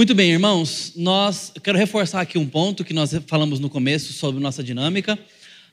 Muito 0.00 0.14
bem, 0.14 0.30
irmãos, 0.30 0.94
nós 0.96 1.52
quero 1.62 1.76
reforçar 1.76 2.22
aqui 2.22 2.38
um 2.38 2.46
ponto 2.46 2.86
que 2.86 2.94
nós 2.94 3.12
falamos 3.26 3.60
no 3.60 3.68
começo 3.68 4.14
sobre 4.14 4.40
nossa 4.40 4.64
dinâmica. 4.64 5.18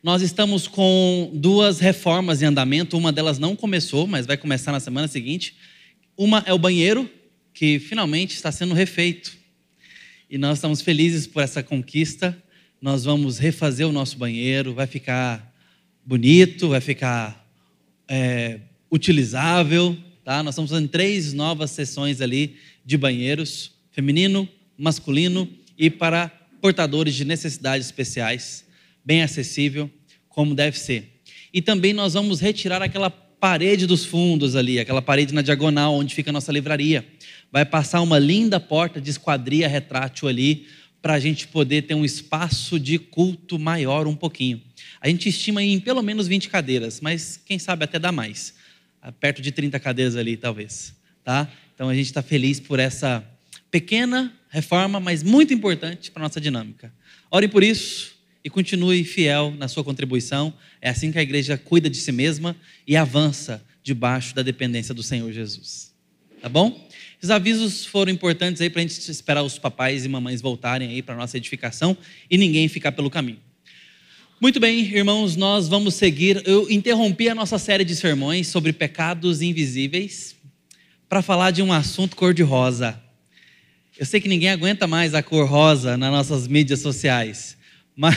Nós 0.03 0.21
estamos 0.21 0.67
com 0.67 1.31
duas 1.33 1.79
reformas 1.79 2.41
em 2.41 2.45
andamento, 2.45 2.97
uma 2.97 3.13
delas 3.13 3.39
não 3.39 3.55
começou, 3.55 4.05
mas 4.05 4.25
vai 4.25 4.35
começar 4.35 4.73
na 4.73 4.81
semana 4.81 5.07
seguinte. 5.07 5.55
Uma 6.17 6.43
é 6.45 6.51
o 6.51 6.57
banheiro, 6.59 7.09
que 7.53 7.79
finalmente 7.79 8.35
está 8.35 8.51
sendo 8.51 8.73
refeito. 8.73 9.31
E 10.29 10.37
nós 10.37 10.57
estamos 10.57 10.81
felizes 10.81 11.25
por 11.25 11.41
essa 11.41 11.63
conquista. 11.63 12.37
Nós 12.81 13.05
vamos 13.05 13.37
refazer 13.37 13.87
o 13.87 13.93
nosso 13.93 14.17
banheiro, 14.17 14.73
vai 14.73 14.87
ficar 14.87 15.55
bonito, 16.05 16.67
vai 16.67 16.81
ficar 16.81 17.47
é, 18.09 18.59
utilizável. 18.91 19.95
Tá? 20.25 20.43
Nós 20.43 20.53
estamos 20.53 20.69
fazendo 20.69 20.89
três 20.89 21.31
novas 21.31 21.71
sessões 21.71 22.19
ali 22.19 22.57
de 22.85 22.97
banheiros 22.97 23.76
feminino, 23.97 24.47
masculino 24.77 25.49
e 25.75 25.89
para 25.89 26.27
portadores 26.61 27.15
de 27.15 27.25
necessidades 27.25 27.87
especiais, 27.87 28.63
bem 29.03 29.23
acessível, 29.23 29.89
como 30.29 30.53
deve 30.53 30.77
ser. 30.77 31.19
E 31.51 31.63
também 31.63 31.93
nós 31.93 32.13
vamos 32.13 32.39
retirar 32.39 32.79
aquela 32.83 33.09
parede 33.09 33.87
dos 33.87 34.05
fundos 34.05 34.55
ali, 34.55 34.79
aquela 34.79 35.01
parede 35.01 35.33
na 35.33 35.41
diagonal 35.41 35.95
onde 35.95 36.13
fica 36.13 36.29
a 36.29 36.33
nossa 36.33 36.51
livraria. 36.51 37.07
Vai 37.51 37.65
passar 37.65 38.01
uma 38.01 38.19
linda 38.19 38.59
porta 38.59 39.01
de 39.01 39.09
esquadria 39.09 39.67
retrátil 39.67 40.27
ali, 40.27 40.67
para 41.01 41.15
a 41.15 41.19
gente 41.19 41.47
poder 41.47 41.83
ter 41.83 41.95
um 41.95 42.05
espaço 42.05 42.79
de 42.79 42.99
culto 42.99 43.57
maior 43.57 44.05
um 44.05 44.15
pouquinho. 44.15 44.61
A 45.01 45.07
gente 45.07 45.29
estima 45.29 45.63
em 45.63 45.79
pelo 45.79 46.03
menos 46.03 46.27
20 46.27 46.49
cadeiras, 46.49 47.01
mas 47.01 47.41
quem 47.43 47.57
sabe 47.57 47.85
até 47.85 47.97
dá 47.97 48.11
mais. 48.11 48.53
Perto 49.19 49.41
de 49.41 49.51
30 49.51 49.79
cadeiras 49.79 50.15
ali, 50.15 50.37
talvez. 50.37 50.95
Tá? 51.23 51.49
Então 51.73 51.89
a 51.89 51.95
gente 51.95 52.05
está 52.05 52.21
feliz 52.21 52.59
por 52.59 52.79
essa 52.79 53.27
Pequena 53.69 54.33
reforma, 54.49 54.99
mas 54.99 55.23
muito 55.23 55.53
importante 55.53 56.09
para 56.11 56.23
a 56.23 56.25
nossa 56.25 56.39
dinâmica. 56.39 56.93
Ore 57.29 57.47
por 57.47 57.63
isso 57.63 58.15
e 58.43 58.49
continue 58.49 59.03
fiel 59.03 59.53
na 59.57 59.67
sua 59.67 59.83
contribuição. 59.83 60.53
É 60.81 60.89
assim 60.89 61.11
que 61.11 61.19
a 61.19 61.21
igreja 61.21 61.57
cuida 61.57 61.89
de 61.89 61.97
si 61.97 62.11
mesma 62.11 62.55
e 62.87 62.95
avança 62.95 63.63
debaixo 63.83 64.33
da 64.33 64.41
dependência 64.41 64.93
do 64.93 65.03
Senhor 65.03 65.31
Jesus. 65.31 65.93
Tá 66.41 66.47
bom? 66.47 66.87
Os 67.21 67.31
avisos 67.31 67.85
foram 67.85 68.11
importantes 68.11 68.61
aí 68.61 68.69
para 68.69 68.81
a 68.81 68.85
gente 68.85 68.99
esperar 69.09 69.43
os 69.43 69.57
papais 69.57 70.05
e 70.05 70.07
mamães 70.07 70.39
voltarem 70.39 70.89
aí 70.89 71.01
para 71.01 71.15
a 71.15 71.17
nossa 71.17 71.35
edificação 71.35 71.97
e 72.29 72.37
ninguém 72.37 72.67
ficar 72.67 72.91
pelo 72.91 73.09
caminho. 73.09 73.39
Muito 74.39 74.59
bem, 74.59 74.81
irmãos, 74.81 75.35
nós 75.35 75.67
vamos 75.67 75.95
seguir. 75.95 76.43
Eu 76.45 76.69
interrompi 76.69 77.27
a 77.27 77.33
nossa 77.33 77.57
série 77.57 77.83
de 77.83 77.95
sermões 77.95 78.47
sobre 78.47 78.71
pecados 78.71 79.41
invisíveis 79.41 80.35
para 81.09 81.23
falar 81.23 81.49
de 81.49 81.63
um 81.63 81.73
assunto 81.73 82.15
cor-de-rosa. 82.15 83.01
Eu 83.99 84.05
sei 84.05 84.21
que 84.21 84.29
ninguém 84.29 84.49
aguenta 84.49 84.85
mais 84.85 85.15
a 85.15 85.23
cor 85.23 85.49
rosa 85.49 85.97
nas 85.97 86.11
nossas 86.11 86.47
mídias 86.47 86.81
sociais, 86.81 87.57
mas, 87.97 88.15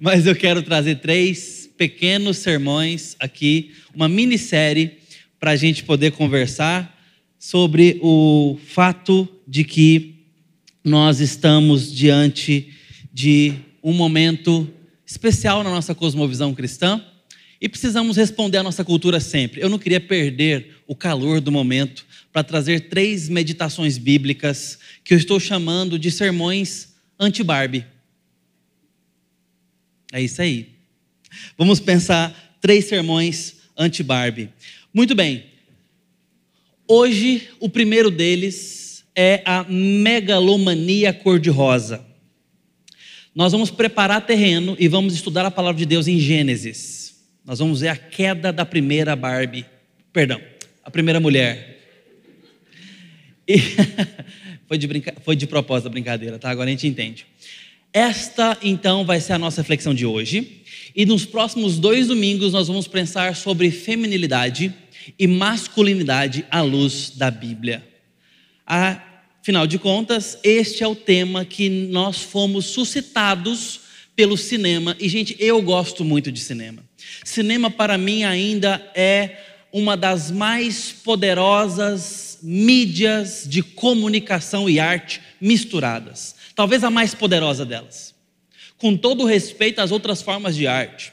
mas 0.00 0.26
eu 0.26 0.34
quero 0.34 0.62
trazer 0.62 1.00
três 1.00 1.68
pequenos 1.76 2.38
sermões 2.38 3.14
aqui, 3.20 3.72
uma 3.94 4.08
minissérie, 4.08 4.96
para 5.38 5.50
a 5.50 5.56
gente 5.56 5.84
poder 5.84 6.12
conversar 6.12 6.98
sobre 7.38 7.98
o 8.00 8.58
fato 8.68 9.28
de 9.46 9.64
que 9.64 10.14
nós 10.82 11.20
estamos 11.20 11.92
diante 11.92 12.72
de 13.12 13.52
um 13.82 13.92
momento 13.92 14.66
especial 15.04 15.62
na 15.62 15.68
nossa 15.68 15.94
cosmovisão 15.94 16.54
cristã 16.54 17.04
e 17.60 17.68
precisamos 17.68 18.16
responder 18.16 18.56
à 18.56 18.62
nossa 18.62 18.82
cultura 18.82 19.20
sempre. 19.20 19.60
Eu 19.60 19.68
não 19.68 19.78
queria 19.78 20.00
perder 20.00 20.78
o 20.86 20.94
calor 20.94 21.38
do 21.38 21.52
momento 21.52 22.06
para 22.38 22.44
trazer 22.44 22.88
três 22.88 23.28
meditações 23.28 23.98
bíblicas 23.98 24.78
que 25.02 25.12
eu 25.12 25.18
estou 25.18 25.40
chamando 25.40 25.98
de 25.98 26.08
sermões 26.08 26.94
anti-Barbie. 27.18 27.84
É 30.12 30.22
isso 30.22 30.40
aí. 30.40 30.68
Vamos 31.56 31.80
pensar 31.80 32.56
três 32.60 32.84
sermões 32.84 33.56
anti-Barbie. 33.76 34.50
Muito 34.94 35.16
bem. 35.16 35.46
Hoje, 36.86 37.48
o 37.58 37.68
primeiro 37.68 38.08
deles 38.08 39.04
é 39.16 39.42
a 39.44 39.64
megalomania 39.64 41.12
cor-de-rosa. 41.12 42.06
Nós 43.34 43.50
vamos 43.50 43.68
preparar 43.68 44.24
terreno 44.24 44.76
e 44.78 44.86
vamos 44.86 45.12
estudar 45.12 45.44
a 45.44 45.50
palavra 45.50 45.80
de 45.80 45.86
Deus 45.86 46.06
em 46.06 46.20
Gênesis. 46.20 47.16
Nós 47.44 47.58
vamos 47.58 47.80
ver 47.80 47.88
a 47.88 47.96
queda 47.96 48.52
da 48.52 48.64
primeira 48.64 49.16
Barbie, 49.16 49.66
perdão, 50.12 50.40
a 50.84 50.90
primeira 50.90 51.18
mulher. 51.18 51.77
E 53.48 53.58
foi, 54.68 54.76
de 54.76 54.86
brinca... 54.86 55.14
foi 55.24 55.34
de 55.34 55.46
propósito 55.46 55.86
a 55.86 55.90
brincadeira, 55.90 56.38
tá? 56.38 56.50
Agora 56.50 56.68
a 56.68 56.70
gente 56.70 56.86
entende. 56.86 57.24
Esta, 57.92 58.58
então, 58.62 59.04
vai 59.04 59.18
ser 59.20 59.32
a 59.32 59.38
nossa 59.38 59.62
reflexão 59.62 59.94
de 59.94 60.04
hoje. 60.04 60.62
E 60.94 61.06
nos 61.06 61.24
próximos 61.24 61.78
dois 61.78 62.08
domingos 62.08 62.52
nós 62.52 62.68
vamos 62.68 62.86
pensar 62.86 63.34
sobre 63.34 63.70
feminilidade 63.70 64.74
e 65.18 65.26
masculinidade 65.26 66.44
à 66.50 66.60
luz 66.60 67.10
da 67.10 67.30
Bíblia. 67.30 67.82
Afinal 68.66 69.66
de 69.66 69.78
contas, 69.78 70.38
este 70.44 70.82
é 70.82 70.86
o 70.86 70.94
tema 70.94 71.44
que 71.44 71.70
nós 71.70 72.20
fomos 72.20 72.66
suscitados 72.66 73.80
pelo 74.14 74.36
cinema. 74.36 74.94
E, 75.00 75.08
gente, 75.08 75.34
eu 75.38 75.62
gosto 75.62 76.04
muito 76.04 76.30
de 76.30 76.40
cinema. 76.40 76.82
Cinema, 77.24 77.70
para 77.70 77.96
mim, 77.96 78.24
ainda 78.24 78.82
é 78.94 79.38
uma 79.72 79.96
das 79.96 80.30
mais 80.30 80.92
poderosas 80.92 82.27
mídias 82.42 83.44
de 83.46 83.62
comunicação 83.62 84.68
e 84.68 84.78
arte 84.78 85.20
misturadas. 85.40 86.34
Talvez 86.54 86.82
a 86.84 86.90
mais 86.90 87.14
poderosa 87.14 87.64
delas. 87.64 88.14
Com 88.76 88.96
todo 88.96 89.24
respeito 89.24 89.80
às 89.80 89.90
outras 89.90 90.22
formas 90.22 90.54
de 90.54 90.66
arte, 90.66 91.12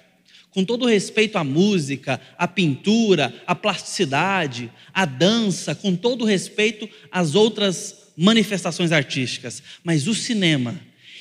com 0.52 0.63
todo 0.63 0.86
respeito 0.86 1.38
à 1.38 1.44
música, 1.44 2.22
à 2.38 2.47
pintura, 2.47 3.34
à 3.46 3.53
plasticidade, 3.53 4.72
à 4.94 5.03
dança, 5.03 5.75
com 5.75 5.96
todo 5.96 6.24
respeito 6.24 6.88
às 7.12 7.36
outras 7.36 8.06
manifestações 8.16 8.94
artísticas, 8.94 9.62
mas 9.84 10.07
o 10.07 10.16
cinema, 10.16 10.80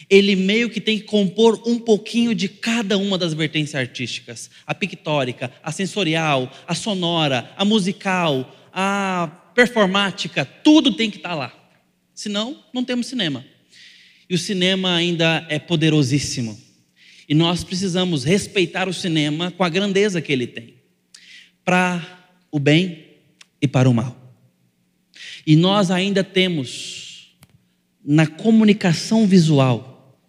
ele 0.08 0.36
meio 0.36 0.70
que 0.70 0.80
tem 0.80 0.98
que 0.98 1.04
compor 1.04 1.60
um 1.66 1.78
pouquinho 1.78 2.34
de 2.34 2.48
cada 2.48 2.96
uma 2.96 3.18
das 3.18 3.34
vertentes 3.34 3.74
artísticas: 3.74 4.50
a 4.66 4.74
pictórica, 4.74 5.50
a 5.62 5.72
sensorial, 5.72 6.52
a 6.66 6.74
sonora, 6.74 7.50
a 7.56 7.64
musical, 7.64 8.54
a 8.74 9.30
performática, 9.54 10.44
tudo 10.44 10.96
tem 10.96 11.08
que 11.08 11.18
estar 11.18 11.34
lá. 11.34 11.54
Senão, 12.12 12.64
não 12.74 12.84
temos 12.84 13.06
cinema. 13.06 13.44
E 14.28 14.34
o 14.34 14.38
cinema 14.38 14.94
ainda 14.94 15.46
é 15.48 15.60
poderosíssimo. 15.60 16.60
E 17.28 17.34
nós 17.34 17.62
precisamos 17.62 18.24
respeitar 18.24 18.88
o 18.88 18.92
cinema 18.92 19.52
com 19.52 19.62
a 19.62 19.68
grandeza 19.68 20.20
que 20.20 20.32
ele 20.32 20.46
tem 20.46 20.74
para 21.64 22.26
o 22.50 22.58
bem 22.58 23.04
e 23.62 23.68
para 23.68 23.88
o 23.88 23.94
mal. 23.94 24.16
E 25.46 25.54
nós 25.54 25.90
ainda 25.90 26.24
temos 26.24 27.36
na 28.04 28.26
comunicação 28.26 29.26
visual, 29.26 30.20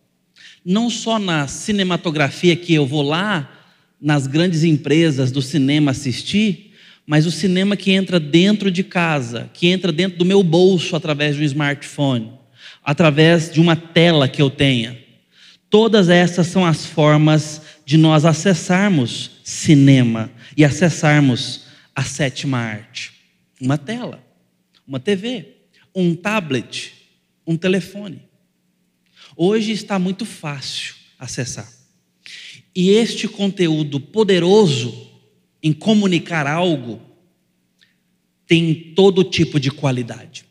não 0.64 0.90
só 0.90 1.20
na 1.20 1.48
cinematografia 1.48 2.56
que 2.56 2.74
eu 2.74 2.86
vou 2.86 3.02
lá 3.02 3.52
nas 4.00 4.28
grandes 4.28 4.64
empresas 4.64 5.32
do 5.32 5.42
cinema 5.42 5.92
assistir, 5.92 6.65
mas 7.06 7.26
o 7.26 7.32
cinema 7.32 7.78
que 7.78 7.92
entra 7.92 8.20
dentro 8.20 8.72
de 8.72 8.84
casa, 8.84 9.50
que 9.54 9.68
entra 9.68 9.92
dentro 9.92 10.18
do 10.18 10.26
meu 10.26 10.42
bolso 10.42 10.96
através 10.96 11.36
de 11.36 11.42
um 11.42 11.46
smartphone, 11.46 12.34
através 12.84 13.52
de 13.52 13.60
uma 13.60 13.76
tela 13.76 14.28
que 14.28 14.42
eu 14.42 14.50
tenha. 14.50 14.98
Todas 15.70 16.10
essas 16.10 16.48
são 16.48 16.66
as 16.66 16.86
formas 16.86 17.62
de 17.86 17.98
nós 17.98 18.26
acessarmos 18.26 19.32
cinema 19.44 20.32
e 20.58 20.66
acessarmos 20.66 21.66
a 21.96 22.04
sétima 22.04 22.58
arte. 22.58 23.14
Uma 23.62 23.78
tela, 23.78 24.24
uma 24.88 25.00
TV, 25.00 25.56
um 25.94 26.16
tablet, 26.16 26.94
um 27.46 27.56
telefone. 27.56 28.22
Hoje 29.38 29.72
está 29.72 30.00
muito 30.00 30.26
fácil 30.26 30.96
acessar. 31.20 31.72
E 32.76 32.90
este 32.90 33.28
conteúdo 33.28 34.00
poderoso 34.00 35.15
em 35.66 35.74
comunicar 35.74 36.46
algo 36.46 37.02
tem 38.46 38.94
todo 38.96 39.24
tipo 39.24 39.60
de 39.60 39.72
qualidade, 39.72 40.46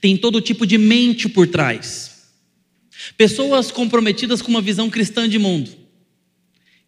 tem 0.00 0.16
todo 0.16 0.40
tipo 0.40 0.66
de 0.66 0.78
mente 0.78 1.28
por 1.28 1.46
trás. 1.46 2.32
Pessoas 3.14 3.70
comprometidas 3.70 4.40
com 4.40 4.48
uma 4.50 4.62
visão 4.62 4.88
cristã 4.88 5.28
de 5.28 5.38
mundo, 5.38 5.70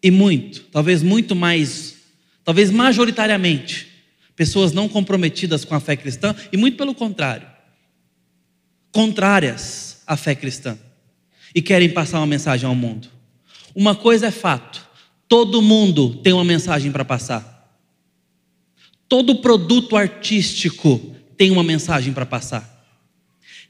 e 0.01 0.09
muito, 0.09 0.61
talvez 0.71 1.03
muito 1.03 1.35
mais, 1.35 1.97
talvez 2.43 2.71
majoritariamente, 2.71 3.89
pessoas 4.35 4.71
não 4.71 4.89
comprometidas 4.89 5.63
com 5.63 5.75
a 5.75 5.79
fé 5.79 5.95
cristã, 5.95 6.35
e 6.51 6.57
muito 6.57 6.77
pelo 6.77 6.95
contrário, 6.95 7.47
contrárias 8.91 10.01
à 10.07 10.17
fé 10.17 10.33
cristã, 10.33 10.79
e 11.53 11.61
querem 11.61 11.89
passar 11.89 12.17
uma 12.17 12.25
mensagem 12.25 12.67
ao 12.67 12.73
mundo. 12.73 13.07
Uma 13.75 13.95
coisa 13.95 14.27
é 14.27 14.31
fato: 14.31 14.83
Todo 15.27 15.61
mundo 15.61 16.15
tem 16.17 16.33
uma 16.33 16.43
mensagem 16.43 16.91
para 16.91 17.03
passar. 17.03 17.55
Todo 19.07 19.35
produto 19.35 19.95
artístico 19.95 21.15
tem 21.37 21.51
uma 21.51 21.63
mensagem 21.63 22.13
para 22.13 22.25
passar. 22.25 22.73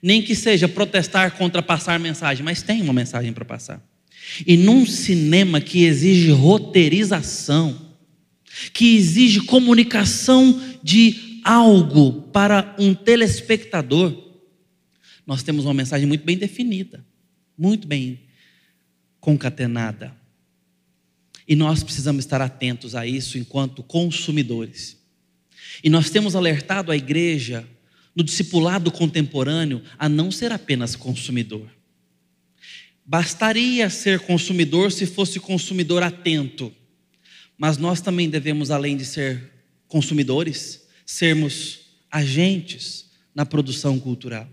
nem 0.02 0.22
que 0.22 0.36
seja 0.36 0.68
protestar 0.68 1.32
contra 1.36 1.64
passar 1.64 2.00
mensagem, 2.00 2.44
mas 2.46 2.62
tem 2.62 2.80
uma 2.82 2.94
mensagem 2.94 3.34
para 3.34 3.44
passar. 3.44 3.84
E 4.46 4.56
num 4.56 4.86
cinema 4.86 5.60
que 5.60 5.84
exige 5.84 6.30
roteirização, 6.30 7.76
que 8.72 8.96
exige 8.96 9.42
comunicação 9.42 10.62
de 10.84 11.42
algo 11.44 12.22
para 12.32 12.76
um 12.78 12.94
telespectador, 12.94 14.16
nós 15.26 15.42
temos 15.42 15.66
uma 15.66 15.74
mensagem 15.74 16.08
muito 16.08 16.24
bem 16.24 16.38
definida, 16.38 17.04
muito 17.58 17.88
bem 17.88 18.20
concatenada. 19.20 20.16
E 21.48 21.56
nós 21.56 21.84
precisamos 21.84 22.26
estar 22.26 22.42
atentos 22.42 22.96
a 22.96 23.06
isso 23.06 23.38
enquanto 23.38 23.84
consumidores. 23.84 24.98
E 25.84 25.90
nós 25.90 26.10
temos 26.10 26.36
alertado 26.36 26.92
a 26.92 26.98
igreja 26.98 27.68
no 28.16 28.24
discipulado 28.24 28.92
contemporâneo 28.92 29.84
a 30.00 30.08
não 30.08 30.32
ser 30.32 30.52
apenas 30.52 30.96
consumidor. 30.96 31.70
Bastaria 33.06 33.90
ser 33.90 34.22
consumidor 34.22 34.92
se 34.92 35.06
fosse 35.06 35.40
consumidor 35.40 36.02
atento, 36.02 36.74
mas 37.58 37.78
nós 37.78 38.02
também 38.02 38.30
devemos, 38.30 38.72
além 38.72 38.98
de 38.98 39.06
ser 39.06 39.52
consumidores, 39.88 40.88
sermos 41.06 41.82
agentes 42.10 43.12
na 43.34 43.46
produção 43.46 44.00
cultural. 44.00 44.48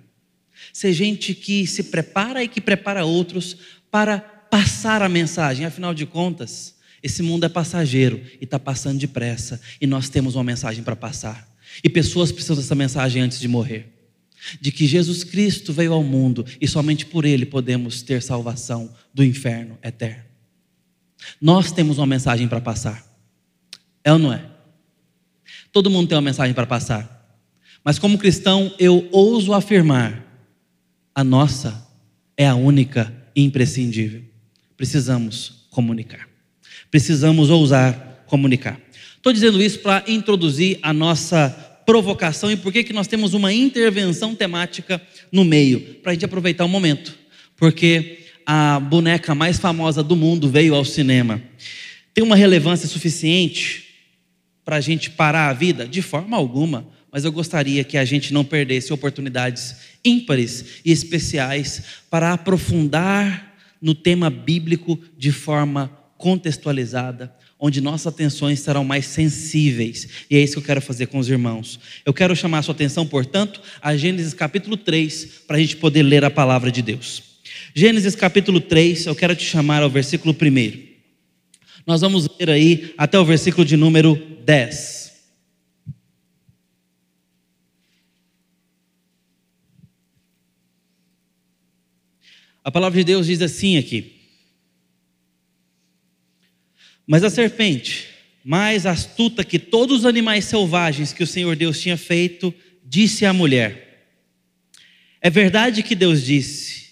Ser 0.72 0.92
gente 0.92 1.34
que 1.34 1.66
se 1.66 1.84
prepara 1.84 2.44
e 2.44 2.48
que 2.48 2.60
prepara 2.60 3.04
outros 3.04 3.56
para 3.90 4.20
passar 4.20 5.00
a 5.00 5.08
mensagem, 5.08 5.64
afinal 5.64 5.94
de 5.94 6.04
contas, 6.04 6.74
esse 7.02 7.22
mundo 7.22 7.44
é 7.44 7.48
passageiro 7.48 8.20
e 8.40 8.44
está 8.44 8.58
passando 8.58 8.98
depressa, 8.98 9.60
e 9.80 9.86
nós 9.86 10.08
temos 10.08 10.34
uma 10.36 10.44
mensagem 10.44 10.84
para 10.84 10.94
passar. 10.94 11.50
E 11.82 11.88
pessoas 11.88 12.30
precisam 12.30 12.56
dessa 12.56 12.74
mensagem 12.74 13.22
antes 13.22 13.40
de 13.40 13.48
morrer. 13.48 13.88
De 14.60 14.70
que 14.70 14.86
Jesus 14.86 15.24
Cristo 15.24 15.72
veio 15.72 15.92
ao 15.92 16.02
mundo 16.02 16.44
e 16.60 16.66
somente 16.66 17.06
por 17.06 17.24
Ele 17.24 17.46
podemos 17.46 18.02
ter 18.02 18.22
salvação 18.22 18.92
do 19.14 19.24
inferno 19.24 19.78
eterno. 19.82 20.24
Nós 21.40 21.70
temos 21.70 21.98
uma 21.98 22.06
mensagem 22.06 22.48
para 22.48 22.60
passar. 22.60 23.04
É 24.04 24.12
ou 24.12 24.18
não 24.18 24.32
é? 24.32 24.44
Todo 25.72 25.90
mundo 25.90 26.08
tem 26.08 26.16
uma 26.16 26.22
mensagem 26.22 26.54
para 26.54 26.66
passar. 26.66 27.40
Mas 27.84 27.98
como 27.98 28.18
cristão, 28.18 28.74
eu 28.78 29.08
ouso 29.12 29.52
afirmar: 29.52 30.24
a 31.14 31.22
nossa 31.22 31.86
é 32.36 32.46
a 32.46 32.54
única 32.54 33.14
e 33.34 33.42
imprescindível. 33.42 34.22
Precisamos 34.76 35.66
comunicar. 35.70 36.31
Precisamos 36.92 37.48
ousar 37.48 38.24
comunicar. 38.26 38.78
Estou 39.16 39.32
dizendo 39.32 39.62
isso 39.62 39.78
para 39.78 40.04
introduzir 40.06 40.78
a 40.82 40.92
nossa 40.92 41.48
provocação 41.86 42.52
e 42.52 42.56
por 42.56 42.70
que, 42.70 42.84
que 42.84 42.92
nós 42.92 43.06
temos 43.06 43.32
uma 43.32 43.50
intervenção 43.50 44.34
temática 44.34 45.00
no 45.32 45.42
meio, 45.42 45.80
para 46.02 46.12
a 46.12 46.14
gente 46.14 46.26
aproveitar 46.26 46.66
o 46.66 46.68
momento, 46.68 47.18
porque 47.56 48.18
a 48.44 48.78
boneca 48.78 49.34
mais 49.34 49.58
famosa 49.58 50.02
do 50.02 50.14
mundo 50.14 50.50
veio 50.50 50.74
ao 50.74 50.84
cinema. 50.84 51.42
Tem 52.12 52.22
uma 52.22 52.36
relevância 52.36 52.86
suficiente 52.86 53.84
para 54.62 54.76
a 54.76 54.80
gente 54.80 55.08
parar 55.08 55.48
a 55.48 55.54
vida? 55.54 55.88
De 55.88 56.02
forma 56.02 56.36
alguma, 56.36 56.86
mas 57.10 57.24
eu 57.24 57.32
gostaria 57.32 57.82
que 57.84 57.96
a 57.96 58.04
gente 58.04 58.34
não 58.34 58.44
perdesse 58.44 58.92
oportunidades 58.92 59.76
ímpares 60.04 60.82
e 60.84 60.92
especiais 60.92 61.84
para 62.10 62.34
aprofundar 62.34 63.56
no 63.80 63.94
tema 63.94 64.28
bíblico 64.28 65.00
de 65.16 65.32
forma 65.32 66.01
contextualizada, 66.22 67.34
onde 67.58 67.80
nossas 67.80 68.06
atenções 68.06 68.60
serão 68.60 68.84
mais 68.84 69.06
sensíveis. 69.06 70.06
E 70.30 70.36
é 70.36 70.40
isso 70.40 70.52
que 70.52 70.60
eu 70.60 70.62
quero 70.62 70.80
fazer 70.80 71.06
com 71.06 71.18
os 71.18 71.28
irmãos. 71.28 71.80
Eu 72.06 72.14
quero 72.14 72.36
chamar 72.36 72.58
a 72.58 72.62
sua 72.62 72.76
atenção, 72.76 73.04
portanto, 73.04 73.60
a 73.82 73.96
Gênesis 73.96 74.32
capítulo 74.32 74.76
3, 74.76 75.42
para 75.48 75.56
a 75.56 75.60
gente 75.60 75.76
poder 75.78 76.04
ler 76.04 76.24
a 76.24 76.30
palavra 76.30 76.70
de 76.70 76.80
Deus. 76.80 77.24
Gênesis 77.74 78.14
capítulo 78.14 78.60
3, 78.60 79.06
eu 79.06 79.16
quero 79.16 79.34
te 79.34 79.42
chamar 79.44 79.82
ao 79.82 79.90
versículo 79.90 80.32
1. 80.32 80.92
Nós 81.84 82.02
vamos 82.02 82.28
ler 82.38 82.50
aí 82.50 82.94
até 82.96 83.18
o 83.18 83.24
versículo 83.24 83.64
de 83.64 83.76
número 83.76 84.14
10. 84.44 85.02
A 92.62 92.70
palavra 92.70 92.96
de 92.96 93.04
Deus 93.04 93.26
diz 93.26 93.42
assim 93.42 93.76
aqui: 93.76 94.11
mas 97.06 97.24
a 97.24 97.30
serpente, 97.30 98.08
mais 98.44 98.86
astuta 98.86 99.44
que 99.44 99.58
todos 99.58 100.00
os 100.00 100.06
animais 100.06 100.44
selvagens 100.44 101.12
que 101.12 101.22
o 101.22 101.26
Senhor 101.26 101.54
Deus 101.56 101.80
tinha 101.80 101.96
feito, 101.96 102.52
disse 102.84 103.24
à 103.24 103.32
mulher: 103.32 104.06
É 105.20 105.30
verdade 105.30 105.82
que 105.82 105.94
Deus 105.94 106.24
disse: 106.24 106.90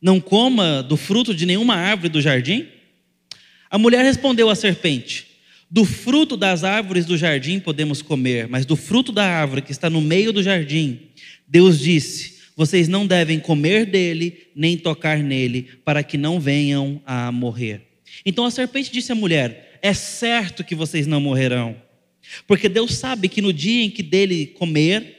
Não 0.00 0.20
coma 0.20 0.82
do 0.82 0.96
fruto 0.96 1.34
de 1.34 1.46
nenhuma 1.46 1.74
árvore 1.74 2.08
do 2.08 2.20
jardim? 2.20 2.66
A 3.70 3.78
mulher 3.78 4.04
respondeu 4.04 4.48
à 4.48 4.54
serpente: 4.54 5.26
Do 5.70 5.84
fruto 5.84 6.36
das 6.36 6.64
árvores 6.64 7.04
do 7.04 7.16
jardim 7.16 7.58
podemos 7.58 8.02
comer, 8.02 8.48
mas 8.48 8.64
do 8.64 8.76
fruto 8.76 9.12
da 9.12 9.24
árvore 9.24 9.62
que 9.62 9.72
está 9.72 9.90
no 9.90 10.00
meio 10.00 10.32
do 10.32 10.42
jardim, 10.42 11.00
Deus 11.46 11.80
disse: 11.80 12.36
Vocês 12.56 12.88
não 12.88 13.06
devem 13.06 13.40
comer 13.40 13.86
dele, 13.86 14.48
nem 14.54 14.76
tocar 14.76 15.18
nele, 15.18 15.68
para 15.84 16.02
que 16.02 16.16
não 16.16 16.38
venham 16.40 17.02
a 17.04 17.32
morrer. 17.32 17.85
Então 18.24 18.44
a 18.44 18.50
serpente 18.50 18.90
disse 18.90 19.12
à 19.12 19.14
mulher: 19.14 19.78
É 19.82 19.92
certo 19.92 20.64
que 20.64 20.74
vocês 20.74 21.06
não 21.06 21.20
morrerão, 21.20 21.76
porque 22.46 22.68
Deus 22.68 22.94
sabe 22.94 23.28
que 23.28 23.42
no 23.42 23.52
dia 23.52 23.84
em 23.84 23.90
que 23.90 24.02
dele 24.02 24.46
comer, 24.46 25.16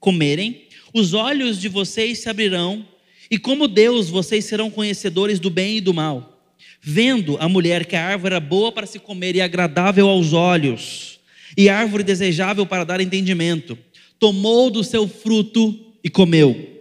comerem, 0.00 0.66
os 0.94 1.14
olhos 1.14 1.60
de 1.60 1.68
vocês 1.68 2.18
se 2.18 2.28
abrirão, 2.28 2.86
e 3.30 3.38
como 3.38 3.68
Deus, 3.68 4.08
vocês 4.08 4.44
serão 4.44 4.70
conhecedores 4.70 5.38
do 5.38 5.50
bem 5.50 5.76
e 5.76 5.80
do 5.80 5.92
mal. 5.92 6.42
Vendo 6.80 7.36
a 7.40 7.48
mulher 7.48 7.84
que 7.84 7.96
a 7.96 8.06
árvore 8.06 8.34
era 8.34 8.40
boa 8.40 8.72
para 8.72 8.86
se 8.86 8.98
comer 8.98 9.36
e 9.36 9.40
agradável 9.40 10.08
aos 10.08 10.32
olhos, 10.32 11.20
e 11.56 11.68
árvore 11.68 12.02
desejável 12.02 12.64
para 12.64 12.84
dar 12.84 13.00
entendimento, 13.00 13.76
tomou 14.18 14.70
do 14.70 14.82
seu 14.82 15.06
fruto 15.06 15.78
e 16.02 16.08
comeu. 16.08 16.76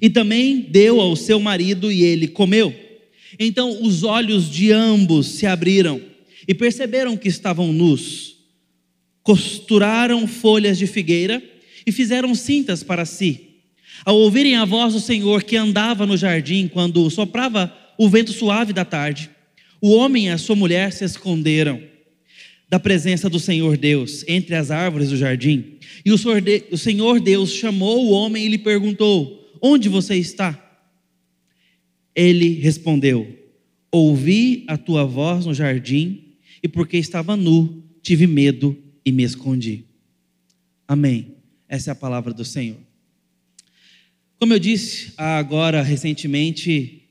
E 0.00 0.08
também 0.08 0.60
deu 0.60 1.00
ao 1.00 1.16
seu 1.16 1.40
marido 1.40 1.90
e 1.90 2.02
ele 2.02 2.28
comeu. 2.28 2.74
Então 3.38 3.82
os 3.82 4.02
olhos 4.02 4.50
de 4.50 4.72
ambos 4.72 5.26
se 5.26 5.46
abriram 5.46 6.00
e 6.46 6.54
perceberam 6.54 7.16
que 7.16 7.28
estavam 7.28 7.72
nus. 7.72 8.36
Costuraram 9.22 10.26
folhas 10.26 10.78
de 10.78 10.86
figueira 10.86 11.42
e 11.86 11.92
fizeram 11.92 12.34
cintas 12.34 12.82
para 12.82 13.04
si. 13.04 13.48
Ao 14.04 14.16
ouvirem 14.16 14.56
a 14.56 14.64
voz 14.64 14.94
do 14.94 15.00
Senhor 15.00 15.44
que 15.44 15.56
andava 15.56 16.06
no 16.06 16.16
jardim 16.16 16.68
quando 16.68 17.08
soprava 17.10 17.72
o 17.98 18.08
vento 18.08 18.32
suave 18.32 18.72
da 18.72 18.84
tarde, 18.84 19.30
o 19.80 19.92
homem 19.92 20.26
e 20.26 20.30
a 20.30 20.38
sua 20.38 20.56
mulher 20.56 20.92
se 20.92 21.04
esconderam 21.04 21.80
da 22.68 22.80
presença 22.80 23.28
do 23.28 23.38
Senhor 23.38 23.76
Deus 23.76 24.24
entre 24.26 24.54
as 24.54 24.70
árvores 24.70 25.10
do 25.10 25.16
jardim. 25.16 25.76
E 26.04 26.10
o 26.10 26.78
Senhor 26.78 27.20
Deus 27.20 27.52
chamou 27.52 28.06
o 28.06 28.10
homem 28.10 28.46
e 28.46 28.48
lhe 28.48 28.58
perguntou: 28.58 29.50
Onde 29.60 29.88
você 29.88 30.16
está? 30.16 30.58
Ele 32.14 32.54
respondeu: 32.60 33.38
Ouvi 33.90 34.64
a 34.68 34.76
tua 34.76 35.04
voz 35.04 35.46
no 35.46 35.54
jardim, 35.54 36.36
e 36.62 36.68
porque 36.68 36.96
estava 36.96 37.36
nu, 37.36 37.82
tive 38.02 38.26
medo 38.26 38.76
e 39.04 39.12
me 39.12 39.22
escondi. 39.22 39.84
Amém. 40.86 41.36
Essa 41.68 41.90
é 41.90 41.92
a 41.92 41.96
palavra 41.96 42.32
do 42.32 42.44
Senhor. 42.44 42.78
Como 44.38 44.52
eu 44.52 44.58
disse 44.58 45.12
agora 45.16 45.82
recentemente, 45.82 47.02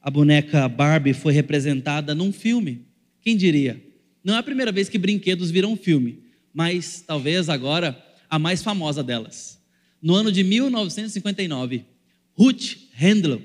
a 0.00 0.10
boneca 0.10 0.68
Barbie 0.68 1.14
foi 1.14 1.32
representada 1.32 2.14
num 2.14 2.32
filme. 2.32 2.82
Quem 3.22 3.36
diria? 3.36 3.82
Não 4.22 4.34
é 4.34 4.38
a 4.38 4.42
primeira 4.42 4.70
vez 4.70 4.88
que 4.88 4.98
brinquedos 4.98 5.50
viram 5.50 5.76
filme, 5.76 6.20
mas 6.52 7.02
talvez 7.06 7.48
agora 7.48 8.00
a 8.28 8.38
mais 8.38 8.62
famosa 8.62 9.02
delas. 9.02 9.60
No 10.00 10.14
ano 10.14 10.30
de 10.30 10.44
1959, 10.44 11.84
Ruth 12.34 12.76
Handler 12.92 13.40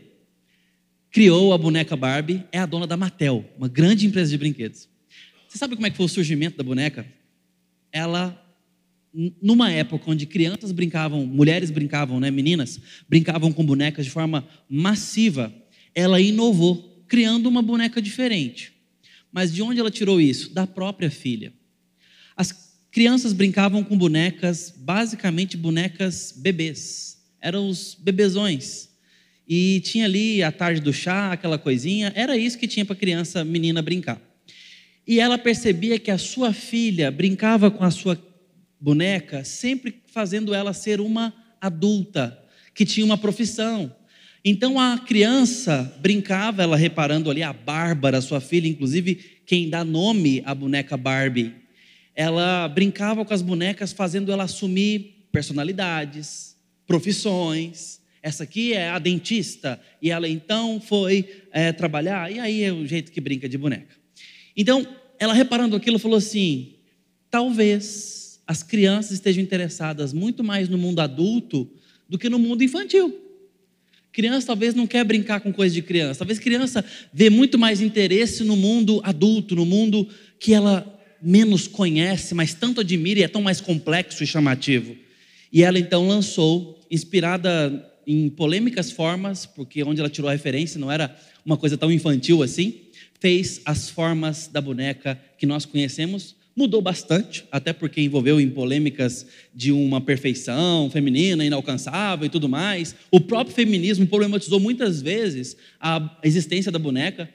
criou 1.12 1.52
a 1.52 1.58
boneca 1.58 1.96
Barbie, 1.96 2.44
é 2.52 2.58
a 2.58 2.66
dona 2.66 2.88
da 2.88 2.96
Mattel, 2.96 3.46
uma 3.58 3.68
grande 3.68 4.08
empresa 4.08 4.32
de 4.32 4.38
brinquedos. 4.38 4.88
Você 5.48 5.58
sabe 5.58 5.76
como 5.76 5.86
é 5.86 5.90
que 5.90 5.98
foi 5.98 6.06
o 6.06 6.10
surgimento 6.10 6.58
da 6.58 6.64
boneca? 6.64 7.06
Ela, 7.92 8.42
numa 9.42 9.70
época 9.70 10.10
onde 10.10 10.26
crianças 10.26 10.72
brincavam, 10.72 11.26
mulheres 11.26 11.70
brincavam, 11.70 12.22
né, 12.22 12.32
meninas, 12.32 12.80
brincavam 13.10 13.52
com 13.52 13.66
bonecas 13.66 14.06
de 14.06 14.12
forma 14.12 14.48
massiva, 14.70 15.54
ela 15.94 16.22
inovou, 16.22 17.04
criando 17.10 17.48
uma 17.48 17.62
boneca 17.62 18.02
diferente. 18.02 18.72
Mas 19.30 19.54
de 19.54 19.62
onde 19.62 19.82
ela 19.82 19.92
tirou 19.92 20.22
isso? 20.22 20.54
Da 20.54 20.66
própria 20.66 21.12
filha. 21.12 21.52
As 22.38 22.54
crianças 22.90 23.34
brincavam 23.34 23.84
com 23.84 23.98
bonecas, 23.98 24.74
basicamente 24.78 25.58
bonecas 25.58 26.34
bebês. 26.38 27.22
Eram 27.42 27.68
os 27.68 27.98
bebezões 28.00 28.91
e 29.54 29.82
tinha 29.82 30.06
ali 30.06 30.42
a 30.42 30.50
tarde 30.50 30.80
do 30.80 30.94
chá, 30.94 31.34
aquela 31.34 31.58
coisinha, 31.58 32.14
era 32.16 32.38
isso 32.38 32.58
que 32.58 32.70
tinha 32.70 32.86
para 32.86 32.96
criança, 32.96 33.44
menina 33.44 33.82
brincar. 33.82 34.18
E 35.06 35.20
ela 35.20 35.38
percebia 35.38 36.00
que 36.00 36.10
a 36.10 36.18
sua 36.18 36.54
filha 36.54 37.12
brincava 37.12 37.70
com 37.70 37.84
a 37.84 37.92
sua 37.92 38.18
boneca, 38.80 39.44
sempre 39.44 39.94
fazendo 40.06 40.54
ela 40.54 40.72
ser 40.72 41.02
uma 41.02 41.34
adulta, 41.60 42.42
que 42.74 42.86
tinha 42.86 43.06
uma 43.06 43.18
profissão. 43.18 43.94
Então 44.42 44.80
a 44.80 44.98
criança 44.98 45.98
brincava, 46.00 46.64
ela 46.64 46.78
reparando 46.78 47.30
ali 47.30 47.44
a 47.44 47.52
Bárbara, 47.52 48.22
sua 48.22 48.40
filha, 48.40 48.70
inclusive 48.70 49.16
quem 49.46 49.70
dá 49.70 49.84
nome 49.84 50.42
à 50.46 50.56
boneca 50.56 50.96
Barbie. 50.96 51.54
Ela 52.16 52.70
brincava 52.70 53.26
com 53.26 53.34
as 53.34 53.42
bonecas, 53.42 53.92
fazendo 53.92 54.32
ela 54.32 54.46
assumir 54.46 55.28
personalidades, 55.30 56.56
profissões. 56.88 58.01
Essa 58.24 58.44
aqui 58.44 58.74
é 58.74 58.90
a 58.90 59.00
dentista, 59.00 59.80
e 60.02 60.12
ela 60.12 60.30
então 60.30 60.80
foi 60.80 61.28
é, 61.52 61.72
trabalhar, 61.72 62.32
e 62.32 62.40
aí 62.40 62.64
é 62.64 62.72
o 62.72 62.86
jeito 62.86 63.12
que 63.12 63.20
brinca 63.20 63.50
de 63.50 63.58
boneca. 63.58 63.96
Então, 64.56 64.88
ela 65.18 65.34
reparando 65.34 65.76
aquilo, 65.76 65.98
falou 65.98 66.18
assim: 66.18 66.76
talvez 67.30 68.42
as 68.46 68.62
crianças 68.62 69.14
estejam 69.14 69.42
interessadas 69.42 70.14
muito 70.14 70.44
mais 70.44 70.70
no 70.70 70.78
mundo 70.78 71.00
adulto 71.00 71.70
do 72.08 72.18
que 72.18 72.30
no 72.30 72.38
mundo 72.38 72.64
infantil. 72.64 73.18
Criança 74.12 74.48
talvez 74.48 74.76
não 74.76 74.86
quer 74.86 75.06
brincar 75.06 75.40
com 75.40 75.54
coisa 75.54 75.74
de 75.74 75.82
criança. 75.82 76.20
Talvez 76.20 76.38
criança 76.38 76.84
vê 77.14 77.30
muito 77.30 77.58
mais 77.58 77.82
interesse 77.82 78.44
no 78.44 78.58
mundo 78.58 79.00
adulto, 79.04 79.56
no 79.56 79.66
mundo 79.66 80.08
que 80.38 80.54
ela 80.54 81.00
menos 81.22 81.68
conhece, 81.68 82.36
mas 82.36 82.54
tanto 82.54 82.82
admira 82.82 83.22
e 83.22 83.24
é 83.24 83.28
tão 83.28 83.42
mais 83.42 83.62
complexo 83.62 84.24
e 84.24 84.28
chamativo. 84.28 84.98
E 85.54 85.64
ela 85.64 85.80
então 85.80 86.08
lançou, 86.08 86.80
inspirada 86.90 87.91
em 88.06 88.30
polêmicas 88.30 88.92
formas, 88.92 89.46
porque 89.46 89.84
onde 89.84 90.00
ela 90.00 90.10
tirou 90.10 90.30
a 90.30 90.34
referência 90.34 90.80
não 90.80 90.92
era 90.92 91.16
uma 91.46 91.58
coisa 91.58 91.78
tão 91.78 91.92
infantil 91.92 92.44
assim, 92.44 92.82
fez 93.20 93.62
as 93.66 93.90
formas 93.90 94.48
da 94.48 94.62
boneca 94.62 95.20
que 95.38 95.46
nós 95.46 95.66
conhecemos 95.66 96.36
Mudou 96.54 96.82
bastante, 96.82 97.46
até 97.50 97.72
porque 97.72 98.02
envolveu 98.02 98.40
em 98.40 98.50
polêmicas 98.50 99.26
de 99.56 99.72
uma 99.72 100.02
perfeição 100.02 100.90
feminina 100.92 101.46
inalcançável 101.46 102.26
e 102.26 102.30
tudo 102.30 102.50
mais. 102.50 102.94
O 103.10 103.22
próprio 103.22 103.56
feminismo 103.56 104.06
problematizou 104.06 104.60
muitas 104.60 105.02
vezes 105.02 105.56
a 105.80 106.20
existência 106.22 106.70
da 106.70 106.78
boneca. 106.78 107.30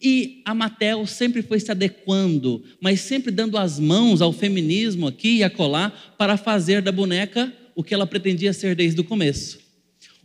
E 0.00 0.40
a 0.44 0.54
Mattel 0.54 1.04
sempre 1.04 1.42
foi 1.42 1.58
se 1.58 1.70
adequando, 1.70 2.62
mas 2.80 3.00
sempre 3.00 3.32
dando 3.32 3.58
as 3.58 3.78
mãos 3.78 4.22
ao 4.22 4.32
feminismo 4.32 5.08
aqui 5.08 5.38
e 5.38 5.44
acolá 5.44 5.90
para 6.16 6.36
fazer 6.36 6.80
da 6.80 6.92
boneca 6.92 7.52
o 7.74 7.82
que 7.82 7.92
ela 7.92 8.06
pretendia 8.06 8.52
ser 8.52 8.76
desde 8.76 9.00
o 9.00 9.04
começo. 9.04 9.58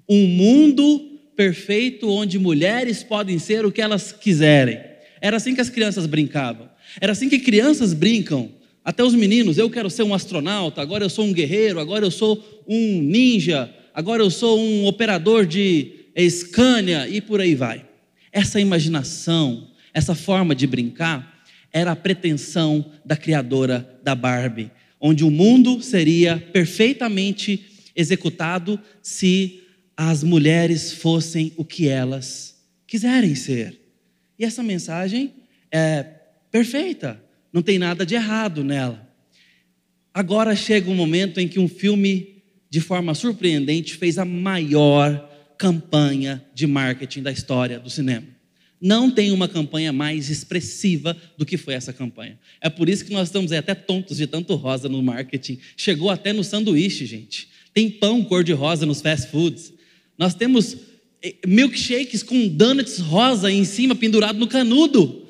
Um 0.08 0.28
mundo 0.28 1.00
perfeito 1.36 2.10
onde 2.10 2.40
mulheres 2.40 3.04
podem 3.04 3.38
ser 3.40 3.66
o 3.66 3.72
que 3.72 3.82
elas 3.82 4.12
quiserem. 4.12 4.80
Era 5.22 5.38
assim 5.38 5.56
que 5.56 5.62
as 5.62 5.70
crianças 5.70 6.06
brincavam. 6.06 6.70
Era 7.02 7.12
assim 7.12 7.28
que 7.28 7.40
crianças 7.40 7.94
brincam, 7.94 8.52
até 8.84 9.04
os 9.04 9.16
meninos. 9.16 9.58
Eu 9.58 9.70
quero 9.70 9.90
ser 9.90 10.04
um 10.04 10.14
astronauta, 10.14 10.82
agora 10.82 11.04
eu 11.04 11.10
sou 11.10 11.26
um 11.26 11.34
guerreiro, 11.34 11.80
agora 11.80 12.06
eu 12.06 12.12
sou 12.12 12.64
um 12.68 13.02
ninja, 13.02 13.70
agora 13.94 14.22
eu 14.22 14.30
sou 14.30 14.60
um 14.60 14.86
operador 14.86 15.46
de 15.46 15.92
Scania 16.30 17.08
e 17.10 17.20
por 17.20 17.42
aí 17.42 17.56
vai. 17.56 17.86
Essa 18.32 18.60
imaginação, 18.60 19.68
essa 19.94 20.14
forma 20.14 20.54
de 20.54 20.68
brincar, 20.68 21.44
era 21.74 21.92
a 21.92 21.96
pretensão 21.96 22.86
da 23.04 23.18
criadora 23.18 23.98
da 24.04 24.16
Barbie, 24.16 24.72
onde 25.00 25.26
o 25.26 25.32
mundo 25.32 25.82
seria 25.82 26.38
perfeitamente 26.54 27.66
executado 27.96 28.80
se 29.02 29.62
as 29.98 30.24
mulheres 30.24 30.92
fossem 30.92 31.54
o 31.56 31.64
que 31.64 31.88
elas 31.88 32.56
quiserem 32.86 33.36
ser. 33.36 33.80
E 34.38 34.44
essa 34.44 34.62
mensagem 34.62 35.34
é 35.72 36.04
perfeita, 36.52 37.22
não 37.52 37.62
tem 37.62 37.80
nada 37.80 38.06
de 38.06 38.16
errado 38.16 38.64
nela. 38.64 39.06
Agora 40.14 40.56
chega 40.56 40.90
um 40.90 40.96
momento 40.96 41.40
em 41.40 41.48
que 41.48 41.60
um 41.60 41.68
filme, 41.68 42.42
de 42.70 42.80
forma 42.80 43.14
surpreendente, 43.14 43.96
fez 43.96 44.18
a 44.18 44.26
maior 44.26 45.30
campanha 45.58 46.44
de 46.54 46.68
marketing 46.68 47.22
da 47.22 47.32
história 47.32 47.80
do 47.80 47.90
cinema. 47.90 48.36
Não 48.80 49.10
tem 49.10 49.32
uma 49.32 49.48
campanha 49.48 49.92
mais 49.92 50.30
expressiva 50.30 51.16
do 51.38 51.46
que 51.46 51.58
foi 51.58 51.74
essa 51.74 51.94
campanha. 51.94 52.38
É 52.62 52.70
por 52.70 52.90
isso 52.90 53.06
que 53.06 53.14
nós 53.14 53.30
estamos 53.30 53.52
até 53.52 53.74
tontos 53.74 54.18
de 54.18 54.28
tanto 54.28 54.54
rosa 54.56 54.90
no 54.90 55.02
marketing. 55.02 55.60
Chegou 55.78 56.10
até 56.10 56.34
no 56.34 56.44
sanduíche, 56.44 57.06
gente. 57.06 57.50
Tem 57.74 57.90
pão 57.90 58.24
cor-de-rosa 58.24 58.86
nos 58.86 59.02
fast 59.02 59.32
foods. 59.32 59.74
Nós 60.18 60.34
temos 60.34 60.78
eh, 61.22 61.36
milkshakes 61.46 62.24
com 62.24 62.48
donuts 62.48 63.00
rosa 63.00 63.52
em 63.52 63.64
cima 63.66 63.96
pendurado 63.96 64.40
no 64.40 64.48
canudo. 64.48 65.28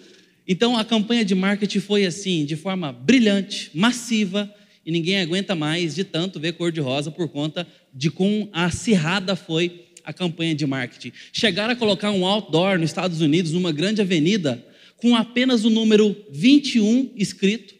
Então 0.48 0.78
a 0.78 0.86
campanha 0.86 1.26
de 1.26 1.34
marketing 1.34 1.80
foi 1.80 2.06
assim, 2.06 2.46
de 2.46 2.56
forma 2.56 2.92
brilhante, 2.92 3.72
massiva, 3.74 4.54
e 4.86 4.92
ninguém 4.92 5.20
aguenta 5.20 5.56
mais 5.56 5.96
de 5.96 6.04
tanto 6.04 6.40
ver 6.40 6.54
cor-de-rosa 6.54 7.10
por 7.10 7.28
conta 7.30 7.68
de 7.92 8.12
quão 8.12 8.48
acirrada 8.54 9.36
foi 9.36 9.86
a 10.04 10.14
campanha 10.14 10.54
de 10.54 10.68
marketing. 10.68 11.12
Chegaram 11.34 11.74
a 11.74 11.76
colocar 11.76 12.12
um 12.12 12.26
outdoor 12.26 12.78
nos 12.78 12.92
Estados 12.92 13.22
Unidos, 13.22 13.52
numa 13.52 13.72
grande 13.72 14.02
avenida, 14.02 14.64
com 14.98 15.16
apenas 15.16 15.66
o 15.66 15.70
número 15.70 16.16
21 16.30 17.12
escrito 17.16 17.74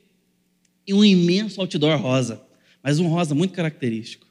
e 0.88 0.94
um 0.94 1.06
imenso 1.06 1.62
outdoor 1.62 2.02
rosa, 2.02 2.42
mas 2.82 3.00
um 3.00 3.08
rosa 3.08 3.36
muito 3.36 3.54
característico. 3.54 4.26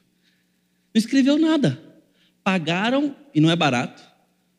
Não 0.93 0.99
escreveu 0.99 1.37
nada. 1.37 1.81
Pagaram, 2.45 3.15
e 3.33 3.41
não 3.41 3.49
é 3.49 3.55
barato, 3.55 4.03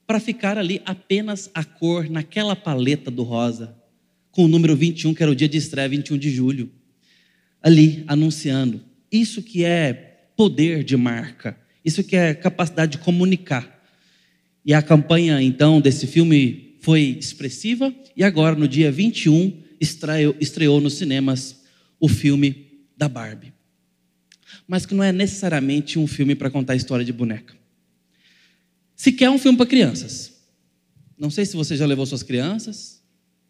para 0.08 0.18
ficar 0.18 0.58
ali 0.58 0.82
apenas 0.84 1.48
a 1.54 1.62
cor 1.62 2.10
naquela 2.10 2.56
paleta 2.56 3.12
do 3.12 3.22
rosa, 3.22 3.76
com 4.32 4.44
o 4.44 4.48
número 4.48 4.74
21, 4.74 5.14
que 5.14 5.22
era 5.22 5.30
o 5.30 5.36
dia 5.36 5.48
de 5.48 5.56
estreia, 5.56 5.88
21 5.88 6.18
de 6.18 6.28
julho, 6.28 6.68
ali 7.62 8.02
anunciando. 8.08 8.80
Isso 9.10 9.40
que 9.40 9.64
é 9.64 9.92
poder 10.36 10.82
de 10.82 10.96
marca, 10.96 11.56
isso 11.84 12.02
que 12.02 12.16
é 12.16 12.34
capacidade 12.34 12.92
de 12.92 12.98
comunicar. 12.98 13.80
E 14.64 14.74
a 14.74 14.82
campanha, 14.82 15.40
então, 15.40 15.80
desse 15.80 16.08
filme 16.08 16.76
foi 16.80 17.16
expressiva, 17.20 17.94
e 18.16 18.24
agora, 18.24 18.56
no 18.56 18.66
dia 18.66 18.90
21, 18.90 19.62
estreou, 19.80 20.34
estreou 20.40 20.80
nos 20.80 20.94
cinemas 20.94 21.62
o 22.00 22.08
filme 22.08 22.66
da 22.96 23.08
Barbie. 23.08 23.52
Mas 24.66 24.84
que 24.84 24.92
não 24.92 25.04
é 25.04 25.12
necessariamente 25.12 26.00
um 26.00 26.06
filme 26.08 26.34
para 26.34 26.50
contar 26.50 26.72
a 26.72 26.76
história 26.76 27.04
de 27.04 27.12
boneca. 27.12 27.55
Se 28.96 29.12
quer 29.12 29.28
um 29.28 29.38
filme 29.38 29.58
para 29.58 29.66
crianças. 29.66 30.32
Não 31.18 31.30
sei 31.30 31.44
se 31.44 31.54
você 31.54 31.76
já 31.76 31.86
levou 31.86 32.06
suas 32.06 32.22
crianças. 32.22 33.02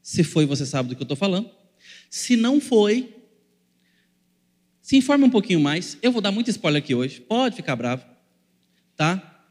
Se 0.02 0.24
foi, 0.24 0.44
você 0.44 0.66
sabe 0.66 0.88
do 0.88 0.96
que 0.96 1.02
eu 1.02 1.04
estou 1.04 1.16
falando. 1.16 1.48
Se 2.10 2.36
não 2.36 2.60
foi, 2.60 3.14
se 4.82 4.96
informe 4.96 5.24
um 5.24 5.30
pouquinho 5.30 5.60
mais. 5.60 5.96
Eu 6.02 6.10
vou 6.12 6.20
dar 6.20 6.32
muito 6.32 6.50
spoiler 6.50 6.82
aqui 6.82 6.94
hoje. 6.94 7.20
Pode 7.20 7.56
ficar 7.56 7.76
bravo. 7.76 8.04
Tá? 8.96 9.44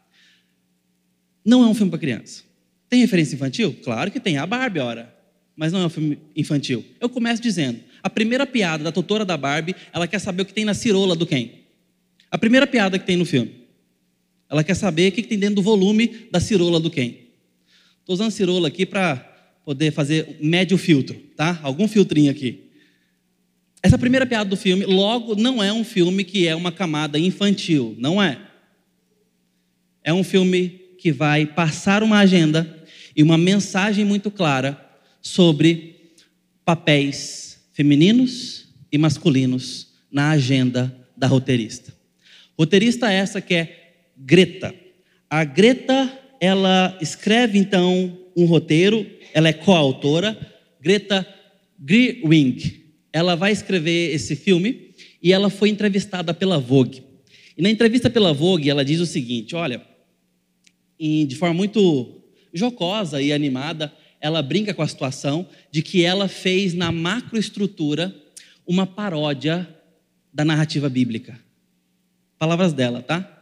Não 1.44 1.64
é 1.64 1.68
um 1.68 1.74
filme 1.74 1.90
para 1.90 2.00
criança. 2.00 2.44
Tem 2.90 3.00
referência 3.00 3.36
infantil? 3.36 3.75
Claro 3.84 4.12
que 4.12 4.20
tem. 4.20 4.38
A 4.38 4.46
Barbie, 4.46 4.80
ora. 4.80 5.14
Mas 5.56 5.72
não 5.72 5.82
é 5.82 5.86
um 5.86 5.90
filme 5.90 6.20
infantil. 6.36 6.86
Eu 7.00 7.08
começo 7.08 7.42
dizendo: 7.42 7.80
a 8.04 8.10
primeira 8.10 8.46
piada 8.46 8.84
da 8.84 8.92
tutora 8.92 9.24
da 9.24 9.38
Barbie, 9.38 9.75
ela 9.94 10.08
quer 10.08 10.20
saber 10.20 10.44
o 10.44 10.46
que 10.46 10.54
tem 10.54 10.66
na 10.66 10.74
cirola 10.74 11.16
do 11.16 11.25
quem? 11.25 11.66
A 12.30 12.38
primeira 12.38 12.68
piada 12.68 13.00
que 13.00 13.06
tem 13.06 13.16
no 13.16 13.25
filme. 13.25 13.64
Ela 14.50 14.64
quer 14.64 14.75
saber 14.75 15.10
o 15.10 15.12
que 15.12 15.24
tem 15.24 15.40
dentro 15.40 15.56
do 15.56 15.62
volume 15.62 16.28
da 16.32 16.40
cirola 16.40 16.80
do 16.80 16.90
quem. 16.90 17.25
Estou 18.00 18.14
usando 18.14 18.32
cirola 18.32 18.68
aqui 18.68 18.86
para 18.86 19.18
poder 19.66 19.92
fazer 19.92 20.38
médio 20.40 20.78
filtro, 20.78 21.16
tá? 21.36 21.60
Algum 21.64 21.88
filtrinho 21.88 22.30
aqui. 22.30 22.66
Essa 23.82 23.98
primeira 23.98 24.25
piada 24.25 24.50
do 24.50 24.58
filme, 24.58 24.86
logo, 24.86 25.36
não 25.36 25.64
é 25.64 25.72
um 25.74 25.84
filme 25.84 26.24
que 26.24 26.48
é 26.48 26.56
uma 26.56 26.72
camada 26.72 27.20
infantil, 27.20 27.96
não 27.98 28.22
é. 28.22 28.40
É 30.04 30.14
um 30.14 30.24
filme 30.24 30.82
que 31.00 31.12
vai 31.12 31.46
passar 31.46 32.04
uma 32.04 32.20
agenda 32.20 32.84
e 33.16 33.24
uma 33.24 33.38
mensagem 33.38 34.06
muito 34.06 34.30
clara 34.30 34.80
sobre 35.22 36.16
papéis 36.64 37.60
femininos 37.74 38.68
e 38.92 38.98
masculinos 38.98 39.94
na 40.12 40.32
agenda 40.32 40.96
da 41.16 41.28
roteirista. 41.28 41.94
Roteirista 42.58 43.12
essa 43.12 43.42
que 43.42 43.54
é 43.54 43.85
Greta. 44.17 44.74
A 45.29 45.43
Greta, 45.43 46.12
ela 46.39 46.98
escreve 47.01 47.57
então 47.57 48.17
um 48.36 48.45
roteiro, 48.45 49.05
ela 49.34 49.50
é 49.50 49.53
coautora, 49.53 50.38
Greta 50.81 51.27
Gerwig. 51.88 52.86
Ela 53.12 53.36
vai 53.36 53.51
escrever 53.51 54.13
esse 54.13 54.36
filme 54.36 54.93
e 55.22 55.34
ela 55.34 55.50
foi 55.50 55.69
entrevistada 55.69 56.34
pela 56.34 56.60
Vogue. 56.60 57.03
E 57.57 57.62
na 57.62 57.69
entrevista 57.69 58.10
pela 58.10 58.34
Vogue, 58.34 58.69
ela 58.69 58.84
diz 58.84 59.00
o 59.00 59.05
seguinte: 59.05 59.55
olha, 59.55 59.81
de 61.00 61.36
forma 61.36 61.55
muito 61.55 62.22
jocosa 62.53 63.22
e 63.22 63.34
animada, 63.34 63.93
ela 64.19 64.41
brinca 64.41 64.74
com 64.74 64.81
a 64.81 64.88
situação 64.88 65.48
de 65.72 65.81
que 65.81 66.03
ela 66.03 66.27
fez 66.27 66.74
na 66.74 66.91
macroestrutura 66.91 68.15
uma 68.65 68.88
paródia 68.88 69.67
da 70.34 70.43
narrativa 70.43 70.89
bíblica. 70.89 71.39
Palavras 72.38 72.74
dela, 72.74 73.01
tá? 73.01 73.35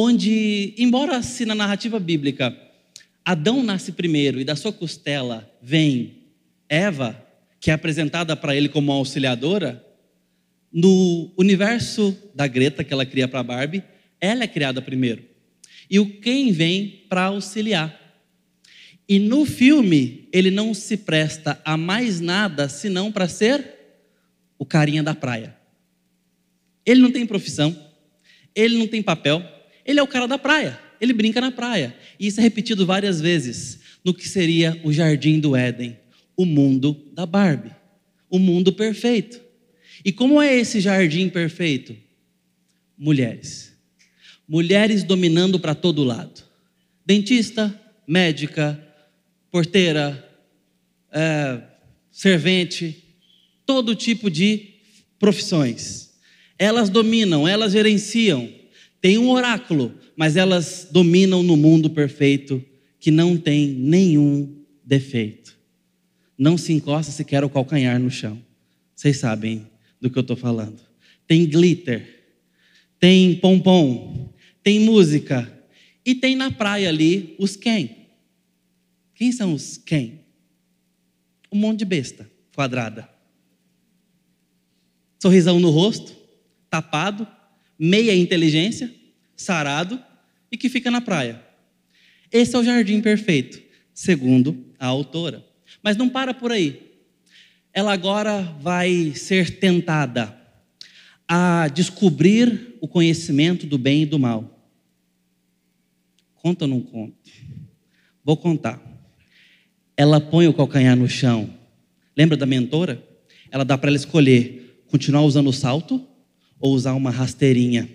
Onde, 0.00 0.74
embora 0.78 1.22
se 1.22 1.44
na 1.44 1.54
narrativa 1.54 1.98
bíblica 1.98 2.56
Adão 3.24 3.62
nasce 3.62 3.92
primeiro 3.92 4.40
e 4.40 4.44
da 4.44 4.54
sua 4.54 4.72
costela 4.72 5.52
vem 5.60 6.18
Eva, 6.68 7.20
que 7.60 7.70
é 7.70 7.74
apresentada 7.74 8.36
para 8.36 8.54
ele 8.54 8.68
como 8.68 8.92
auxiliadora, 8.92 9.84
no 10.72 11.30
universo 11.36 12.16
da 12.34 12.46
Greta 12.46 12.84
que 12.84 12.92
ela 12.92 13.04
cria 13.04 13.26
para 13.26 13.42
Barbie, 13.42 13.82
ela 14.20 14.44
é 14.44 14.46
criada 14.46 14.80
primeiro. 14.80 15.24
E 15.90 15.98
o 15.98 16.20
Ken 16.20 16.52
vem 16.52 17.04
para 17.08 17.24
auxiliar. 17.24 17.98
E 19.08 19.18
no 19.18 19.44
filme, 19.44 20.28
ele 20.32 20.50
não 20.50 20.72
se 20.72 20.96
presta 20.98 21.60
a 21.64 21.76
mais 21.76 22.20
nada 22.20 22.68
senão 22.68 23.10
para 23.10 23.26
ser 23.26 23.74
o 24.58 24.64
carinha 24.64 25.02
da 25.02 25.14
praia. 25.14 25.56
Ele 26.84 27.00
não 27.00 27.10
tem 27.10 27.26
profissão, 27.26 27.76
ele 28.54 28.78
não 28.78 28.86
tem 28.86 29.02
papel, 29.02 29.42
ele 29.88 29.98
é 29.98 30.02
o 30.02 30.06
cara 30.06 30.28
da 30.28 30.36
praia, 30.38 30.78
ele 31.00 31.14
brinca 31.14 31.40
na 31.40 31.50
praia. 31.50 31.96
E 32.20 32.26
isso 32.26 32.40
é 32.40 32.42
repetido 32.42 32.84
várias 32.84 33.22
vezes 33.22 33.80
no 34.04 34.12
que 34.12 34.28
seria 34.28 34.78
o 34.84 34.92
jardim 34.92 35.40
do 35.40 35.56
Éden, 35.56 35.98
o 36.36 36.44
mundo 36.44 36.94
da 37.14 37.24
Barbie, 37.24 37.74
o 38.28 38.38
mundo 38.38 38.70
perfeito. 38.70 39.40
E 40.04 40.12
como 40.12 40.42
é 40.42 40.54
esse 40.54 40.78
jardim 40.78 41.30
perfeito? 41.30 41.96
Mulheres. 42.98 43.72
Mulheres 44.46 45.02
dominando 45.04 45.58
para 45.58 45.74
todo 45.74 46.04
lado. 46.04 46.42
Dentista, 47.06 47.74
médica, 48.06 48.78
porteira, 49.50 50.22
é, 51.10 51.62
servente, 52.12 53.04
todo 53.64 53.94
tipo 53.94 54.30
de 54.30 54.74
profissões. 55.18 56.10
Elas 56.58 56.90
dominam, 56.90 57.48
elas 57.48 57.72
gerenciam. 57.72 58.57
Tem 59.00 59.18
um 59.18 59.30
oráculo, 59.30 59.94
mas 60.16 60.36
elas 60.36 60.88
dominam 60.90 61.42
no 61.42 61.56
mundo 61.56 61.90
perfeito 61.90 62.64
que 62.98 63.10
não 63.10 63.36
tem 63.36 63.68
nenhum 63.68 64.64
defeito. 64.84 65.56
Não 66.36 66.56
se 66.56 66.72
encosta 66.72 67.12
sequer 67.12 67.44
o 67.44 67.50
calcanhar 67.50 67.98
no 68.00 68.10
chão. 68.10 68.42
Vocês 68.94 69.18
sabem 69.18 69.66
do 70.00 70.10
que 70.10 70.18
eu 70.18 70.22
estou 70.22 70.36
falando. 70.36 70.80
Tem 71.26 71.46
glitter, 71.46 72.32
tem 72.98 73.36
pompom, 73.36 74.32
tem 74.62 74.80
música 74.80 75.52
e 76.04 76.14
tem 76.14 76.34
na 76.34 76.50
praia 76.50 76.88
ali 76.88 77.36
os 77.38 77.54
quem. 77.54 78.08
Quem 79.14 79.30
são 79.30 79.52
os 79.54 79.76
quem? 79.76 80.20
Um 81.52 81.58
monte 81.58 81.80
de 81.80 81.84
besta 81.84 82.30
quadrada. 82.54 83.08
Sorrisão 85.20 85.58
no 85.58 85.70
rosto, 85.70 86.16
tapado, 86.70 87.26
meia 87.78 88.14
inteligência, 88.14 88.92
sarado 89.36 90.02
e 90.50 90.56
que 90.56 90.68
fica 90.68 90.90
na 90.90 91.00
praia. 91.00 91.42
Esse 92.32 92.56
é 92.56 92.58
o 92.58 92.64
jardim 92.64 93.00
perfeito, 93.00 93.62
segundo 93.94 94.66
a 94.78 94.86
autora. 94.86 95.44
Mas 95.82 95.96
não 95.96 96.08
para 96.08 96.34
por 96.34 96.50
aí. 96.50 96.88
Ela 97.72 97.92
agora 97.92 98.42
vai 98.60 99.12
ser 99.14 99.58
tentada 99.58 100.36
a 101.26 101.68
descobrir 101.68 102.76
o 102.80 102.88
conhecimento 102.88 103.66
do 103.66 103.78
bem 103.78 104.02
e 104.02 104.06
do 104.06 104.18
mal. 104.18 104.58
Conta 106.34 106.64
ou 106.64 106.70
não 106.70 106.80
conta? 106.80 107.16
Vou 108.24 108.36
contar. 108.36 108.80
Ela 109.96 110.20
põe 110.20 110.48
o 110.48 110.54
calcanhar 110.54 110.96
no 110.96 111.08
chão. 111.08 111.52
Lembra 112.16 112.36
da 112.36 112.46
mentora? 112.46 113.02
Ela 113.50 113.64
dá 113.64 113.76
para 113.76 113.90
ela 113.90 113.96
escolher 113.96 114.82
continuar 114.88 115.22
usando 115.22 115.48
o 115.48 115.52
salto 115.52 116.07
ou 116.60 116.74
usar 116.74 116.94
uma 116.94 117.10
rasteirinha 117.10 117.88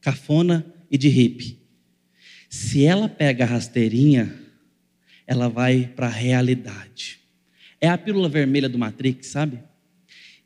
cafona 0.00 0.64
e 0.90 0.96
de 0.96 1.08
hippie. 1.08 1.58
Se 2.48 2.84
ela 2.84 3.08
pega 3.08 3.44
a 3.44 3.46
rasteirinha, 3.46 4.34
ela 5.26 5.48
vai 5.48 5.92
para 5.94 6.06
a 6.06 6.10
realidade. 6.10 7.20
É 7.80 7.88
a 7.88 7.98
pílula 7.98 8.28
vermelha 8.28 8.68
do 8.68 8.78
Matrix, 8.78 9.28
sabe? 9.28 9.58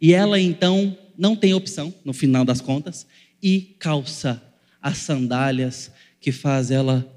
E 0.01 0.13
ela 0.13 0.41
então 0.41 0.99
não 1.17 1.37
tem 1.37 1.55
opção, 1.55 1.95
no 2.05 2.13
final 2.13 2.45
das 2.45 2.61
contas, 2.61 3.07
e 3.43 3.77
calça 3.79 4.43
as 4.81 4.99
sandálias 4.99 5.93
que 6.21 6.33
faz 6.33 6.71
ela 6.71 7.09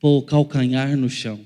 pôr 0.00 0.18
o 0.18 0.22
calcanhar 0.22 0.96
no 0.96 1.10
chão. 1.10 1.40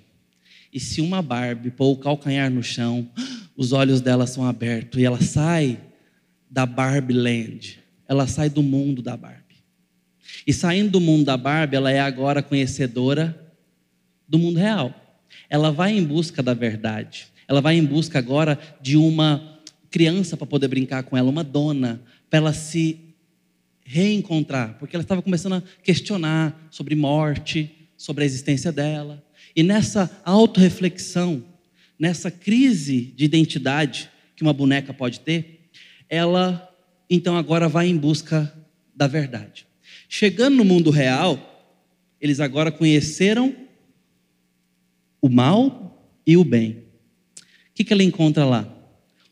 E 0.73 0.79
se 0.79 1.01
uma 1.01 1.21
Barbie 1.21 1.71
pôr 1.71 1.93
o 1.93 1.97
calcanhar 1.97 2.51
no 2.51 2.63
chão, 2.63 3.09
os 3.57 3.73
olhos 3.73 4.01
dela 4.01 4.27
são 4.27 4.47
abertos 4.47 5.01
e 5.01 5.05
ela 5.05 5.21
sai 5.21 5.81
da 6.51 6.65
Barbie 6.65 7.15
Land, 7.15 7.84
ela 8.09 8.27
sai 8.27 8.49
do 8.49 8.63
mundo 8.63 9.03
da 9.03 9.17
Barbie. 9.17 9.45
E 10.47 10.53
saindo 10.53 10.91
do 10.91 11.01
mundo 11.01 11.25
da 11.25 11.37
Barbie, 11.37 11.77
ela 11.77 11.91
é 11.91 12.01
agora 12.01 12.43
conhecedora 12.43 13.39
do 14.29 14.39
mundo 14.39 14.59
real. 14.59 14.95
Ela 15.49 15.71
vai 15.71 15.97
em 15.97 16.05
busca 16.05 16.43
da 16.43 16.55
verdade. 16.55 17.27
Ela 17.47 17.61
vai 17.61 17.77
em 17.77 17.85
busca 17.85 18.19
agora 18.19 18.59
de 18.81 18.97
uma 18.97 19.61
criança 19.91 20.37
para 20.37 20.47
poder 20.47 20.69
brincar 20.69 21.05
com 21.05 21.17
ela, 21.17 21.31
uma 21.31 21.45
dona, 21.45 22.03
para 22.29 22.39
ela 22.39 22.53
se 22.53 23.01
reencontrar, 23.85 24.77
porque 24.79 24.97
ela 24.97 25.03
estava 25.03 25.21
começando 25.23 25.55
a 25.55 25.63
questionar 25.83 26.69
sobre 26.71 26.95
morte, 26.95 27.71
sobre 27.97 28.25
a 28.25 28.27
existência 28.27 28.73
dela. 28.73 29.23
E 29.55 29.63
nessa 29.63 30.11
autorreflexão, 30.25 31.45
nessa 31.99 32.31
crise 32.31 33.13
de 33.15 33.25
identidade 33.25 34.11
que 34.35 34.43
uma 34.43 34.53
boneca 34.53 34.93
pode 34.93 35.21
ter, 35.21 35.69
ela 36.09 36.64
então 37.09 37.37
agora 37.37 37.69
vai 37.69 37.89
em 37.89 37.97
busca 37.97 38.53
da 38.95 39.07
verdade. 39.07 39.67
Chegando 40.09 40.57
no 40.57 40.65
mundo 40.65 40.91
real, 40.91 41.73
eles 42.21 42.41
agora 42.41 42.71
conheceram 42.71 43.55
o 45.21 45.29
mal 45.29 46.09
e 46.27 46.37
o 46.37 46.45
bem. 46.45 46.71
O 46.71 47.75
que, 47.75 47.85
que 47.85 47.93
ela 47.93 48.03
encontra 48.03 48.45
lá? 48.45 48.69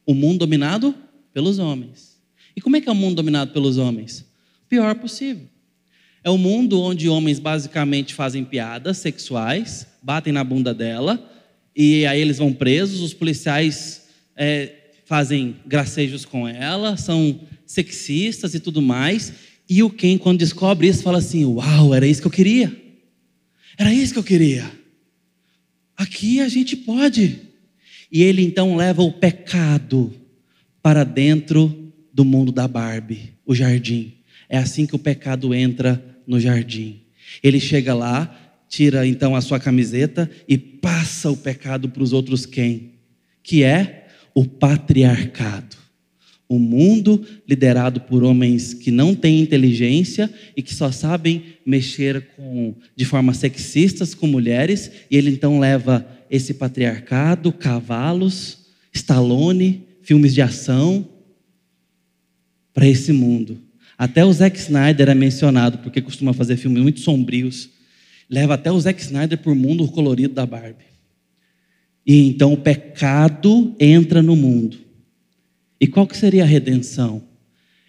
O 0.05 0.15
mundo 0.15 0.41
dominado 0.41 0.95
pelos 1.33 1.59
homens. 1.59 2.21
E 2.57 2.61
como 2.61 2.77
é 2.77 2.81
que 2.81 2.89
é 2.89 2.93
o 2.93 2.95
mundo 2.95 3.17
dominado 3.17 3.53
pelos 3.53 3.79
homens? 3.79 4.27
Pior 4.69 4.95
possível. 4.97 5.47
É 6.25 6.31
o 6.31 6.35
um 6.35 6.39
mundo 6.39 6.81
onde 6.81 7.09
homens 7.09 7.39
basicamente 7.39 8.15
fazem 8.15 8.45
piadas 8.45 8.99
sexuais, 8.99 9.87
batem 10.03 10.33
na 10.33 10.45
bunda 10.45 10.73
dela, 10.73 11.31
e 11.75 12.07
aí 12.07 12.21
eles 12.21 12.39
vão 12.39 12.53
presos, 12.53 13.01
os 13.01 13.15
policiais 13.15 14.09
é, 14.37 14.82
fazem 15.13 15.57
gracejos 15.67 16.25
com 16.25 16.49
ela, 16.49 16.97
são 16.97 17.39
sexistas 17.67 18.55
e 18.55 18.61
tudo 18.61 18.81
mais, 18.81 19.31
e 19.69 19.83
o 19.83 19.91
Ken, 19.91 20.17
quando 20.17 20.39
descobre 20.39 20.89
isso, 20.89 21.03
fala 21.03 21.19
assim: 21.19 21.45
Uau, 21.45 21.95
era 21.95 22.07
isso 22.07 22.23
que 22.23 22.27
eu 22.29 22.33
queria. 22.33 22.75
Era 23.77 23.93
isso 23.93 24.15
que 24.15 24.19
eu 24.19 24.25
queria. 24.25 24.73
Aqui 25.99 26.41
a 26.41 26.49
gente 26.49 26.75
pode. 26.75 27.41
E 28.11 28.23
ele 28.23 28.43
então 28.43 28.75
leva 28.75 29.03
o 29.03 29.13
pecado 29.13 30.15
para 30.83 31.05
dentro 31.05 31.93
do 32.11 32.25
mundo 32.25 32.51
da 32.51 32.67
Barbie, 32.67 33.35
o 33.45 33.55
jardim. 33.55 34.15
É 34.49 34.57
assim 34.57 34.87
que 34.87 34.97
o 34.97 34.99
pecado 34.99 35.55
entra 35.55 36.03
no 36.27 36.41
jardim. 36.41 37.03
Ele 37.43 37.61
chega 37.61 37.93
lá, 37.93 38.35
tira 38.67 39.07
então 39.07 39.37
a 39.37 39.43
sua 39.43 39.61
camiseta 39.61 40.31
e 40.49 40.57
passa 40.57 41.31
o 41.31 41.37
pecado 41.37 41.91
para 41.91 42.03
os 42.03 42.15
outros 42.15 42.47
quem? 42.47 42.93
Que 43.43 43.63
é 43.63 44.02
o 44.35 44.45
patriarcado. 44.45 45.77
O 46.49 46.59
mundo 46.59 47.25
liderado 47.49 48.01
por 48.03 48.23
homens 48.23 48.75
que 48.75 48.91
não 48.91 49.15
têm 49.15 49.41
inteligência 49.41 50.33
e 50.57 50.63
que 50.63 50.75
só 50.75 50.93
sabem 50.93 51.45
mexer 51.65 52.29
com, 52.37 52.75
de 52.95 53.05
forma 53.05 53.33
sexistas 53.33 54.15
com 54.15 54.27
mulheres, 54.27 54.91
e 55.11 55.17
ele 55.17 55.31
então 55.31 55.59
leva 55.59 56.07
esse 56.31 56.55
patriarcado, 56.55 57.53
cavalos, 57.53 58.59
Stallone, 58.93 59.87
filmes 60.03 60.35
de 60.35 60.43
ação, 60.43 61.09
para 62.75 62.87
esse 62.87 63.13
mundo. 63.13 63.59
Até 63.97 64.25
o 64.25 64.33
Zack 64.33 64.59
Snyder 64.59 65.09
é 65.09 65.15
mencionado, 65.15 65.79
porque 65.79 66.01
costuma 66.01 66.33
fazer 66.33 66.57
filmes 66.57 66.83
muito 66.83 67.01
sombrios. 67.01 67.71
Leva 68.29 68.55
até 68.55 68.71
o 68.71 68.81
Zack 68.81 69.01
Snyder 69.01 69.39
por 69.39 69.55
mundo 69.55 69.87
colorido 69.89 70.35
da 70.35 70.45
Barbie. 70.45 70.92
E 72.07 72.29
então 72.29 72.53
o 72.53 72.57
pecado 72.57 73.75
entra 73.79 74.23
no 74.23 74.35
mundo. 74.35 74.79
E 75.81 75.87
qual 75.87 76.07
que 76.07 76.17
seria 76.17 76.43
a 76.43 76.47
redenção? 76.47 77.23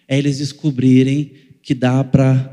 É 0.06 0.18
eles 0.18 0.38
descobrirem 0.38 1.32
que 1.62 1.74
dá 1.74 2.02
para 2.04 2.50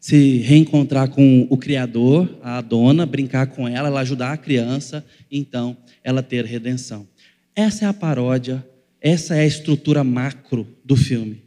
se 0.00 0.38
reencontrar 0.38 1.10
com 1.10 1.46
o 1.50 1.56
Criador, 1.56 2.38
a 2.42 2.60
dona, 2.60 3.04
brincar 3.04 3.48
com 3.48 3.68
ela, 3.68 3.88
ela 3.88 4.00
ajudar 4.00 4.32
a 4.32 4.36
criança, 4.36 5.04
então 5.30 5.76
ela 6.02 6.22
ter 6.22 6.44
redenção. 6.44 7.06
Essa 7.54 7.84
é 7.84 7.88
a 7.88 7.92
paródia, 7.92 8.66
essa 9.00 9.36
é 9.36 9.40
a 9.40 9.46
estrutura 9.46 10.02
macro 10.02 10.66
do 10.84 10.96
filme. 10.96 11.42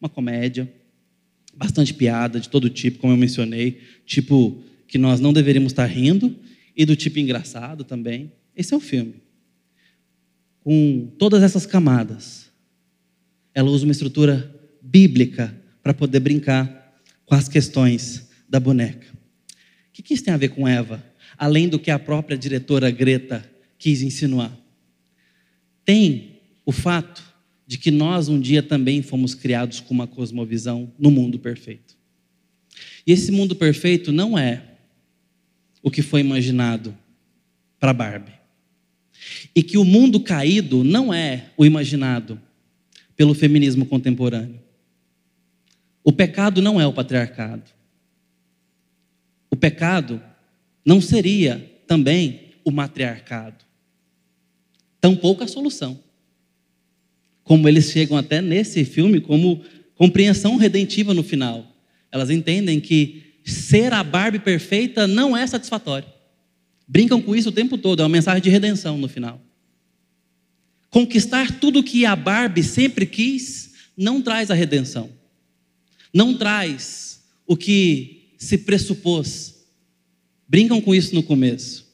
Uma 0.00 0.08
comédia, 0.08 0.70
bastante 1.56 1.94
piada 1.94 2.38
de 2.38 2.48
todo 2.48 2.68
tipo, 2.68 2.98
como 2.98 3.12
eu 3.12 3.16
mencionei, 3.16 3.80
tipo 4.04 4.62
que 4.86 4.98
nós 4.98 5.18
não 5.20 5.32
deveríamos 5.32 5.72
estar 5.72 5.86
rindo, 5.86 6.34
e 6.76 6.84
do 6.84 6.94
tipo 6.94 7.18
engraçado 7.18 7.82
também. 7.84 8.30
Esse 8.58 8.74
é 8.74 8.76
o 8.76 8.80
filme. 8.80 9.22
Com 10.60 11.14
todas 11.16 11.42
essas 11.42 11.64
camadas 11.64 12.48
ela 13.54 13.70
usa 13.70 13.84
uma 13.84 13.92
estrutura 13.92 14.54
bíblica 14.80 15.52
para 15.82 15.94
poder 15.94 16.20
brincar 16.20 17.00
com 17.24 17.34
as 17.34 17.48
questões 17.48 18.28
da 18.48 18.60
boneca. 18.60 19.06
O 19.88 20.02
que 20.02 20.14
isso 20.14 20.24
tem 20.24 20.32
a 20.32 20.36
ver 20.36 20.50
com 20.50 20.66
Eva? 20.68 21.04
Além 21.36 21.68
do 21.68 21.78
que 21.78 21.90
a 21.90 21.98
própria 21.98 22.38
diretora 22.38 22.90
Greta 22.90 23.44
quis 23.78 24.00
insinuar. 24.02 24.56
Tem 25.84 26.40
o 26.64 26.70
fato 26.70 27.22
de 27.66 27.78
que 27.78 27.90
nós 27.90 28.28
um 28.28 28.40
dia 28.40 28.62
também 28.62 29.02
fomos 29.02 29.34
criados 29.34 29.80
com 29.80 29.92
uma 29.92 30.06
cosmovisão 30.06 30.92
no 30.98 31.10
mundo 31.10 31.38
perfeito. 31.38 31.96
E 33.04 33.12
esse 33.12 33.32
mundo 33.32 33.56
perfeito 33.56 34.12
não 34.12 34.38
é 34.38 34.62
o 35.82 35.90
que 35.90 36.02
foi 36.02 36.20
imaginado 36.20 36.96
para 37.80 37.92
Barbie. 37.92 38.37
E 39.54 39.62
que 39.62 39.78
o 39.78 39.84
mundo 39.84 40.20
caído 40.20 40.84
não 40.84 41.12
é 41.12 41.46
o 41.56 41.64
imaginado 41.64 42.40
pelo 43.16 43.34
feminismo 43.34 43.84
contemporâneo. 43.84 44.60
O 46.04 46.12
pecado 46.12 46.62
não 46.62 46.80
é 46.80 46.86
o 46.86 46.92
patriarcado. 46.92 47.64
O 49.50 49.56
pecado 49.56 50.22
não 50.84 51.00
seria 51.00 51.70
também 51.86 52.54
o 52.64 52.70
matriarcado. 52.70 53.64
Tampouco 55.00 55.44
a 55.44 55.48
solução. 55.48 55.98
Como 57.42 57.68
eles 57.68 57.90
chegam 57.90 58.16
até 58.16 58.40
nesse 58.40 58.84
filme 58.84 59.20
como 59.20 59.62
compreensão 59.94 60.56
redentiva 60.56 61.12
no 61.12 61.22
final. 61.22 61.66
Elas 62.12 62.30
entendem 62.30 62.80
que 62.80 63.34
ser 63.44 63.92
a 63.92 64.04
Barbie 64.04 64.38
perfeita 64.38 65.06
não 65.06 65.36
é 65.36 65.46
satisfatório. 65.46 66.08
Brincam 66.88 67.20
com 67.20 67.36
isso 67.36 67.50
o 67.50 67.52
tempo 67.52 67.76
todo, 67.76 68.00
é 68.00 68.02
uma 68.02 68.08
mensagem 68.08 68.42
de 68.42 68.48
redenção 68.48 68.96
no 68.96 69.08
final. 69.08 69.38
Conquistar 70.88 71.60
tudo 71.60 71.82
que 71.82 72.06
a 72.06 72.16
Barbie 72.16 72.64
sempre 72.64 73.04
quis 73.04 73.74
não 73.94 74.22
traz 74.22 74.50
a 74.50 74.54
redenção. 74.54 75.10
Não 76.14 76.36
traz 76.36 77.22
o 77.46 77.56
que 77.56 78.32
se 78.38 78.56
pressupôs. 78.56 79.66
Brincam 80.48 80.80
com 80.80 80.94
isso 80.94 81.14
no 81.14 81.22
começo. 81.22 81.86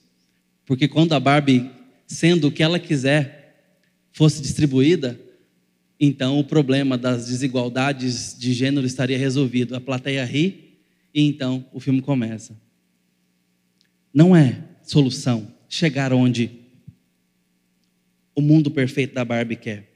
Porque 0.65 0.87
quando 0.87 1.13
a 1.13 1.19
Barbie, 1.19 1.71
sendo 2.07 2.47
o 2.47 2.53
que 2.53 2.63
ela 2.63 2.79
quiser, 2.79 3.65
fosse 4.13 4.41
distribuída, 4.41 5.21
então 5.99 6.39
o 6.39 6.45
problema 6.45 6.97
das 6.97 7.27
desigualdades 7.27 8.37
de 8.39 8.53
gênero 8.53 8.87
estaria 8.87 9.19
resolvido. 9.19 9.75
A 9.75 9.81
plateia 9.81 10.25
ri 10.25 10.79
e 11.13 11.23
então 11.23 11.67
o 11.73 11.81
filme 11.81 12.01
começa. 12.01 12.57
Não 14.13 14.37
é 14.37 14.74
solução 14.85 15.53
chegar 15.69 16.13
onde 16.13 16.51
o 18.35 18.41
mundo 18.41 18.71
perfeito 18.71 19.15
da 19.15 19.25
Barbie 19.25 19.57
quer. 19.57 19.93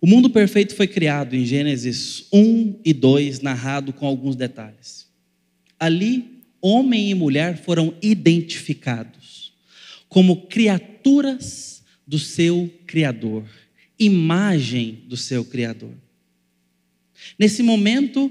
O 0.00 0.06
mundo 0.06 0.30
perfeito 0.30 0.74
foi 0.76 0.86
criado 0.86 1.34
em 1.34 1.44
Gênesis 1.44 2.26
1 2.32 2.80
e 2.84 2.92
2, 2.92 3.40
narrado 3.40 3.92
com 3.92 4.06
alguns 4.06 4.36
detalhes. 4.36 5.08
Ali, 5.78 6.42
homem 6.60 7.10
e 7.10 7.14
mulher 7.14 7.56
foram 7.56 7.94
identificados 8.00 9.52
como 10.08 10.46
criaturas 10.46 11.82
do 12.06 12.18
seu 12.18 12.72
Criador, 12.86 13.44
imagem 13.98 15.02
do 15.06 15.16
seu 15.16 15.44
Criador. 15.44 15.92
Nesse 17.38 17.62
momento, 17.62 18.30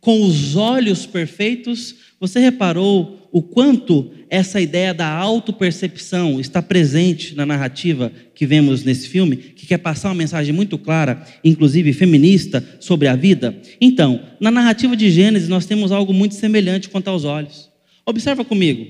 com 0.00 0.22
os 0.24 0.56
olhos 0.56 1.04
perfeitos, 1.06 1.96
você 2.18 2.40
reparou 2.40 3.19
o 3.32 3.42
quanto 3.42 4.10
essa 4.28 4.60
ideia 4.60 4.92
da 4.92 5.08
autopercepção 5.08 6.40
está 6.40 6.60
presente 6.60 7.34
na 7.34 7.46
narrativa 7.46 8.12
que 8.34 8.46
vemos 8.46 8.84
nesse 8.84 9.08
filme, 9.08 9.36
que 9.36 9.66
quer 9.66 9.78
passar 9.78 10.08
uma 10.08 10.14
mensagem 10.16 10.52
muito 10.52 10.76
clara, 10.76 11.24
inclusive 11.44 11.92
feminista, 11.92 12.64
sobre 12.80 13.08
a 13.08 13.14
vida? 13.14 13.60
Então, 13.80 14.20
na 14.40 14.50
narrativa 14.50 14.96
de 14.96 15.10
Gênesis, 15.10 15.48
nós 15.48 15.66
temos 15.66 15.92
algo 15.92 16.12
muito 16.12 16.34
semelhante 16.34 16.88
quanto 16.88 17.08
aos 17.08 17.24
olhos. 17.24 17.70
Observa 18.04 18.44
comigo. 18.44 18.86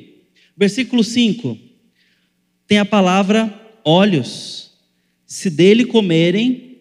Versículo 0.56 1.04
5. 1.04 1.58
Tem 2.66 2.78
a 2.78 2.84
palavra 2.84 3.52
olhos. 3.84 4.70
Se 5.26 5.50
dele 5.50 5.84
comerem, 5.84 6.78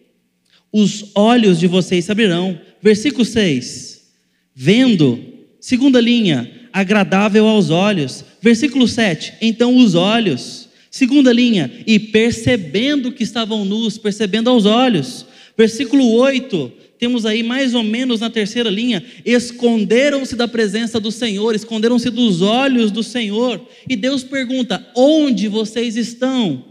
os 0.72 1.10
olhos 1.14 1.58
de 1.58 1.66
vocês 1.66 2.04
se 2.04 2.12
abrirão. 2.12 2.58
Versículo 2.82 3.24
6. 3.24 4.10
Vendo, 4.54 5.22
segunda 5.60 6.00
linha, 6.00 6.59
agradável 6.72 7.46
aos 7.46 7.70
olhos. 7.70 8.24
Versículo 8.40 8.86
7: 8.86 9.34
Então 9.40 9.76
os 9.76 9.94
olhos, 9.94 10.68
segunda 10.90 11.32
linha, 11.32 11.70
e 11.86 11.98
percebendo 11.98 13.12
que 13.12 13.22
estavam 13.22 13.64
nus, 13.64 13.98
percebendo 13.98 14.50
aos 14.50 14.66
olhos. 14.66 15.26
Versículo 15.56 16.10
8, 16.12 16.72
temos 16.98 17.24
aí 17.24 17.42
mais 17.42 17.74
ou 17.74 17.82
menos 17.82 18.20
na 18.20 18.28
terceira 18.28 18.68
linha: 18.68 19.02
esconderam-se 19.24 20.36
da 20.36 20.46
presença 20.46 21.00
do 21.00 21.10
Senhor, 21.10 21.54
esconderam-se 21.54 22.10
dos 22.10 22.42
olhos 22.42 22.90
do 22.90 23.02
Senhor. 23.02 23.66
E 23.88 23.96
Deus 23.96 24.22
pergunta: 24.22 24.86
onde 24.94 25.48
vocês 25.48 25.96
estão? 25.96 26.64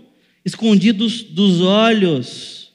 Escondidos 0.46 1.24
dos 1.24 1.62
olhos. 1.62 2.72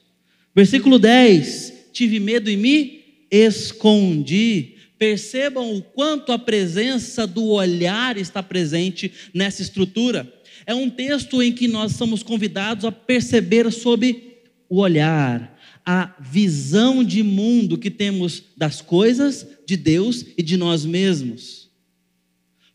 Versículo 0.53 0.99
10: 0.99 1.73
tive 1.93 2.19
medo 2.19 2.49
e 2.49 2.57
me 2.57 2.99
escondi. 3.31 4.74
Percebam 4.97 5.75
o 5.75 5.81
quanto 5.81 6.31
a 6.31 6.39
presença 6.39 7.27
do 7.27 7.47
olhar 7.47 8.17
está 8.17 8.41
presente 8.41 9.11
nessa 9.33 9.61
estrutura. 9.61 10.31
É 10.65 10.73
um 10.73 10.89
texto 10.89 11.41
em 11.41 11.51
que 11.51 11.67
nós 11.67 11.93
somos 11.93 12.23
convidados 12.23 12.85
a 12.85 12.91
perceber 12.91 13.71
sobre 13.71 14.41
o 14.69 14.79
olhar, 14.79 15.59
a 15.85 16.15
visão 16.19 17.03
de 17.03 17.21
mundo 17.21 17.77
que 17.77 17.91
temos 17.91 18.43
das 18.57 18.81
coisas, 18.81 19.45
de 19.67 19.77
Deus 19.77 20.25
e 20.37 20.41
de 20.41 20.57
nós 20.57 20.85
mesmos. 20.85 21.69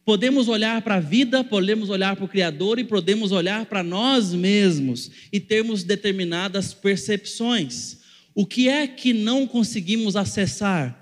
Podemos 0.05 0.49
olhar 0.49 0.83
para 0.83 0.97
a 0.97 1.01
vida, 1.01 1.45
podemos 1.45 1.89
olhar 1.89 2.17
para 2.17 2.25
o 2.25 2.29
Criador 2.29 2.79
e 2.79 2.85
podemos 2.85 3.33
olhar 3.33 3.67
para 3.67 3.83
nós 3.83 4.33
mesmos 4.33 5.11
e 5.33 5.39
termos 5.39 5.85
determinadas 5.85 6.75
percepções. 6.75 7.99
O 8.35 8.47
que 8.47 8.69
é 8.69 8.87
que 8.87 9.13
não 9.13 9.47
conseguimos 9.47 10.17
acessar? 10.17 11.00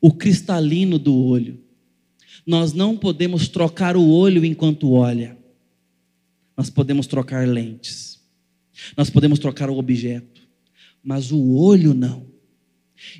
O 0.00 0.12
cristalino 0.12 0.98
do 0.98 1.14
olho. 1.14 1.60
Nós 2.46 2.72
não 2.72 2.96
podemos 2.96 3.48
trocar 3.48 3.96
o 3.96 4.08
olho 4.08 4.44
enquanto 4.44 4.92
olha. 4.92 5.36
Nós 6.56 6.70
podemos 6.70 7.06
trocar 7.06 7.46
lentes. 7.46 8.20
Nós 8.96 9.10
podemos 9.10 9.38
trocar 9.38 9.68
o 9.68 9.78
objeto. 9.78 10.40
Mas 11.02 11.30
o 11.30 11.54
olho 11.54 11.94
não. 11.94 12.26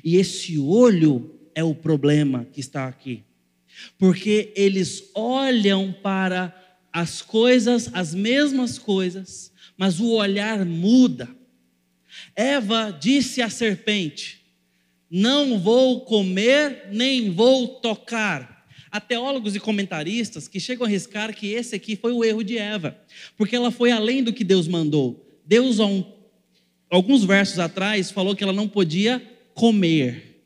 E 0.03 0.15
esse 0.15 0.57
olho 0.57 1.39
é 1.53 1.63
o 1.63 1.75
problema 1.75 2.45
que 2.45 2.59
está 2.59 2.87
aqui. 2.87 3.23
Porque 3.97 4.51
eles 4.55 5.09
olham 5.15 5.93
para 6.03 6.55
as 6.91 7.21
coisas, 7.21 7.89
as 7.93 8.13
mesmas 8.13 8.77
coisas, 8.77 9.51
mas 9.77 9.99
o 9.99 10.11
olhar 10.11 10.65
muda. 10.65 11.29
Eva 12.35 12.91
disse 12.91 13.41
à 13.41 13.49
serpente: 13.49 14.40
não 15.11 15.59
vou 15.59 16.01
comer, 16.05 16.87
nem 16.89 17.29
vou 17.31 17.67
tocar. 17.67 18.65
Há 18.89 19.01
teólogos 19.01 19.55
e 19.55 19.59
comentaristas 19.59 20.47
que 20.47 20.57
chegam 20.57 20.85
a 20.85 20.87
arriscar 20.87 21.35
que 21.35 21.47
esse 21.47 21.75
aqui 21.75 21.97
foi 21.97 22.13
o 22.13 22.23
erro 22.23 22.43
de 22.43 22.57
Eva, 22.57 22.97
porque 23.37 23.55
ela 23.55 23.71
foi 23.71 23.91
além 23.91 24.23
do 24.23 24.31
que 24.31 24.45
Deus 24.45 24.69
mandou. 24.69 25.29
Deus, 25.45 25.77
alguns 26.89 27.25
versos 27.25 27.59
atrás, 27.59 28.09
falou 28.09 28.33
que 28.33 28.43
ela 28.43 28.53
não 28.53 28.69
podia 28.69 29.21
comer. 29.53 30.43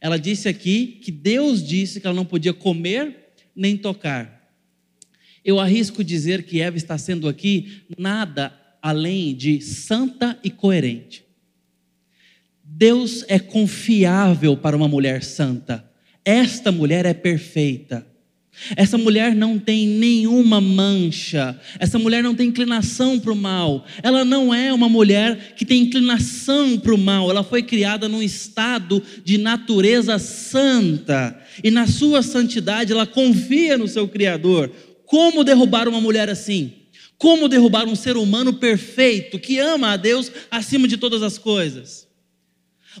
Ela 0.00 0.18
disse 0.18 0.48
aqui 0.48 0.98
que 1.02 1.10
Deus 1.10 1.62
disse 1.62 2.00
que 2.00 2.06
ela 2.06 2.16
não 2.16 2.24
podia 2.24 2.54
comer 2.54 3.32
nem 3.54 3.76
tocar. 3.76 4.50
Eu 5.44 5.60
arrisco 5.60 6.02
dizer 6.02 6.44
que 6.44 6.60
Eva 6.60 6.76
está 6.76 6.96
sendo 6.96 7.28
aqui 7.28 7.82
nada 7.98 8.58
além 8.80 9.34
de 9.34 9.60
santa 9.60 10.38
e 10.42 10.50
coerente. 10.50 11.25
Deus 12.78 13.24
é 13.26 13.38
confiável 13.38 14.54
para 14.54 14.76
uma 14.76 14.86
mulher 14.86 15.24
santa. 15.24 15.82
Esta 16.22 16.70
mulher 16.70 17.06
é 17.06 17.14
perfeita. 17.14 18.06
Essa 18.76 18.98
mulher 18.98 19.34
não 19.34 19.58
tem 19.58 19.88
nenhuma 19.88 20.60
mancha. 20.60 21.58
Essa 21.78 21.98
mulher 21.98 22.22
não 22.22 22.34
tem 22.34 22.48
inclinação 22.48 23.18
para 23.18 23.32
o 23.32 23.36
mal. 23.36 23.86
Ela 24.02 24.26
não 24.26 24.52
é 24.52 24.74
uma 24.74 24.90
mulher 24.90 25.54
que 25.56 25.64
tem 25.64 25.84
inclinação 25.84 26.78
para 26.78 26.94
o 26.94 26.98
mal. 26.98 27.30
Ela 27.30 27.42
foi 27.42 27.62
criada 27.62 28.10
num 28.10 28.22
estado 28.22 29.02
de 29.24 29.38
natureza 29.38 30.18
santa. 30.18 31.34
E 31.64 31.70
na 31.70 31.86
sua 31.86 32.22
santidade 32.22 32.92
ela 32.92 33.06
confia 33.06 33.78
no 33.78 33.88
seu 33.88 34.06
Criador. 34.06 34.70
Como 35.06 35.42
derrubar 35.42 35.88
uma 35.88 36.00
mulher 36.00 36.28
assim? 36.28 36.74
Como 37.16 37.48
derrubar 37.48 37.86
um 37.86 37.96
ser 37.96 38.18
humano 38.18 38.52
perfeito 38.52 39.38
que 39.38 39.58
ama 39.58 39.92
a 39.92 39.96
Deus 39.96 40.30
acima 40.50 40.86
de 40.86 40.98
todas 40.98 41.22
as 41.22 41.38
coisas? 41.38 42.05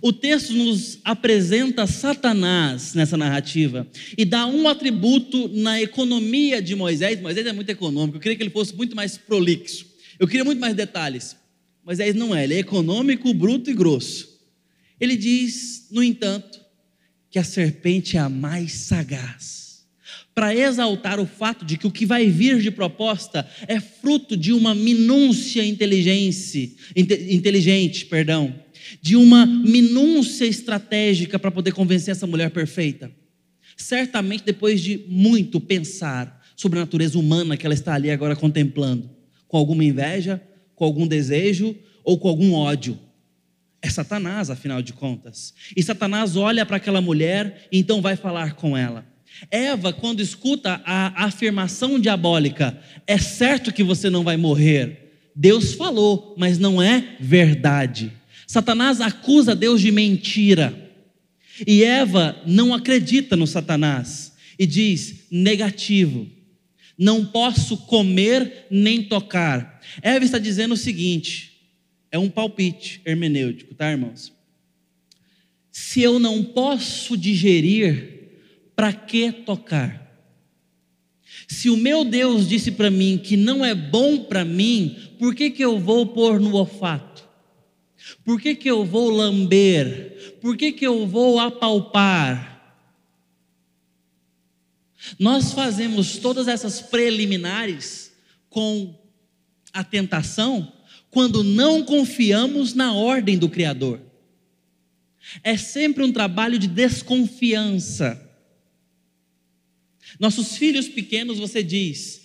O 0.02 0.12
texto 0.12 0.52
nos 0.52 0.98
apresenta 1.04 1.86
Satanás 1.86 2.94
nessa 2.94 3.16
narrativa 3.16 3.86
e 4.16 4.24
dá 4.24 4.46
um 4.46 4.68
atributo 4.68 5.48
na 5.48 5.80
economia 5.80 6.60
de 6.60 6.74
Moisés. 6.74 7.20
Moisés 7.20 7.46
é 7.46 7.52
muito 7.52 7.70
econômico, 7.70 8.16
eu 8.16 8.20
queria 8.20 8.36
que 8.36 8.42
ele 8.42 8.50
fosse 8.50 8.74
muito 8.74 8.94
mais 8.94 9.16
prolixo. 9.16 9.86
Eu 10.18 10.26
queria 10.26 10.44
muito 10.44 10.60
mais 10.60 10.74
detalhes. 10.74 11.36
Moisés 11.84 12.14
não 12.14 12.34
é, 12.34 12.44
ele 12.44 12.54
é 12.54 12.58
econômico, 12.58 13.32
bruto 13.32 13.70
e 13.70 13.74
grosso. 13.74 14.36
Ele 15.00 15.16
diz, 15.16 15.86
no 15.90 16.02
entanto, 16.02 16.60
que 17.30 17.38
a 17.38 17.44
serpente 17.44 18.16
é 18.16 18.20
a 18.20 18.28
mais 18.28 18.72
sagaz. 18.72 19.86
Para 20.34 20.54
exaltar 20.54 21.18
o 21.18 21.26
fato 21.26 21.64
de 21.64 21.78
que 21.78 21.86
o 21.86 21.90
que 21.90 22.04
vai 22.04 22.28
vir 22.28 22.60
de 22.60 22.70
proposta 22.70 23.48
é 23.66 23.80
fruto 23.80 24.36
de 24.36 24.52
uma 24.52 24.74
minúcia 24.74 25.64
inteligência, 25.64 26.70
inteligente, 26.94 28.04
perdão 28.04 28.65
de 29.00 29.16
uma 29.16 29.46
minúcia 29.46 30.44
estratégica 30.44 31.38
para 31.38 31.50
poder 31.50 31.72
convencer 31.72 32.12
essa 32.12 32.26
mulher 32.26 32.50
perfeita. 32.50 33.10
Certamente, 33.76 34.44
depois 34.44 34.80
de 34.80 35.04
muito 35.08 35.60
pensar, 35.60 36.36
sobre 36.56 36.78
a 36.78 36.82
natureza 36.82 37.18
humana 37.18 37.56
que 37.56 37.66
ela 37.66 37.74
está 37.74 37.94
ali 37.94 38.10
agora 38.10 38.34
contemplando? 38.34 39.10
Com 39.46 39.58
alguma 39.58 39.84
inveja, 39.84 40.42
com 40.74 40.84
algum 40.84 41.06
desejo 41.06 41.76
ou 42.02 42.18
com 42.18 42.28
algum 42.28 42.54
ódio? 42.54 42.98
É 43.82 43.90
Satanás, 43.90 44.50
afinal 44.50 44.80
de 44.80 44.94
contas. 44.94 45.54
E 45.76 45.82
Satanás 45.82 46.34
olha 46.34 46.64
para 46.64 46.78
aquela 46.78 47.00
mulher 47.00 47.68
e 47.70 47.78
então 47.78 48.00
vai 48.00 48.16
falar 48.16 48.54
com 48.54 48.76
ela. 48.76 49.06
Eva, 49.50 49.92
quando 49.92 50.20
escuta 50.20 50.80
a 50.84 51.26
afirmação 51.26 52.00
diabólica, 52.00 52.80
é 53.06 53.18
certo 53.18 53.72
que 53.72 53.84
você 53.84 54.08
não 54.08 54.24
vai 54.24 54.38
morrer. 54.38 55.20
Deus 55.34 55.74
falou, 55.74 56.34
mas 56.38 56.58
não 56.58 56.80
é 56.80 57.16
verdade. 57.20 58.10
Satanás 58.46 59.00
acusa 59.00 59.54
Deus 59.54 59.80
de 59.80 59.90
mentira. 59.90 60.84
E 61.66 61.82
Eva 61.82 62.40
não 62.46 62.72
acredita 62.72 63.34
no 63.34 63.46
Satanás 63.46 64.32
e 64.58 64.66
diz: 64.66 65.26
negativo, 65.30 66.28
não 66.98 67.24
posso 67.24 67.76
comer 67.78 68.66
nem 68.70 69.02
tocar. 69.02 69.80
Eva 70.02 70.24
está 70.24 70.38
dizendo 70.38 70.74
o 70.74 70.76
seguinte: 70.76 71.52
é 72.10 72.18
um 72.18 72.30
palpite 72.30 73.00
hermenêutico, 73.04 73.74
tá, 73.74 73.90
irmãos? 73.90 74.32
Se 75.70 76.00
eu 76.00 76.18
não 76.18 76.42
posso 76.42 77.16
digerir, 77.16 78.16
para 78.74 78.92
que 78.92 79.32
tocar? 79.32 80.06
Se 81.48 81.70
o 81.70 81.76
meu 81.76 82.04
Deus 82.04 82.48
disse 82.48 82.72
para 82.72 82.90
mim 82.90 83.18
que 83.22 83.36
não 83.36 83.64
é 83.64 83.74
bom 83.74 84.24
para 84.24 84.44
mim, 84.44 84.96
por 85.18 85.34
que, 85.34 85.50
que 85.50 85.64
eu 85.64 85.78
vou 85.78 86.06
pôr 86.06 86.40
no 86.40 86.54
olfato? 86.54 87.15
Por 88.24 88.40
que, 88.40 88.54
que 88.54 88.70
eu 88.70 88.84
vou 88.84 89.10
lamber? 89.10 90.38
Por 90.40 90.56
que, 90.56 90.72
que 90.72 90.86
eu 90.86 91.06
vou 91.06 91.38
apalpar? 91.38 92.54
Nós 95.18 95.52
fazemos 95.52 96.18
todas 96.18 96.48
essas 96.48 96.80
preliminares 96.80 98.12
com 98.48 98.94
a 99.72 99.84
tentação 99.84 100.72
quando 101.10 101.42
não 101.42 101.84
confiamos 101.84 102.74
na 102.74 102.92
ordem 102.92 103.38
do 103.38 103.48
Criador. 103.48 104.00
É 105.42 105.56
sempre 105.56 106.04
um 106.04 106.12
trabalho 106.12 106.58
de 106.58 106.68
desconfiança. 106.68 108.22
Nossos 110.18 110.56
filhos 110.56 110.88
pequenos, 110.88 111.38
você 111.38 111.62
diz, 111.62 112.22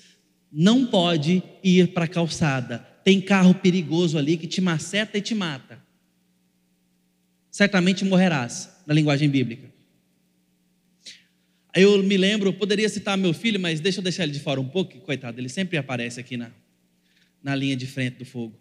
não 0.51 0.85
pode 0.85 1.41
ir 1.63 1.93
para 1.93 2.05
a 2.05 2.07
calçada, 2.07 2.87
tem 3.03 3.19
carro 3.21 3.53
perigoso 3.53 4.17
ali 4.17 4.37
que 4.37 4.47
te 4.47 4.61
maceta 4.61 5.17
e 5.17 5.21
te 5.21 5.33
mata. 5.33 5.81
Certamente 7.49 8.05
morrerás, 8.05 8.69
na 8.85 8.93
linguagem 8.93 9.29
bíblica. 9.29 9.69
Eu 11.75 12.03
me 12.03 12.17
lembro, 12.17 12.51
poderia 12.53 12.89
citar 12.89 13.17
meu 13.17 13.33
filho, 13.33 13.59
mas 13.59 13.79
deixa 13.79 13.99
eu 13.99 14.03
deixar 14.03 14.23
ele 14.23 14.33
de 14.33 14.39
fora 14.39 14.59
um 14.59 14.67
pouco, 14.67 14.97
coitado, 14.99 15.39
ele 15.39 15.49
sempre 15.49 15.77
aparece 15.77 16.19
aqui 16.19 16.35
na, 16.35 16.51
na 17.41 17.55
linha 17.55 17.75
de 17.75 17.87
frente 17.87 18.17
do 18.17 18.25
fogo. 18.25 18.59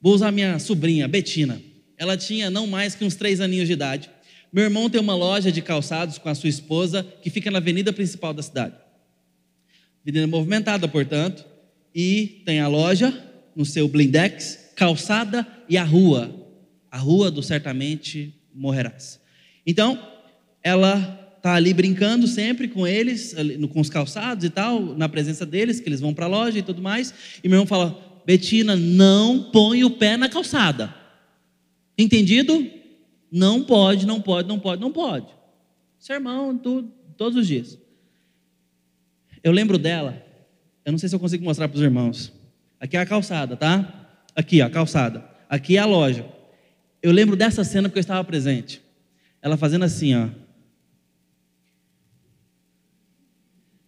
Vou 0.00 0.14
usar 0.14 0.30
minha 0.30 0.58
sobrinha, 0.58 1.06
Betina. 1.08 1.60
Ela 1.96 2.16
tinha 2.16 2.50
não 2.50 2.66
mais 2.66 2.94
que 2.94 3.04
uns 3.04 3.16
três 3.16 3.40
aninhos 3.40 3.66
de 3.66 3.72
idade. 3.72 4.10
Meu 4.52 4.64
irmão 4.64 4.88
tem 4.88 5.00
uma 5.00 5.14
loja 5.14 5.50
de 5.52 5.60
calçados 5.60 6.18
com 6.18 6.28
a 6.28 6.34
sua 6.34 6.48
esposa 6.48 7.02
que 7.22 7.30
fica 7.30 7.50
na 7.50 7.58
avenida 7.58 7.92
principal 7.92 8.32
da 8.32 8.42
cidade. 8.42 8.76
Avenida 10.02 10.26
movimentada, 10.26 10.88
portanto, 10.88 11.44
e 11.94 12.42
tem 12.44 12.60
a 12.60 12.68
loja 12.68 13.27
no 13.58 13.64
seu 13.64 13.88
blindex, 13.88 14.70
calçada 14.76 15.44
e 15.68 15.76
a 15.76 15.82
rua. 15.82 16.32
A 16.88 16.96
rua 16.96 17.28
do 17.28 17.42
certamente 17.42 18.32
morrerás. 18.54 19.20
Então, 19.66 20.00
ela 20.62 21.34
está 21.36 21.54
ali 21.54 21.74
brincando 21.74 22.28
sempre 22.28 22.68
com 22.68 22.86
eles, 22.86 23.34
com 23.72 23.80
os 23.80 23.90
calçados 23.90 24.44
e 24.44 24.50
tal, 24.50 24.80
na 24.80 25.08
presença 25.08 25.44
deles, 25.44 25.80
que 25.80 25.88
eles 25.88 26.00
vão 26.00 26.14
para 26.14 26.26
a 26.26 26.28
loja 26.28 26.60
e 26.60 26.62
tudo 26.62 26.80
mais. 26.80 27.12
E 27.42 27.48
meu 27.48 27.56
irmão 27.56 27.66
fala: 27.66 28.22
Betina, 28.24 28.76
não 28.76 29.50
põe 29.50 29.82
o 29.82 29.90
pé 29.90 30.16
na 30.16 30.28
calçada. 30.28 30.94
Entendido? 31.98 32.64
Não 33.30 33.64
pode, 33.64 34.06
não 34.06 34.20
pode, 34.20 34.46
não 34.46 34.60
pode, 34.60 34.80
não 34.80 34.92
pode. 34.92 35.26
Sermão, 35.98 36.56
tudo, 36.56 36.92
todos 37.16 37.36
os 37.36 37.46
dias. 37.46 37.76
Eu 39.42 39.50
lembro 39.50 39.76
dela, 39.78 40.22
eu 40.84 40.92
não 40.92 40.98
sei 40.98 41.08
se 41.08 41.14
eu 41.16 41.20
consigo 41.20 41.44
mostrar 41.44 41.68
para 41.68 41.76
os 41.76 41.82
irmãos. 41.82 42.37
Aqui 42.80 42.96
é 42.96 43.00
a 43.00 43.06
calçada, 43.06 43.56
tá? 43.56 44.08
Aqui, 44.34 44.62
ó, 44.62 44.66
a 44.66 44.70
calçada. 44.70 45.24
Aqui 45.48 45.76
é 45.76 45.80
a 45.80 45.86
loja. 45.86 46.24
Eu 47.02 47.12
lembro 47.12 47.36
dessa 47.36 47.64
cena 47.64 47.88
porque 47.88 47.98
eu 47.98 48.02
estava 48.02 48.22
presente. 48.24 48.80
Ela 49.42 49.56
fazendo 49.56 49.84
assim, 49.84 50.14
ó. 50.14 50.28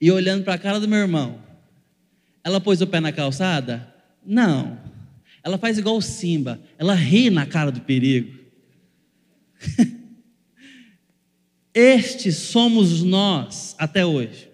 E 0.00 0.10
olhando 0.10 0.44
para 0.44 0.54
a 0.54 0.58
cara 0.58 0.80
do 0.80 0.88
meu 0.88 0.98
irmão. 0.98 1.40
Ela 2.42 2.60
pôs 2.60 2.80
o 2.80 2.86
pé 2.86 3.00
na 3.00 3.12
calçada? 3.12 3.94
Não. 4.24 4.78
Ela 5.42 5.58
faz 5.58 5.78
igual 5.78 5.96
o 5.96 6.02
Simba. 6.02 6.60
Ela 6.78 6.94
ri 6.94 7.30
na 7.30 7.46
cara 7.46 7.70
do 7.70 7.80
perigo. 7.80 8.38
Estes 11.74 12.36
somos 12.36 13.02
nós 13.02 13.74
até 13.78 14.04
hoje. 14.04 14.48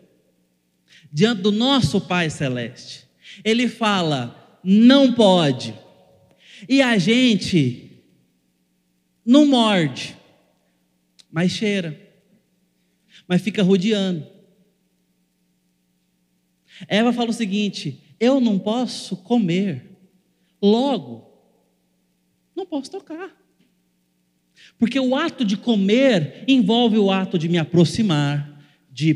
Diante 1.13 1.43
do 1.43 1.53
nosso 1.53 2.01
Pai 2.01 2.29
Celeste. 2.29 3.06
Ele 3.45 3.69
fala: 3.69 4.61
não 4.63 5.13
pode. 5.13 5.75
E 6.69 6.81
a 6.83 6.97
gente 6.99 8.03
não 9.25 9.47
morde, 9.47 10.17
mas 11.31 11.53
cheira, 11.53 12.01
mas 13.29 13.43
fica 13.43 13.63
rodeando. 13.63 14.27
Eva 16.89 17.13
fala 17.13 17.31
o 17.31 17.35
seguinte: 17.35 18.03
eu 18.19 18.41
não 18.41 18.59
posso 18.59 19.17
comer, 19.17 19.85
logo, 20.61 21.31
não 22.55 22.67
posso 22.67 22.91
tocar. 22.91 23.35
Porque 24.79 24.99
o 24.99 25.15
ato 25.15 25.45
de 25.45 25.57
comer 25.57 26.45
envolve 26.47 26.99
o 26.99 27.11
ato 27.11 27.39
de 27.39 27.49
me 27.49 27.59
aproximar, 27.59 28.63
de 28.91 29.15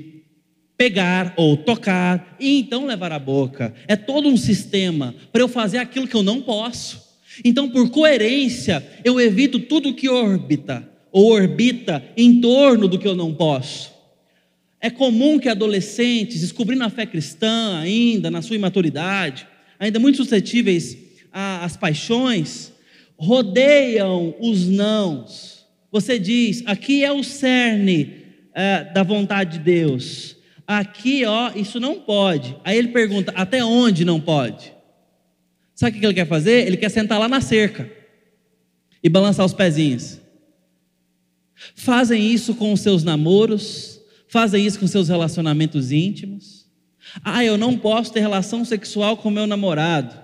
pegar 0.81 1.35
ou 1.37 1.59
tocar 1.59 2.39
e 2.41 2.59
então 2.59 2.87
levar 2.87 3.13
à 3.13 3.19
boca. 3.19 3.75
É 3.87 3.95
todo 3.95 4.31
um 4.31 4.37
sistema 4.39 5.15
para 5.31 5.43
eu 5.43 5.49
fazer 5.49 5.77
aquilo 5.77 6.09
que 6.09 6.17
eu 6.17 6.23
não 6.23 6.41
posso. 6.41 7.03
Então, 7.45 7.69
por 7.69 7.91
coerência, 7.91 8.83
eu 9.05 9.21
evito 9.21 9.59
tudo 9.59 9.93
que 9.93 10.09
orbita 10.09 10.89
ou 11.13 11.33
orbita 11.33 12.03
em 12.17 12.41
torno 12.41 12.89
do 12.89 12.99
que 12.99 13.07
eu 13.07 13.15
não 13.15 13.35
posso. 13.35 13.93
É 14.81 14.89
comum 14.89 15.39
que 15.39 15.51
adolescentes, 15.51 16.41
descobrindo 16.41 16.83
a 16.83 16.89
fé 16.89 17.05
cristã 17.05 17.79
ainda, 17.79 18.31
na 18.31 18.41
sua 18.41 18.57
imaturidade, 18.57 19.47
ainda 19.79 19.99
muito 19.99 20.17
suscetíveis 20.17 20.97
às 21.31 21.77
paixões, 21.77 22.73
rodeiam 23.19 24.35
os 24.41 24.67
nãos. 24.67 25.67
Você 25.93 26.19
diz, 26.19 26.63
aqui 26.65 27.05
é 27.05 27.13
o 27.13 27.23
cerne 27.23 28.15
é, 28.55 28.85
da 28.95 29.03
vontade 29.03 29.59
de 29.59 29.65
Deus. 29.65 30.40
Aqui, 30.73 31.25
ó, 31.25 31.51
isso 31.57 31.81
não 31.81 31.99
pode. 31.99 32.57
Aí 32.63 32.79
ele 32.79 32.89
pergunta: 32.93 33.33
até 33.35 33.65
onde 33.65 34.05
não 34.05 34.21
pode? 34.21 34.73
Sabe 35.75 35.97
o 35.97 36.01
que 36.01 36.07
ele 36.07 36.15
quer 36.15 36.29
fazer? 36.29 36.65
Ele 36.65 36.77
quer 36.77 36.91
sentar 36.91 37.19
lá 37.19 37.29
na 37.29 37.41
cerca 37.41 37.91
e 39.03 39.09
balançar 39.09 39.45
os 39.45 39.53
pezinhos. 39.53 40.21
Fazem 41.75 42.25
isso 42.25 42.55
com 42.55 42.73
os 42.73 42.83
seus 42.83 43.03
namoros, 43.03 44.01
fazem 44.29 44.65
isso 44.65 44.79
com 44.79 44.87
seus 44.87 45.09
relacionamentos 45.09 45.91
íntimos. 45.91 46.71
Ah, 47.25 47.45
eu 47.45 47.59
não 47.59 47.77
posso 47.77 48.13
ter 48.13 48.21
relação 48.21 48.65
sexual 48.65 49.17
com 49.17 49.29
meu 49.29 49.49
namorado. 49.49 50.17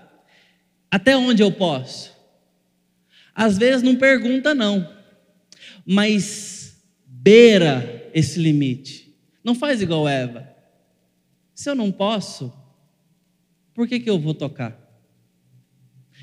Até 0.88 1.16
onde 1.16 1.42
eu 1.42 1.50
posso? 1.50 2.12
Às 3.34 3.58
vezes 3.58 3.82
não 3.82 3.96
pergunta, 3.96 4.54
não, 4.54 4.88
mas 5.84 6.76
beira 7.04 8.08
esse 8.14 8.38
limite. 8.38 9.05
Não 9.46 9.54
faz 9.54 9.80
igual 9.80 10.08
Eva. 10.08 10.44
Se 11.54 11.70
eu 11.70 11.76
não 11.76 11.92
posso, 11.92 12.52
por 13.72 13.86
que, 13.86 14.00
que 14.00 14.10
eu 14.10 14.18
vou 14.18 14.34
tocar? 14.34 14.76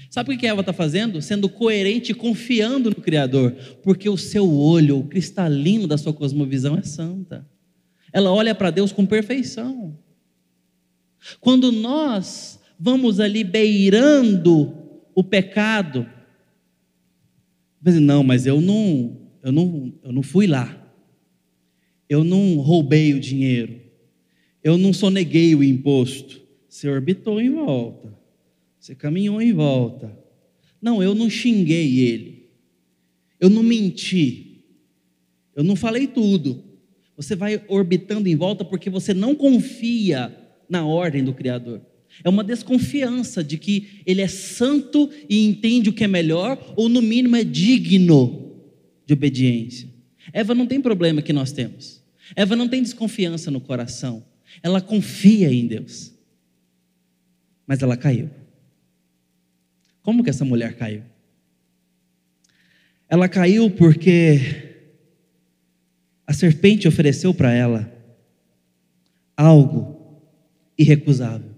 Sabe 0.09 0.35
o 0.35 0.37
que 0.37 0.45
Eva 0.45 0.59
está 0.59 0.73
fazendo? 0.73 1.21
Sendo 1.21 1.47
coerente 1.47 2.11
e 2.11 2.15
confiando 2.15 2.89
no 2.89 2.97
Criador, 2.97 3.53
porque 3.81 4.09
o 4.09 4.17
seu 4.17 4.51
olho, 4.53 4.99
o 4.99 5.07
cristalino 5.07 5.87
da 5.87 5.97
sua 5.97 6.11
cosmovisão 6.11 6.77
é 6.77 6.83
santa. 6.83 7.47
Ela 8.11 8.29
olha 8.29 8.53
para 8.53 8.69
Deus 8.71 8.91
com 8.91 9.05
perfeição. 9.05 9.97
Quando 11.39 11.71
nós 11.71 12.59
vamos 12.77 13.21
ali 13.21 13.45
beirando 13.45 14.75
o 15.15 15.23
pecado, 15.23 16.05
não, 17.81 18.21
mas 18.21 18.45
eu 18.45 18.59
não, 18.59 19.17
eu 19.41 19.51
não, 19.53 19.93
eu 20.03 20.11
não 20.11 20.21
fui 20.21 20.45
lá. 20.45 20.82
Eu 22.09 22.23
não 22.23 22.57
roubei 22.57 23.13
o 23.13 23.19
dinheiro. 23.19 23.81
Eu 24.63 24.77
não 24.77 24.93
soneguei 24.93 25.55
o 25.55 25.63
imposto. 25.63 26.41
Você 26.67 26.87
orbitou 26.87 27.39
em 27.41 27.49
volta. 27.49 28.17
Você 28.79 28.95
caminhou 28.95 29.41
em 29.41 29.53
volta. 29.53 30.17
Não, 30.81 31.01
eu 31.01 31.15
não 31.15 31.29
xinguei 31.29 31.99
ele. 31.99 32.49
Eu 33.39 33.49
não 33.49 33.63
menti. 33.63 34.63
Eu 35.55 35.63
não 35.63 35.75
falei 35.75 36.07
tudo. 36.07 36.63
Você 37.15 37.35
vai 37.35 37.61
orbitando 37.67 38.27
em 38.27 38.35
volta 38.35 38.65
porque 38.65 38.89
você 38.89 39.13
não 39.13 39.35
confia 39.35 40.35
na 40.67 40.85
ordem 40.85 41.23
do 41.23 41.33
Criador. 41.33 41.81
É 42.23 42.29
uma 42.29 42.43
desconfiança 42.43 43.43
de 43.43 43.57
que 43.57 44.01
ele 44.05 44.21
é 44.21 44.27
santo 44.27 45.09
e 45.29 45.45
entende 45.45 45.89
o 45.89 45.93
que 45.93 46.03
é 46.03 46.07
melhor, 46.07 46.73
ou 46.75 46.89
no 46.89 47.01
mínimo 47.01 47.35
é 47.35 47.43
digno 47.43 48.51
de 49.05 49.13
obediência. 49.13 49.92
Eva 50.31 50.55
não 50.55 50.65
tem 50.65 50.81
problema 50.81 51.21
que 51.21 51.33
nós 51.33 51.51
temos. 51.51 52.01
Eva 52.35 52.55
não 52.55 52.67
tem 52.67 52.81
desconfiança 52.81 53.51
no 53.51 53.59
coração. 53.59 54.23
Ela 54.61 54.79
confia 54.79 55.51
em 55.51 55.67
Deus. 55.67 56.13
Mas 57.67 57.81
ela 57.81 57.97
caiu. 57.97 58.29
Como 60.01 60.23
que 60.23 60.29
essa 60.29 60.45
mulher 60.45 60.75
caiu? 60.75 61.03
Ela 63.09 63.27
caiu 63.27 63.69
porque 63.69 64.73
a 66.25 66.33
serpente 66.33 66.87
ofereceu 66.87 67.33
para 67.33 67.53
ela 67.53 67.91
algo 69.35 70.21
irrecusável. 70.77 71.51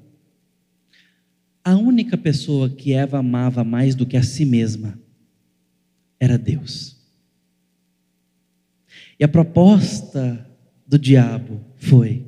A 1.64 1.76
única 1.76 2.18
pessoa 2.18 2.70
que 2.70 2.94
Eva 2.94 3.20
amava 3.20 3.64
mais 3.64 3.96
do 3.96 4.06
que 4.06 4.18
a 4.18 4.24
si 4.24 4.46
mesma 4.46 5.00
era 6.20 6.38
Deus. 6.38 6.96
E 9.20 9.24
a 9.24 9.28
proposta 9.28 10.50
do 10.88 11.00
diabo 11.00 11.62
foi: 11.76 12.26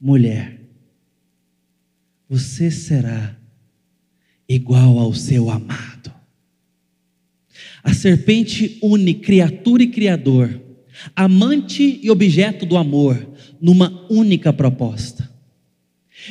mulher, 0.00 0.60
você 2.28 2.70
será 2.70 3.36
igual 4.48 4.98
ao 4.98 5.12
seu 5.12 5.50
amado. 5.50 6.12
A 7.82 7.92
serpente 7.92 8.78
une 8.82 9.14
criatura 9.14 9.82
e 9.82 9.88
criador, 9.88 10.60
amante 11.14 12.00
e 12.02 12.10
objeto 12.10 12.66
do 12.66 12.76
amor, 12.76 13.34
numa 13.60 14.06
única 14.10 14.52
proposta. 14.52 15.37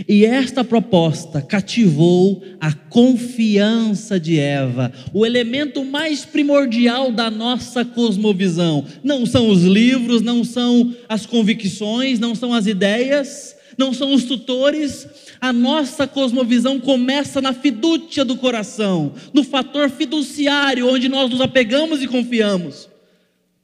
E 0.08 0.26
esta 0.26 0.64
proposta 0.64 1.42
cativou 1.42 2.44
a 2.60 2.74
confiança 2.74 4.20
de 4.20 4.38
Eva, 4.38 4.92
o 5.14 5.26
elemento 5.26 5.86
mais 5.86 6.26
primordial 6.26 7.12
da 7.12 7.32
nossa 7.32 7.86
cosmovisão. 7.86 8.86
Não 9.04 9.26
são 9.26 9.50
os 9.50 9.64
livros, 9.64 10.22
não 10.22 10.44
são 10.44 10.94
as 11.08 11.26
convicções, 11.26 12.20
não 12.20 12.36
são 12.36 12.54
as 12.54 12.68
ideias, 12.68 13.56
não 13.78 13.94
são 13.94 14.14
os 14.14 14.26
tutores. 14.26 15.08
A 15.40 15.54
nossa 15.54 16.08
cosmovisão 16.08 16.80
começa 16.80 17.40
na 17.42 17.54
fidúcia 17.54 18.26
do 18.26 18.36
coração, 18.36 19.14
no 19.34 19.44
fator 19.44 19.90
fiduciário, 19.90 20.90
onde 20.90 21.08
nós 21.08 21.30
nos 21.30 21.42
apegamos 21.42 22.02
e 22.02 22.08
confiamos. 22.08 22.90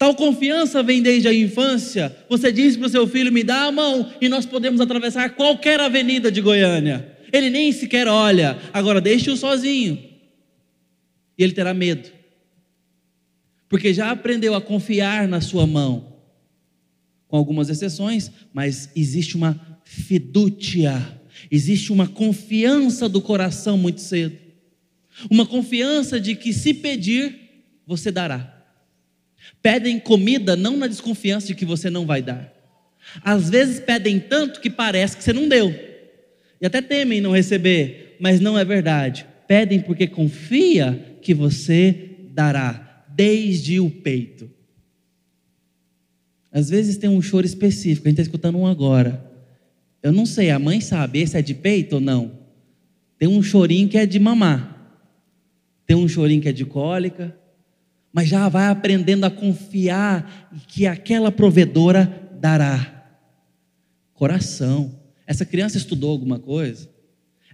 Tal 0.04 0.14
confiança 0.16 0.84
vem 0.84 1.02
desde 1.02 1.30
a 1.30 1.34
infância. 1.34 2.14
Você 2.28 2.52
diz 2.52 2.76
para 2.76 2.88
o 2.88 2.90
seu 2.90 3.08
filho: 3.08 3.32
me 3.32 3.42
dá 3.42 3.68
a 3.68 3.72
mão, 3.72 4.12
e 4.20 4.28
nós 4.28 4.46
podemos 4.46 4.82
atravessar 4.82 5.30
qualquer 5.30 5.80
avenida 5.80 6.30
de 6.30 6.42
Goiânia. 6.42 7.18
Ele 7.32 7.50
nem 7.50 7.72
sequer 7.72 8.06
olha, 8.10 8.60
agora 8.74 9.00
deixe-o 9.00 9.38
sozinho. 9.38 9.98
E 11.38 11.42
ele 11.42 11.54
terá 11.54 11.74
medo, 11.74 12.10
porque 13.70 13.94
já 13.94 14.12
aprendeu 14.12 14.54
a 14.54 14.60
confiar 14.62 15.26
na 15.26 15.40
sua 15.40 15.66
mão, 15.66 16.18
com 17.30 17.38
algumas 17.38 17.70
exceções, 17.70 18.30
mas 18.54 18.90
existe 18.94 19.38
uma 19.38 19.80
fidúcia, 19.86 21.18
existe 21.50 21.94
uma 21.94 22.10
confiança 22.10 23.08
do 23.08 23.22
coração 23.22 23.78
muito 23.78 24.02
cedo, 24.02 24.38
uma 25.32 25.46
confiança 25.46 26.20
de 26.20 26.36
que 26.36 26.52
se 26.52 26.74
pedir, 26.74 27.40
você 27.88 28.12
dará. 28.12 28.53
Pedem 29.64 29.98
comida 29.98 30.58
não 30.58 30.76
na 30.76 30.88
desconfiança 30.88 31.48
de 31.48 31.56
que 31.56 31.64
você 31.64 31.90
não 31.90 32.06
vai 32.06 32.22
dar. 32.22 32.54
Às 33.24 33.50
vezes 33.50 33.80
pedem 33.80 34.20
tanto 34.20 34.60
que 34.60 34.70
parece 34.70 35.16
que 35.16 35.24
você 35.24 35.32
não 35.32 35.48
deu. 35.48 35.74
E 36.60 36.66
até 36.66 36.82
temem 36.82 37.22
não 37.22 37.32
receber, 37.32 38.18
mas 38.20 38.42
não 38.42 38.60
é 38.60 38.66
verdade. 38.66 39.26
Pedem 39.48 39.80
porque 39.80 40.06
confia 40.06 41.18
que 41.22 41.34
você 41.34 42.10
dará 42.32 43.06
desde 43.08 43.80
o 43.80 43.90
peito. 43.90 44.52
Às 46.52 46.70
vezes 46.70 46.98
tem 46.98 47.10
um 47.10 47.22
choro 47.22 47.46
específico, 47.46 48.06
a 48.06 48.10
gente 48.10 48.20
está 48.20 48.30
escutando 48.30 48.58
um 48.58 48.68
agora. 48.68 49.32
Eu 50.02 50.12
não 50.12 50.26
sei, 50.26 50.50
a 50.50 50.60
mãe 50.60 50.82
sabe, 50.82 51.20
esse 51.22 51.38
é 51.38 51.42
de 51.42 51.54
peito 51.54 51.96
ou 51.96 52.02
não? 52.02 52.38
Tem 53.18 53.30
um 53.30 53.42
chorinho 53.42 53.88
que 53.88 53.98
é 53.98 54.06
de 54.06 54.20
mamar. 54.20 54.72
Tem 55.86 55.96
um 55.96 56.08
chorinho 56.08 56.42
que 56.42 56.50
é 56.50 56.52
de 56.52 56.66
cólica 56.66 57.34
mas 58.14 58.30
já 58.30 58.48
vai 58.48 58.68
aprendendo 58.68 59.26
a 59.26 59.32
confiar 59.32 60.52
que 60.68 60.86
aquela 60.86 61.32
provedora 61.32 62.30
dará. 62.40 63.06
Coração. 64.14 65.00
Essa 65.26 65.44
criança 65.44 65.78
estudou 65.78 66.12
alguma 66.12 66.38
coisa? 66.38 66.88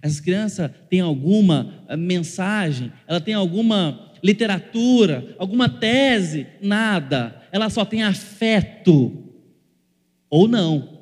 Essa 0.02 0.22
criança 0.22 0.68
tem 0.90 1.00
alguma 1.00 1.84
eh, 1.88 1.96
mensagem? 1.96 2.92
Ela 3.06 3.20
tem 3.20 3.32
alguma 3.32 4.12
literatura? 4.22 5.34
Alguma 5.38 5.68
tese? 5.68 6.46
Nada. 6.60 7.42
Ela 7.50 7.70
só 7.70 7.84
tem 7.84 8.02
afeto. 8.02 9.24
Ou 10.28 10.46
não. 10.46 10.99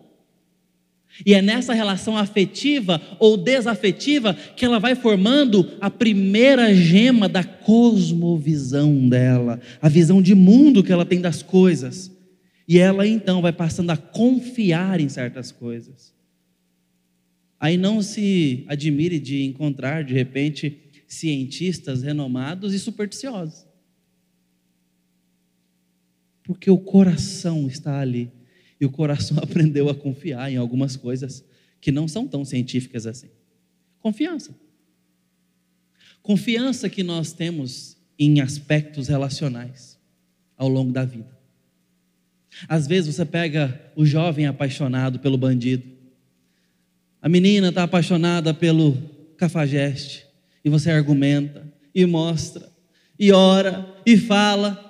E 1.25 1.35
é 1.35 1.43
nessa 1.43 1.73
relação 1.75 2.17
afetiva 2.17 3.01
ou 3.19 3.37
desafetiva 3.37 4.35
que 4.35 4.65
ela 4.65 4.79
vai 4.79 4.95
formando 4.95 5.77
a 5.81 5.91
primeira 5.91 6.75
gema 6.75 7.29
da 7.29 7.43
cosmovisão 7.43 9.09
dela, 9.09 9.61
a 9.81 9.89
visão 9.89 10.23
de 10.23 10.35
mundo 10.35 10.83
que 10.83 10.93
ela 10.93 11.05
tem 11.05 11.21
das 11.21 11.43
coisas. 11.43 12.11
E 12.67 12.79
ela 12.79 13.07
então 13.07 13.43
vai 13.43 13.53
passando 13.53 13.91
a 13.91 13.97
confiar 13.97 15.01
em 15.01 15.09
certas 15.09 15.51
coisas. 15.51 16.15
Aí 17.59 17.77
não 17.77 18.01
se 18.01 18.65
admire 18.69 19.19
de 19.19 19.43
encontrar, 19.43 20.05
de 20.05 20.15
repente, 20.15 20.79
cientistas 21.09 22.03
renomados 22.03 22.73
e 22.73 22.79
supersticiosos. 22.79 23.67
Porque 26.45 26.71
o 26.71 26.79
coração 26.79 27.67
está 27.67 28.01
ali 28.01 28.31
e 28.81 28.87
o 28.87 28.91
coração 28.91 29.39
aprendeu 29.43 29.89
a 29.89 29.95
confiar 29.95 30.51
em 30.51 30.57
algumas 30.57 30.97
coisas 30.97 31.45
que 31.81 31.93
não 31.93 32.09
são 32.09 32.27
tão 32.27 32.45
científicas 32.45 33.07
assim. 33.07 33.29
Confiança. 34.01 34.55
Confiança 36.23 36.89
que 36.89 37.03
nós 37.03 37.33
temos 37.33 37.97
em 38.19 38.41
aspectos 38.41 39.09
relacionais 39.09 39.99
ao 40.57 40.69
longo 40.69 40.93
da 40.93 41.05
vida. 41.05 41.39
Às 42.69 42.87
vezes 42.87 43.15
você 43.15 43.25
pega 43.25 43.81
o 43.95 44.05
jovem 44.05 44.47
apaixonado 44.47 45.21
pelo 45.21 45.39
bandido, 45.39 45.85
a 47.21 47.29
menina 47.29 47.69
está 47.69 47.83
apaixonada 47.83 48.55
pelo 48.55 48.97
cafajeste, 49.37 50.27
e 50.65 50.71
você 50.71 50.91
argumenta, 50.91 51.73
e 51.95 52.05
mostra, 52.07 52.69
e 53.19 53.33
ora, 53.33 53.87
e 54.07 54.17
fala, 54.17 54.88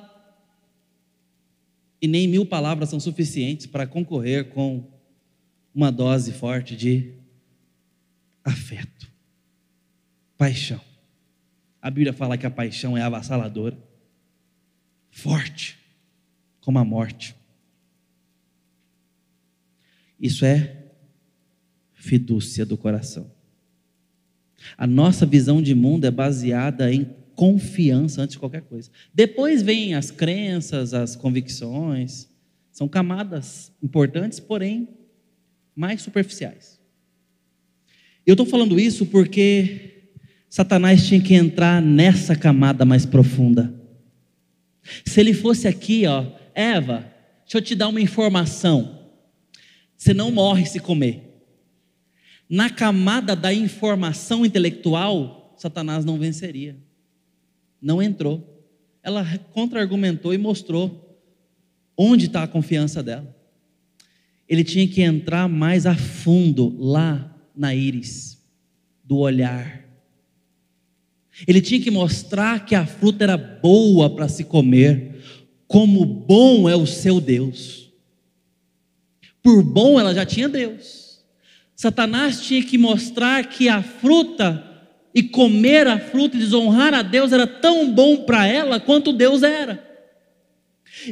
e 2.01 2.07
nem 2.07 2.29
mil 2.29 2.47
palavras 2.47 2.89
são 2.89 3.01
suficientes 3.01 3.67
para 3.67 3.87
concorrer 3.87 4.51
com 4.51 4.89
uma 5.75 5.91
dose 5.91 6.33
forte 6.33 6.77
de 6.77 7.15
afeto, 8.45 9.11
paixão. 10.37 10.81
A 11.81 11.91
Bíblia 11.91 12.13
fala 12.13 12.37
que 12.37 12.47
a 12.47 12.51
paixão 12.51 12.97
é 12.97 13.03
avassaladora, 13.03 13.79
forte, 15.11 15.79
como 16.61 16.79
a 16.79 16.85
morte. 16.85 17.35
Isso 20.21 20.45
é 20.45 20.87
fidúcia 21.95 22.67
do 22.67 22.77
coração. 22.77 23.31
A 24.77 24.87
nossa 24.87 25.25
visão 25.25 25.63
de 25.63 25.75
mundo 25.75 26.05
é 26.05 26.11
baseada 26.11 26.93
em 26.93 27.05
confiança 27.39 28.21
antes 28.21 28.33
de 28.33 28.41
qualquer 28.41 28.63
coisa. 28.63 28.91
Depois 29.15 29.63
vêm 29.63 29.95
as 29.95 30.11
crenças, 30.11 30.93
as 30.93 31.15
convicções, 31.15 32.29
são 32.73 32.89
camadas 32.89 33.73
importantes, 33.81 34.41
porém 34.41 34.89
mais 35.73 36.03
superficiais. 36.03 36.81
Eu 38.27 38.33
estou 38.33 38.45
falando 38.45 38.81
isso 38.81 39.07
porque 39.07 40.11
Satanás 40.51 41.07
tinha 41.07 41.21
que 41.21 41.33
entrar 41.33 41.81
nessa 41.81 42.35
camada 42.35 42.85
mais 42.85 43.07
profunda. 43.07 43.73
Se 45.07 45.21
ele 45.21 45.33
fosse 45.33 45.69
aqui, 45.69 46.09
ó, 46.09 46.27
Eva, 46.53 47.09
deixa 47.45 47.59
eu 47.59 47.63
te 47.63 47.77
dar 47.77 47.87
uma 47.87 48.01
informação. 48.01 49.13
Você 49.97 50.13
não 50.13 50.33
morre 50.33 50.67
se 50.67 50.81
comer. 50.81 51.23
Na 52.51 52.69
camada 52.69 53.37
da 53.37 53.55
informação 53.55 54.45
intelectual, 54.45 55.55
Satanás 55.57 56.05
não 56.05 56.19
venceria 56.19 56.88
não 57.81 58.03
entrou. 58.03 58.67
Ela 59.03 59.25
contra-argumentou 59.53 60.35
e 60.35 60.39
mostrou 60.39 61.19
onde 61.97 62.27
está 62.27 62.43
a 62.43 62.49
confiança 62.49 63.03
dela. 63.03 63.35
Ele 64.49 64.65
tinha 64.65 64.87
que 64.89 65.03
entrar 65.03 65.49
mais 65.49 65.87
a 65.87 65.95
fundo 65.95 66.75
lá 66.79 67.35
na 67.55 67.75
íris 67.75 68.39
do 69.05 69.19
olhar. 69.19 69.85
Ele 71.47 71.61
tinha 71.61 71.81
que 71.81 71.91
mostrar 71.91 72.65
que 72.65 72.75
a 72.75 72.87
fruta 72.87 73.25
era 73.25 73.37
boa 73.37 74.11
para 74.11 74.29
se 74.29 74.45
comer, 74.45 75.23
como 75.67 76.05
bom 76.05 76.69
é 76.69 76.75
o 76.75 76.87
seu 76.87 77.21
Deus. 77.21 77.93
Por 79.43 79.63
bom 79.63 80.01
ela 80.01 80.15
já 80.15 80.27
tinha 80.27 80.49
Deus. 80.49 81.23
Satanás 81.77 82.41
tinha 82.41 82.63
que 82.63 82.77
mostrar 82.77 83.49
que 83.49 83.69
a 83.69 83.83
fruta 83.83 84.68
e 85.15 85.23
comer 85.23 85.87
a 85.87 85.99
fruta 85.99 86.37
e 86.37 86.41
desonrar 86.41 86.95
a 86.95 87.03
Deus 87.03 87.33
era 87.33 87.47
tão 87.47 87.91
bom 87.93 88.19
para 88.19 88.47
ela 88.47 88.79
quanto 88.79 89.13
Deus 89.13 89.43
era. 89.43 89.87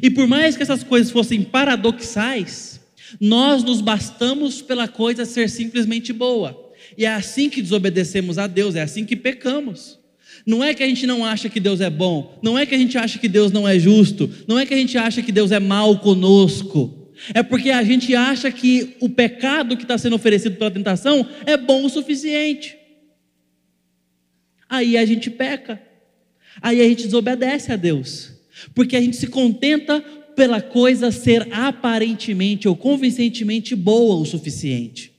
E 0.03 0.11
por 0.11 0.27
mais 0.27 0.57
que 0.57 0.63
essas 0.63 0.83
coisas 0.83 1.11
fossem 1.11 1.43
paradoxais, 1.43 2.81
nós 3.21 3.63
nos 3.63 3.81
bastamos 3.81 4.61
pela 4.61 4.89
coisa 4.89 5.25
ser 5.25 5.49
simplesmente 5.49 6.13
boa. 6.13 6.73
E 6.97 7.05
é 7.05 7.13
assim 7.13 7.49
que 7.49 7.63
desobedecemos 7.63 8.39
a 8.39 8.47
Deus, 8.47 8.75
é 8.75 8.83
assim 8.83 9.05
que 9.05 9.17
pecamos. 9.17 9.99
Não 10.45 10.63
é 10.63 10.75
que 10.75 10.83
a 10.83 10.87
gente 10.87 11.07
não 11.07 11.25
acha 11.25 11.49
que 11.49 11.59
Deus 11.59 11.81
é 11.81 11.91
bom, 11.91 12.39
não 12.43 12.59
é 12.59 12.67
que 12.67 12.75
a 12.75 12.79
gente 12.79 12.97
acha 12.97 13.19
que 13.19 13.29
Deus 13.29 13.51
não 13.51 13.67
é 13.67 13.79
justo, 13.79 14.31
não 14.47 14.59
é 14.59 14.67
que 14.67 14.75
a 14.75 14.77
gente 14.77 14.97
acha 14.97 15.23
que 15.23 15.33
Deus 15.33 15.51
é 15.51 15.59
mal 15.59 15.99
conosco. 15.99 17.11
É 17.35 17.43
porque 17.43 17.71
a 17.71 17.83
gente 17.83 18.15
acha 18.15 18.51
que 18.51 18.97
o 19.01 19.09
pecado 19.09 19.77
que 19.77 19.83
está 19.83 19.97
sendo 19.97 20.17
oferecido 20.17 20.57
pela 20.57 20.71
tentação 20.71 21.27
é 21.47 21.57
bom 21.57 21.85
o 21.85 21.89
suficiente. 21.89 22.77
Aí 24.69 24.97
a 24.97 25.07
gente 25.07 25.31
peca, 25.31 25.81
aí 26.61 26.81
a 26.81 26.85
gente 26.89 27.05
desobedece 27.05 27.73
a 27.73 27.77
Deus, 27.77 28.33
porque 28.75 28.97
a 28.97 29.01
gente 29.01 29.17
se 29.17 29.29
contenta 29.29 30.01
pela 30.35 30.61
coisa 30.61 31.11
ser 31.11 31.53
aparentemente 31.53 32.69
ou 32.69 32.77
convincentemente 32.77 33.75
boa 33.75 34.17
o 34.17 34.27
suficiente. 34.27 35.13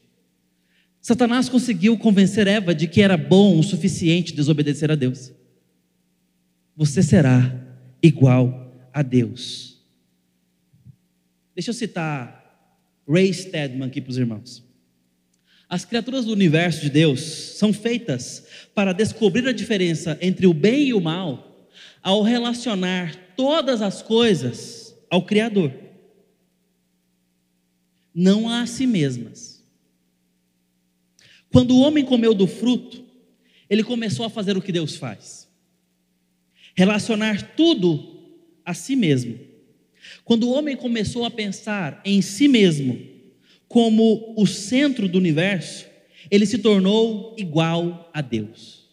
Satanás 1.01 1.47
conseguiu 1.47 1.97
convencer 1.97 2.47
Eva 2.47 2.75
de 2.75 2.87
que 2.87 3.01
era 3.01 3.15
bom 3.15 3.57
o 3.57 3.63
suficiente 3.63 4.33
desobedecer 4.33 4.91
a 4.91 4.95
Deus. 4.95 5.31
Você 6.75 7.01
será 7.01 7.51
igual 8.03 8.89
a 8.93 9.01
Deus. 9.01 9.81
Deixa 11.55 11.71
eu 11.71 11.73
citar 11.73 12.37
Ray 13.09 13.33
Stedman 13.33 13.87
aqui 13.87 14.01
para 14.01 14.11
os 14.11 14.17
irmãos. 14.17 14.63
As 15.69 15.83
criaturas 15.83 16.25
do 16.25 16.31
universo 16.31 16.81
de 16.81 16.89
Deus 16.89 17.21
são 17.57 17.73
feitas 17.73 18.45
para 18.77 18.93
descobrir 18.93 19.47
a 19.47 19.51
diferença 19.51 20.19
entre 20.21 20.45
o 20.45 20.53
bem 20.53 20.89
e 20.89 20.93
o 20.93 21.01
mal 21.01 21.67
ao 21.99 22.21
relacionar 22.21 23.15
todas 23.35 23.81
as 23.81 24.03
coisas 24.03 24.95
ao 25.09 25.25
Criador, 25.25 25.73
não 28.13 28.47
a 28.47 28.67
si 28.67 28.85
mesmas. 28.85 29.65
Quando 31.51 31.71
o 31.71 31.79
homem 31.79 32.05
comeu 32.05 32.35
do 32.35 32.45
fruto, 32.45 33.03
ele 33.67 33.83
começou 33.83 34.23
a 34.27 34.29
fazer 34.29 34.55
o 34.55 34.61
que 34.61 34.71
Deus 34.71 34.95
faz: 34.95 35.49
relacionar 36.75 37.55
tudo 37.55 38.29
a 38.63 38.75
si 38.75 38.95
mesmo. 38.95 39.39
Quando 40.23 40.47
o 40.47 40.51
homem 40.51 40.77
começou 40.77 41.25
a 41.25 41.31
pensar 41.31 41.99
em 42.05 42.21
si 42.21 42.47
mesmo 42.47 42.99
como 43.67 44.35
o 44.37 44.45
centro 44.45 45.09
do 45.09 45.17
universo, 45.17 45.87
ele 46.29 46.45
se 46.45 46.57
tornou 46.57 47.35
igual 47.37 48.09
a 48.13 48.21
Deus. 48.21 48.87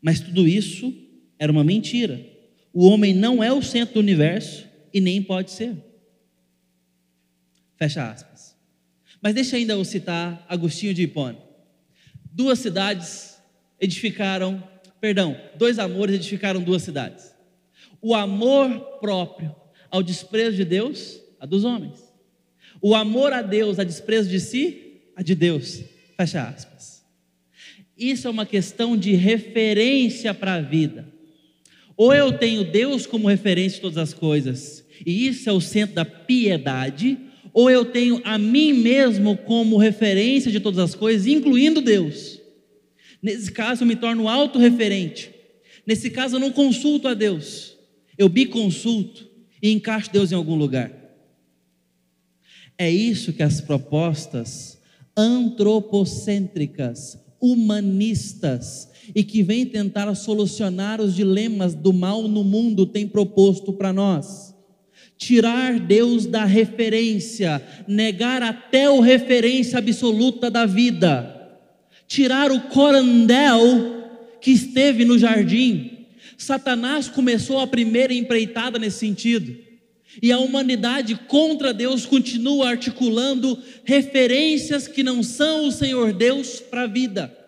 Mas 0.00 0.20
tudo 0.20 0.46
isso 0.46 0.92
era 1.38 1.50
uma 1.50 1.64
mentira. 1.64 2.24
O 2.72 2.86
homem 2.86 3.14
não 3.14 3.42
é 3.42 3.52
o 3.52 3.62
centro 3.62 3.94
do 3.94 4.00
universo 4.00 4.66
e 4.92 5.00
nem 5.00 5.22
pode 5.22 5.50
ser. 5.50 5.76
Fecha 7.76 8.10
aspas. 8.10 8.56
Mas 9.20 9.34
deixa 9.34 9.56
ainda 9.56 9.74
eu 9.74 9.84
citar 9.84 10.44
Agostinho 10.48 10.92
de 10.92 11.02
Hipona. 11.02 11.38
Duas 12.32 12.58
cidades 12.58 13.38
edificaram, 13.80 14.62
perdão, 15.00 15.36
dois 15.56 15.78
amores 15.78 16.14
edificaram 16.14 16.62
duas 16.62 16.82
cidades. 16.82 17.34
O 18.00 18.14
amor 18.14 18.98
próprio 19.00 19.54
ao 19.90 20.02
desprezo 20.02 20.56
de 20.56 20.64
Deus, 20.64 21.20
a 21.38 21.46
dos 21.46 21.64
homens. 21.64 22.12
O 22.80 22.94
amor 22.94 23.32
a 23.32 23.42
Deus 23.42 23.78
a 23.78 23.84
desprezo 23.84 24.28
de 24.28 24.40
si, 24.40 25.02
a 25.14 25.22
de 25.22 25.34
Deus. 25.34 25.82
Fecha 26.16 26.42
aspas. 26.42 27.04
Isso 27.96 28.26
é 28.26 28.30
uma 28.30 28.46
questão 28.46 28.96
de 28.96 29.12
referência 29.12 30.32
para 30.34 30.54
a 30.54 30.60
vida. 30.60 31.06
Ou 31.96 32.12
eu 32.12 32.32
tenho 32.32 32.64
Deus 32.64 33.06
como 33.06 33.28
referência 33.28 33.76
de 33.76 33.82
todas 33.82 33.98
as 33.98 34.14
coisas, 34.14 34.84
e 35.04 35.26
isso 35.26 35.48
é 35.48 35.52
o 35.52 35.60
centro 35.60 35.94
da 35.94 36.04
piedade, 36.04 37.18
ou 37.52 37.70
eu 37.70 37.84
tenho 37.84 38.20
a 38.24 38.38
mim 38.38 38.72
mesmo 38.72 39.36
como 39.36 39.76
referência 39.76 40.50
de 40.50 40.58
todas 40.58 40.78
as 40.78 40.94
coisas, 40.94 41.26
incluindo 41.26 41.80
Deus. 41.80 42.40
Nesse 43.22 43.52
caso, 43.52 43.82
eu 43.82 43.86
me 43.86 43.94
torno 43.94 44.28
autorreferente. 44.28 45.30
Nesse 45.86 46.10
caso, 46.10 46.36
eu 46.36 46.40
não 46.40 46.50
consulto 46.50 47.06
a 47.08 47.14
Deus, 47.14 47.76
eu 48.16 48.28
me 48.28 48.46
consulto 48.46 49.28
e 49.62 49.70
encaixo 49.70 50.10
Deus 50.10 50.32
em 50.32 50.34
algum 50.34 50.56
lugar. 50.56 50.90
É 52.78 52.90
isso 52.90 53.32
que 53.32 53.42
as 53.42 53.60
propostas 53.60 54.80
antropocêntricas, 55.16 57.18
humanistas 57.40 58.90
e 59.14 59.24
que 59.24 59.42
vêm 59.42 59.66
tentar 59.66 60.14
solucionar 60.14 61.00
os 61.00 61.14
dilemas 61.14 61.74
do 61.74 61.92
mal 61.92 62.28
no 62.28 62.44
mundo 62.44 62.86
têm 62.86 63.08
proposto 63.08 63.72
para 63.72 63.92
nós 63.92 64.52
tirar 65.22 65.78
Deus 65.78 66.26
da 66.26 66.44
referência, 66.44 67.62
negar 67.86 68.42
até 68.42 68.90
o 68.90 68.98
referência 68.98 69.78
absoluta 69.78 70.50
da 70.50 70.66
vida, 70.66 71.60
tirar 72.08 72.50
o 72.50 72.62
corandel 72.62 74.08
que 74.40 74.50
esteve 74.50 75.04
no 75.04 75.16
jardim. 75.16 76.06
Satanás 76.36 77.08
começou 77.08 77.60
a 77.60 77.68
primeira 77.68 78.12
empreitada 78.12 78.80
nesse 78.80 78.98
sentido. 78.98 79.56
E 80.20 80.32
a 80.32 80.38
humanidade 80.38 81.14
contra 81.28 81.72
Deus 81.72 82.04
continua 82.04 82.70
articulando 82.70 83.58
referências 83.84 84.88
que 84.88 85.02
não 85.02 85.22
são 85.22 85.68
o 85.68 85.72
Senhor 85.72 86.12
Deus 86.12 86.60
para 86.60 86.82
a 86.82 86.86
vida. 86.86 87.38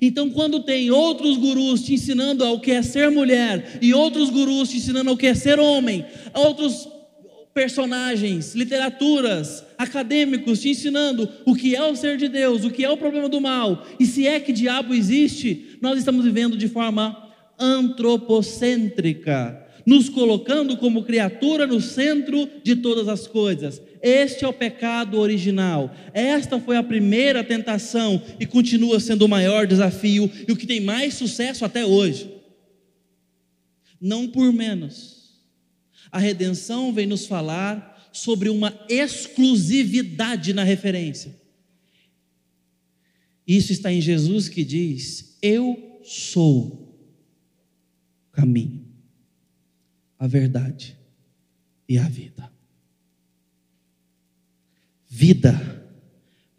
Então, 0.00 0.30
quando 0.30 0.60
tem 0.60 0.90
outros 0.90 1.36
gurus 1.36 1.82
te 1.82 1.94
ensinando 1.94 2.44
ao 2.44 2.60
que 2.60 2.70
é 2.70 2.82
ser 2.82 3.10
mulher, 3.10 3.78
e 3.82 3.92
outros 3.92 4.30
gurus 4.30 4.70
te 4.70 4.76
ensinando 4.76 5.10
ao 5.10 5.16
que 5.16 5.26
é 5.26 5.34
ser 5.34 5.58
homem, 5.58 6.04
outros 6.32 6.88
personagens, 7.52 8.54
literaturas, 8.54 9.64
acadêmicos 9.76 10.60
te 10.60 10.70
ensinando 10.70 11.28
o 11.44 11.54
que 11.54 11.76
é 11.76 11.84
o 11.84 11.94
ser 11.94 12.16
de 12.16 12.28
Deus, 12.28 12.64
o 12.64 12.70
que 12.70 12.84
é 12.84 12.90
o 12.90 12.96
problema 12.96 13.28
do 13.28 13.40
mal, 13.40 13.86
e 14.00 14.06
se 14.06 14.26
é 14.26 14.40
que 14.40 14.52
diabo 14.52 14.94
existe, 14.94 15.76
nós 15.80 15.98
estamos 15.98 16.24
vivendo 16.24 16.56
de 16.56 16.68
forma 16.68 17.30
antropocêntrica, 17.58 19.61
nos 19.86 20.08
colocando 20.08 20.76
como 20.76 21.04
criatura 21.04 21.66
no 21.66 21.80
centro 21.80 22.48
de 22.62 22.76
todas 22.76 23.08
as 23.08 23.26
coisas. 23.26 23.80
Este 24.00 24.44
é 24.44 24.48
o 24.48 24.52
pecado 24.52 25.18
original. 25.18 25.94
Esta 26.12 26.60
foi 26.60 26.76
a 26.76 26.82
primeira 26.82 27.44
tentação 27.44 28.22
e 28.38 28.46
continua 28.46 28.98
sendo 29.00 29.24
o 29.24 29.28
maior 29.28 29.66
desafio 29.66 30.30
e 30.46 30.52
o 30.52 30.56
que 30.56 30.66
tem 30.66 30.80
mais 30.80 31.14
sucesso 31.14 31.64
até 31.64 31.84
hoje. 31.84 32.30
Não 34.00 34.26
por 34.26 34.52
menos 34.52 35.22
a 36.12 36.18
redenção 36.18 36.92
vem 36.92 37.06
nos 37.06 37.24
falar 37.24 38.10
sobre 38.12 38.50
uma 38.50 38.78
exclusividade 38.86 40.52
na 40.52 40.62
referência. 40.62 41.34
Isso 43.46 43.72
está 43.72 43.90
em 43.90 44.00
Jesus 44.00 44.46
que 44.46 44.62
diz: 44.62 45.38
Eu 45.40 46.00
sou 46.04 46.94
o 48.28 48.32
caminho, 48.32 48.84
a 50.22 50.26
verdade 50.28 50.96
e 51.88 51.98
a 51.98 52.08
vida. 52.08 52.48
Vida, 55.08 55.84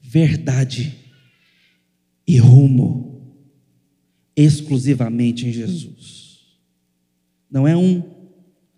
verdade 0.02 0.94
e 2.28 2.38
rumo 2.38 3.40
exclusivamente 4.36 5.48
em 5.48 5.54
Jesus. 5.54 6.60
Não 7.50 7.66
é 7.66 7.74
um 7.74 8.04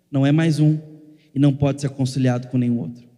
não 0.08 0.24
é 0.24 0.30
mais 0.30 0.60
um 0.60 0.78
e 1.34 1.38
não 1.40 1.52
pode 1.52 1.80
ser 1.80 1.90
conciliado 1.90 2.46
com 2.46 2.56
nenhum 2.56 2.78
outro. 2.78 3.08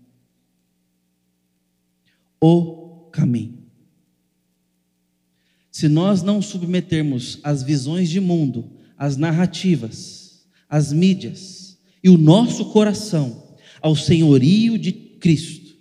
O 2.40 3.10
caminho. 3.12 3.58
Se 5.70 5.86
nós 5.86 6.22
não 6.22 6.40
submetermos 6.40 7.38
as 7.42 7.62
visões 7.62 8.08
de 8.08 8.20
mundo, 8.20 8.72
as 8.96 9.18
narrativas, 9.18 10.17
as 10.68 10.92
mídias 10.92 11.78
e 12.02 12.08
o 12.08 12.18
nosso 12.18 12.66
coração 12.66 13.56
ao 13.80 13.96
senhorio 13.96 14.78
de 14.78 14.92
Cristo, 14.92 15.76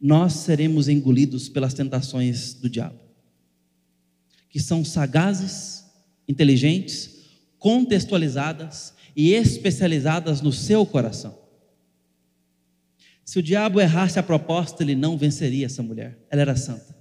nós 0.00 0.34
seremos 0.34 0.88
engolidos 0.88 1.48
pelas 1.48 1.74
tentações 1.74 2.54
do 2.54 2.68
diabo, 2.68 2.98
que 4.48 4.60
são 4.60 4.84
sagazes, 4.84 5.84
inteligentes, 6.28 7.16
contextualizadas 7.58 8.94
e 9.14 9.32
especializadas 9.32 10.40
no 10.40 10.52
seu 10.52 10.84
coração. 10.84 11.36
Se 13.24 13.40
o 13.40 13.42
diabo 13.42 13.80
errasse 13.80 14.18
a 14.18 14.22
proposta, 14.22 14.84
ele 14.84 14.94
não 14.94 15.18
venceria 15.18 15.66
essa 15.66 15.82
mulher. 15.82 16.16
Ela 16.30 16.42
era 16.42 16.54
santa. 16.54 16.96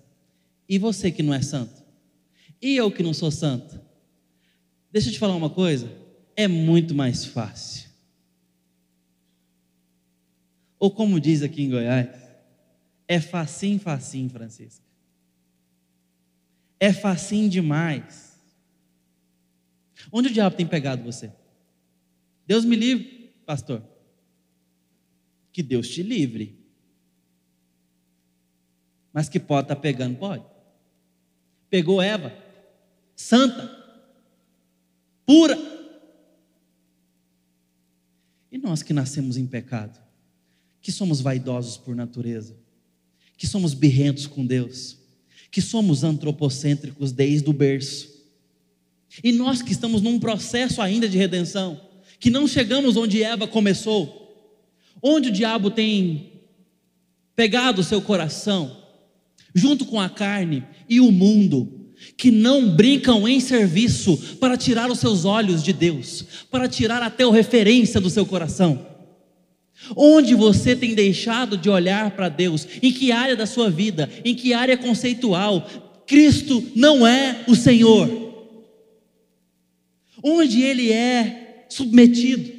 E 0.68 0.80
você 0.80 1.12
que 1.12 1.22
não 1.22 1.34
é 1.34 1.42
santo? 1.42 1.84
E 2.60 2.76
eu 2.76 2.90
que 2.90 3.04
não 3.04 3.14
sou 3.14 3.30
santo? 3.30 3.80
Deixa 4.92 5.10
eu 5.10 5.14
te 5.14 5.20
falar 5.20 5.36
uma 5.36 5.52
coisa: 5.52 5.88
é 6.36 6.48
muito 6.48 6.94
mais 6.94 7.26
fácil. 7.26 7.90
Ou 10.78 10.92
como 10.92 11.20
diz 11.20 11.42
aqui 11.42 11.64
em 11.64 11.70
Goiás, 11.70 12.10
é 13.08 13.20
facinho, 13.20 13.80
facinho, 13.80 14.30
Francisco. 14.30 14.84
É 16.80 16.92
facinho 16.92 17.50
demais. 17.50 18.40
Onde 20.12 20.28
o 20.28 20.34
diabo 20.34 20.56
tem 20.56 20.68
pegado 20.68 21.04
você? 21.04 21.32
Deus 22.46 22.66
me 22.66 22.76
livre, 22.76 23.34
pastor. 23.46 23.82
Que 25.52 25.64
Deus 25.64 25.88
te 25.88 26.04
livre. 26.04 26.60
Mas 29.14 29.30
que 29.30 29.40
pode 29.40 29.66
estar 29.66 29.76
tá 29.76 29.82
pegando, 29.82 30.18
pode. 30.18 30.44
Pegou 31.70 32.02
Eva, 32.02 32.36
santa, 33.16 33.70
pura. 35.26 35.75
Nós 38.66 38.82
que 38.82 38.94
nascemos 38.94 39.38
em 39.38 39.46
pecado, 39.46 39.96
que 40.82 40.92
somos 40.92 41.22
vaidosos 41.22 41.78
por 41.78 41.96
natureza, 41.96 42.58
que 43.38 43.46
somos 43.46 43.76
birrentos 43.76 44.26
com 44.26 44.44
Deus, 44.44 44.98
que 45.52 45.62
somos 45.62 46.04
antropocêntricos 46.04 47.12
desde 47.12 47.48
o 47.48 47.54
berço. 47.54 48.10
E 49.24 49.32
nós 49.32 49.62
que 49.62 49.72
estamos 49.72 50.02
num 50.02 50.20
processo 50.20 50.82
ainda 50.82 51.08
de 51.08 51.16
redenção, 51.16 51.80
que 52.20 52.32
não 52.32 52.48
chegamos 52.48 52.98
onde 52.98 53.22
Eva 53.22 53.48
começou, 53.48 54.52
onde 55.00 55.30
o 55.30 55.32
diabo 55.32 55.70
tem 55.70 56.42
pegado 57.36 57.82
o 57.82 57.84
seu 57.84 58.02
coração, 58.02 58.84
junto 59.54 59.86
com 59.86 60.02
a 60.02 60.10
carne 60.10 60.66
e 60.90 61.00
o 61.00 61.12
mundo, 61.12 61.85
que 62.18 62.32
não 62.32 62.70
brincam 62.70 63.28
em 63.28 63.40
serviço 63.40 64.18
para 64.40 64.58
tirar 64.58 64.90
os 64.90 65.00
seus 65.00 65.26
olhos 65.26 65.64
de 65.64 65.74
Deus, 65.74 66.26
para 66.50 66.68
tirar 66.68 67.02
até 67.02 67.24
a 67.24 67.32
referência 67.32 68.00
do 68.00 68.10
seu 68.10 68.26
coração. 68.26 68.86
Onde 69.96 70.34
você 70.34 70.76
tem 70.76 70.96
deixado 70.96 71.58
de 71.58 71.70
olhar 71.70 72.12
para 72.12 72.30
Deus? 72.30 72.68
Em 72.82 72.92
que 72.92 73.12
área 73.12 73.36
da 73.36 73.46
sua 73.46 73.70
vida? 73.70 74.10
Em 74.24 74.34
que 74.34 74.54
área 74.54 74.78
conceitual? 74.78 75.70
Cristo 76.08 76.64
não 76.76 77.06
é 77.06 77.44
o 77.48 77.56
Senhor. 77.56 78.10
Onde 80.24 80.62
Ele 80.62 80.92
é 80.92 81.66
submetido? 81.70 82.52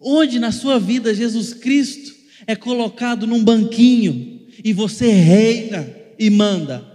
Onde 0.00 0.38
na 0.38 0.50
sua 0.50 0.78
vida 0.80 1.14
Jesus 1.14 1.54
Cristo 1.54 2.12
é 2.46 2.56
colocado 2.56 3.26
num 3.26 3.42
banquinho 3.42 4.40
e 4.64 4.72
você 4.72 5.10
reina 5.10 5.88
e 6.18 6.28
manda? 6.28 6.91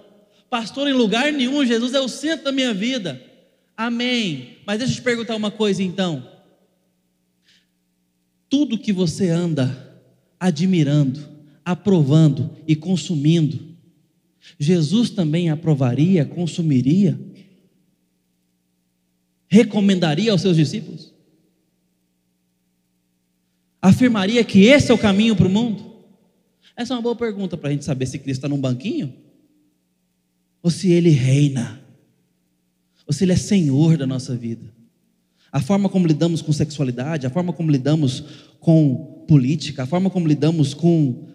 Pastor, 0.50 0.88
em 0.88 0.93
lugar 0.93 1.32
nenhum, 1.34 1.66
Jesus 1.66 1.93
é 1.93 2.00
o 2.00 2.08
centro 2.08 2.45
da 2.45 2.52
minha 2.52 2.74
vida. 2.74 3.22
Amém. 3.76 4.58
Mas 4.66 4.80
deixa 4.80 4.93
eu 4.93 4.98
te 4.98 5.02
perguntar 5.02 5.36
uma 5.36 5.52
coisa 5.52 5.84
então. 5.84 6.28
Tudo 8.50 8.78
que 8.78 8.93
você 8.93 9.30
anda 9.30 10.02
admirando, 10.39 11.28
aprovando 11.66 12.56
e 12.66 12.76
consumindo, 12.76 13.76
Jesus 14.58 15.10
também 15.10 15.50
aprovaria, 15.50 16.24
consumiria? 16.24 17.20
Recomendaria 19.50 20.32
aos 20.32 20.41
seus 20.41 20.56
discípulos? 20.56 21.14
Afirmaria 23.82 24.43
que 24.45 24.64
esse 24.64 24.91
é 24.91 24.93
o 24.93 24.98
caminho 24.98 25.36
para 25.36 25.48
o 25.48 25.50
mundo? 25.50 25.93
Essa 26.76 26.93
é 26.93 26.95
uma 26.95 27.02
boa 27.02 27.16
pergunta 27.16 27.58
para 27.58 27.70
a 27.70 27.72
gente 27.74 27.84
saber 27.84 28.06
se 28.06 28.18
Cristo 28.18 28.39
está 28.39 28.48
num 28.48 28.60
banquinho 28.60 29.26
ou 30.62 30.72
se 30.72 30.91
Ele 30.91 31.10
reina, 31.10 31.82
ou 33.05 33.14
se 33.14 33.24
Ele 33.24 33.34
é 33.34 33.38
Senhor 33.38 33.97
da 33.97 34.08
nossa 34.08 34.36
vida. 34.36 34.74
A 35.51 35.62
forma 35.62 35.89
como 35.89 36.05
lidamos 36.05 36.41
com 36.41 36.51
sexualidade, 36.51 37.26
a 37.26 37.30
forma 37.30 37.53
como 37.53 37.72
lidamos 37.72 38.24
com 38.60 39.24
política, 39.28 39.84
a 39.84 39.86
forma 39.86 40.10
como 40.10 40.28
lidamos 40.28 40.74
com 40.74 41.28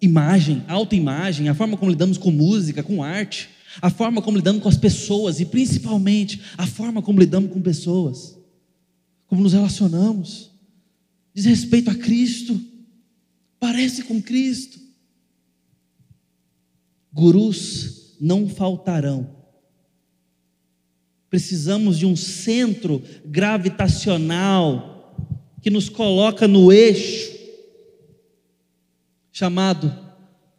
imagem, 0.00 0.62
autoimagem, 0.68 1.48
a 1.48 1.54
forma 1.54 1.76
como 1.76 1.90
lidamos 1.90 2.18
com 2.18 2.30
música, 2.30 2.82
com 2.82 3.02
arte, 3.02 3.50
a 3.80 3.90
forma 3.90 4.22
como 4.22 4.36
lidamos 4.36 4.62
com 4.62 4.68
as 4.68 4.76
pessoas 4.76 5.40
e 5.40 5.44
principalmente 5.44 6.40
a 6.56 6.66
forma 6.66 7.02
como 7.02 7.18
lidamos 7.18 7.52
com 7.52 7.60
pessoas, 7.60 8.38
como 9.26 9.42
nos 9.42 9.52
relacionamos, 9.52 10.50
diz 11.34 11.44
respeito 11.44 11.90
a 11.90 11.94
Cristo 11.94 12.60
parece 13.58 14.02
com 14.04 14.20
Cristo. 14.20 14.78
Gurus 17.10 18.03
não 18.24 18.48
faltarão. 18.48 19.36
Precisamos 21.28 21.98
de 21.98 22.06
um 22.06 22.16
centro 22.16 23.02
gravitacional 23.26 25.14
que 25.60 25.68
nos 25.68 25.90
coloca 25.90 26.48
no 26.48 26.72
eixo 26.72 27.34
chamado 29.30 29.94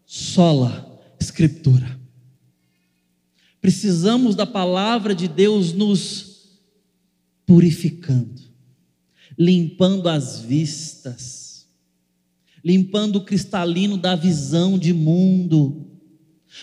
sola 0.06 1.02
escritura. 1.20 2.00
Precisamos 3.60 4.36
da 4.36 4.46
palavra 4.46 5.16
de 5.16 5.28
Deus 5.28 5.74
nos 5.74 6.60
purificando, 7.48 8.44
limpando 9.38 10.08
as 10.08 10.40
vistas 10.40 11.46
limpando 12.66 13.18
o 13.18 13.24
cristalino 13.24 13.96
da 13.96 14.16
visão 14.16 14.76
de 14.76 14.92
mundo, 14.92 15.86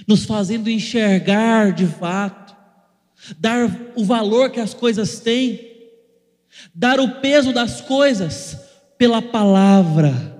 nos 0.06 0.24
fazendo 0.24 0.70
enxergar 0.70 1.72
de 1.72 1.86
fato, 1.86 2.54
dar 3.38 3.92
o 3.94 4.04
valor 4.04 4.50
que 4.50 4.60
as 4.60 4.74
coisas 4.74 5.20
têm, 5.20 5.72
dar 6.74 7.00
o 7.00 7.20
peso 7.20 7.52
das 7.52 7.80
coisas 7.80 8.56
pela 8.98 9.22
palavra. 9.22 10.32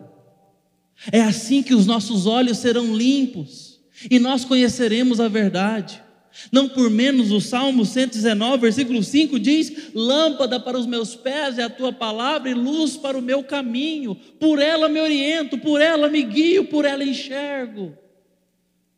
É 1.11 1.20
assim 1.20 1.62
que 1.62 1.74
os 1.74 1.86
nossos 1.86 2.26
olhos 2.26 2.59
serão 2.59 2.94
limpos 2.94 3.80
e 4.11 4.18
nós 4.18 4.44
conheceremos 4.44 5.20
a 5.20 5.28
verdade. 5.28 6.03
Não 6.50 6.68
por 6.68 6.88
menos 6.88 7.30
o 7.30 7.40
Salmo 7.40 7.84
119, 7.84 8.62
versículo 8.62 9.03
5 9.03 9.38
diz: 9.38 9.90
Lâmpada 9.94 10.59
para 10.59 10.78
os 10.78 10.86
meus 10.86 11.14
pés 11.14 11.59
é 11.59 11.64
a 11.64 11.70
tua 11.70 11.92
palavra 11.92 12.50
e 12.50 12.55
luz 12.55 12.96
para 12.96 13.18
o 13.18 13.22
meu 13.22 13.42
caminho. 13.42 14.14
Por 14.14 14.59
ela 14.59 14.88
me 14.88 14.98
oriento, 14.98 15.59
por 15.59 15.80
ela 15.80 16.09
me 16.09 16.22
guio, 16.22 16.64
por 16.64 16.84
ela 16.84 17.05
enxergo, 17.05 17.94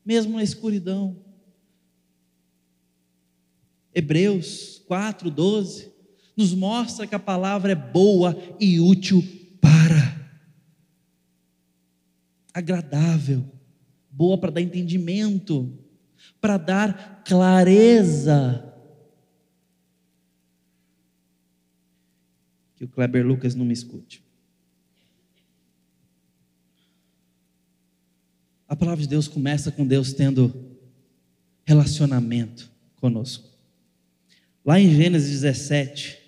mesmo 0.05 0.36
na 0.36 0.42
escuridão. 0.42 1.16
Hebreus 3.94 4.82
4, 4.86 5.30
12 5.30 5.92
nos 6.36 6.52
mostra 6.52 7.07
que 7.07 7.14
a 7.14 7.18
palavra 7.18 7.72
é 7.72 7.76
boa 7.76 8.36
e 8.59 8.80
útil 8.80 9.22
para, 9.61 10.28
agradável, 12.52 13.44
boa 14.11 14.36
para 14.36 14.50
dar 14.50 14.61
entendimento 14.61 15.84
para 16.40 16.57
dar 16.57 17.22
clareza. 17.24 18.72
Que 22.76 22.84
o 22.84 22.88
Kleber 22.88 23.26
Lucas 23.26 23.55
não 23.55 23.64
me 23.64 23.72
escute. 23.72 24.23
A 28.74 28.76
palavra 28.76 29.02
de 29.02 29.08
Deus 29.08 29.28
começa 29.28 29.70
com 29.70 29.86
Deus 29.86 30.12
tendo 30.12 30.52
relacionamento 31.64 32.68
conosco. 32.96 33.48
Lá 34.66 34.80
em 34.80 34.92
Gênesis 34.92 35.30
17, 35.30 36.18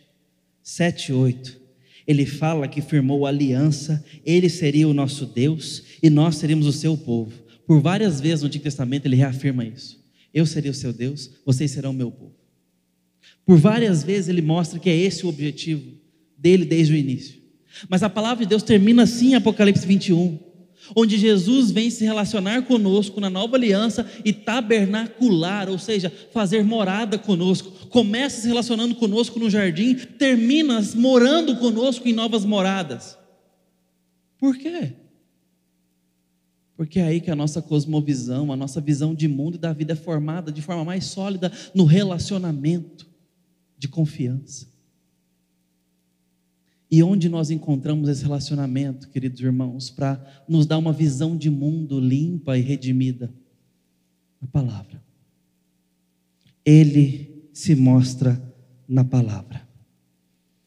7 0.62 1.08
e 1.08 1.12
8, 1.12 1.60
ele 2.06 2.24
fala 2.24 2.68
que 2.68 2.80
firmou 2.80 3.26
aliança, 3.26 4.04
ele 4.24 4.48
seria 4.48 4.86
o 4.86 4.94
nosso 4.94 5.26
Deus 5.26 5.82
e 6.00 6.08
nós 6.08 6.36
seríamos 6.36 6.68
o 6.68 6.72
seu 6.72 6.96
povo. 6.96 7.32
Por 7.66 7.80
várias 7.80 8.20
vezes 8.20 8.42
no 8.42 8.46
Antigo 8.46 8.62
Testamento 8.62 9.06
ele 9.06 9.16
reafirma 9.16 9.64
isso. 9.64 10.00
Eu 10.32 10.46
serei 10.46 10.70
o 10.70 10.74
seu 10.74 10.92
Deus, 10.92 11.28
vocês 11.44 11.72
serão 11.72 11.90
o 11.90 11.94
meu 11.94 12.12
povo. 12.12 12.36
Por 13.44 13.58
várias 13.58 14.04
vezes 14.04 14.28
ele 14.28 14.40
mostra 14.40 14.78
que 14.78 14.88
é 14.88 14.96
esse 14.96 15.26
o 15.26 15.28
objetivo 15.28 15.94
dele 16.38 16.64
desde 16.64 16.92
o 16.92 16.96
início. 16.96 17.40
Mas 17.88 18.04
a 18.04 18.08
palavra 18.08 18.44
de 18.44 18.50
Deus 18.50 18.62
termina 18.62 19.02
assim 19.02 19.30
em 19.30 19.34
Apocalipse 19.34 19.84
21, 19.84 20.46
onde 20.94 21.18
Jesus 21.18 21.70
vem 21.70 21.90
se 21.90 22.04
relacionar 22.04 22.62
conosco 22.62 23.20
na 23.20 23.30
nova 23.30 23.56
aliança 23.56 24.08
e 24.24 24.32
tabernacular, 24.32 25.68
ou 25.68 25.78
seja, 25.78 26.12
fazer 26.32 26.62
morada 26.64 27.18
conosco. 27.18 27.70
Começa 27.88 28.40
se 28.40 28.48
relacionando 28.48 28.94
conosco 28.94 29.38
no 29.38 29.50
jardim, 29.50 29.94
termina 29.94 30.80
morando 30.94 31.56
conosco 31.56 32.06
em 32.08 32.12
novas 32.12 32.44
moradas. 32.44 33.18
Por 34.38 34.56
quê? 34.56 34.92
Porque 36.76 37.00
é 37.00 37.04
aí 37.04 37.20
que 37.20 37.30
a 37.30 37.36
nossa 37.36 37.62
cosmovisão, 37.62 38.52
a 38.52 38.56
nossa 38.56 38.80
visão 38.80 39.14
de 39.14 39.26
mundo 39.26 39.54
e 39.54 39.58
da 39.58 39.72
vida 39.72 39.94
é 39.94 39.96
formada 39.96 40.52
de 40.52 40.60
forma 40.60 40.84
mais 40.84 41.06
sólida 41.06 41.50
no 41.74 41.84
relacionamento 41.84 43.06
de 43.78 43.88
confiança. 43.88 44.75
E 46.96 47.02
onde 47.02 47.28
nós 47.28 47.50
encontramos 47.50 48.08
esse 48.08 48.22
relacionamento, 48.22 49.10
queridos 49.10 49.38
irmãos, 49.42 49.90
para 49.90 50.18
nos 50.48 50.64
dar 50.64 50.78
uma 50.78 50.94
visão 50.94 51.36
de 51.36 51.50
mundo 51.50 52.00
limpa 52.00 52.56
e 52.56 52.62
redimida? 52.62 53.30
Na 54.40 54.48
palavra. 54.48 55.04
Ele 56.64 57.50
se 57.52 57.74
mostra 57.74 58.42
na 58.88 59.04
palavra. 59.04 59.68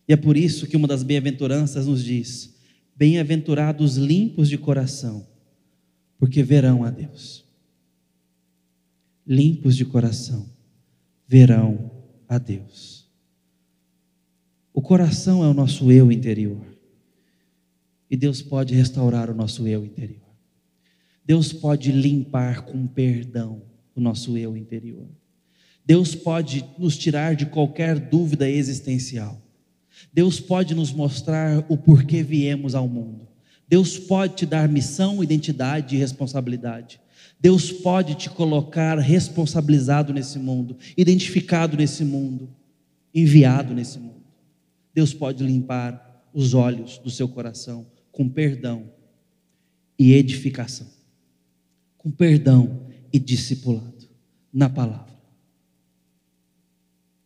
E 0.07 0.13
é 0.13 0.15
por 0.15 0.38
isso 0.38 0.67
que 0.67 0.77
uma 0.77 0.88
das 0.88 1.01
bem-aventuranças 1.01 1.88
nos 1.88 2.03
diz: 2.03 2.55
Bem-aventurados 2.95 3.97
limpos 3.97 4.47
de 4.47 4.57
coração 4.59 5.25
porque 6.19 6.43
verão 6.43 6.84
a 6.84 6.91
Deus. 6.91 7.43
limpos 9.25 9.75
de 9.75 9.84
coração, 9.84 10.47
verão 11.27 11.89
a 12.27 12.38
Deus. 12.38 12.99
O 14.80 14.82
coração 14.82 15.43
é 15.43 15.47
o 15.49 15.53
nosso 15.53 15.91
eu 15.91 16.09
interior. 16.09 16.65
E 18.09 18.15
Deus 18.15 18.41
pode 18.41 18.73
restaurar 18.73 19.30
o 19.30 19.36
nosso 19.36 19.67
eu 19.67 19.84
interior. 19.84 20.30
Deus 21.25 21.51
pode 21.51 21.91
limpar 21.91 22.61
com 22.61 22.88
perdão 22.88 23.61
o 23.93 23.99
nosso 23.99 24.38
eu 24.38 24.55
interior. 24.55 25.05
Deus 25.86 26.15
pode 26.15 26.63
nos 26.77 26.97
tirar 26.97 27.36
de 27.36 27.47
qualquer 27.47 27.99
dúvida 27.99 28.49
existencial. 28.49 29.41
Deus 30.13 30.39
pode 30.39 30.73
nos 30.73 30.93
mostrar 30.93 31.61
o 31.67 31.75
porquê 31.75 32.23
viemos 32.23 32.73
ao 32.73 32.88
mundo. 32.88 33.27
Deus 33.67 33.99
pode 33.99 34.38
te 34.38 34.45
dar 34.45 34.69
missão, 34.69 35.21
identidade 35.21 35.97
e 35.97 35.99
responsabilidade. 35.99 37.01
Deus 37.38 37.69
pode 37.69 38.15
te 38.15 38.30
colocar 38.30 38.97
responsabilizado 38.97 40.13
nesse 40.13 40.39
mundo, 40.39 40.77
identificado 40.95 41.75
nesse 41.75 42.05
mundo, 42.05 42.47
enviado 43.13 43.73
nesse 43.73 43.99
mundo. 43.99 44.18
Deus 44.94 45.14
pode 45.14 45.44
limpar 45.44 46.28
os 46.34 46.54
olhos 46.54 46.98
do 46.98 47.10
seu 47.10 47.28
coração 47.28 47.86
com 48.12 48.28
perdão 48.28 48.92
e 49.98 50.14
edificação, 50.14 50.88
com 51.98 52.12
perdão 52.12 52.88
e 53.12 53.20
discipulado 53.20 54.08
na 54.52 54.70
palavra. 54.70 55.14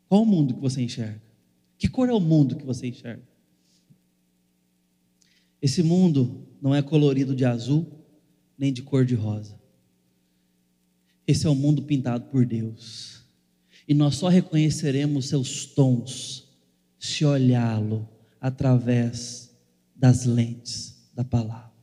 Qual 0.08 0.24
o 0.24 0.26
mundo 0.26 0.54
que 0.54 0.60
você 0.60 0.82
enxerga? 0.82 1.22
Que 1.78 1.88
cor 1.88 2.10
é 2.10 2.14
o 2.14 2.20
mundo 2.20 2.56
que 2.56 2.66
você 2.66 2.88
enxerga? 2.88 3.24
Esse 5.62 5.82
mundo 5.82 6.48
não 6.62 6.76
é 6.76 6.82
colorido 6.82 7.36
de 7.36 7.46
azul 7.46 7.88
nem 8.58 8.72
de 8.72 8.82
cor 8.82 9.06
de 9.06 9.16
rosa. 9.16 9.60
Esse 11.26 11.48
é 11.48 11.50
o 11.50 11.56
mundo 11.56 11.84
pintado 11.84 12.26
por 12.26 12.46
Deus. 12.46 13.24
E 13.88 13.94
nós 13.94 14.16
só 14.16 14.28
reconheceremos 14.28 15.28
seus 15.28 15.66
tons 15.66 16.43
se 17.04 17.26
olhá-lo 17.26 18.08
através 18.40 19.54
das 19.94 20.24
lentes 20.24 21.12
da 21.14 21.22
palavra. 21.22 21.74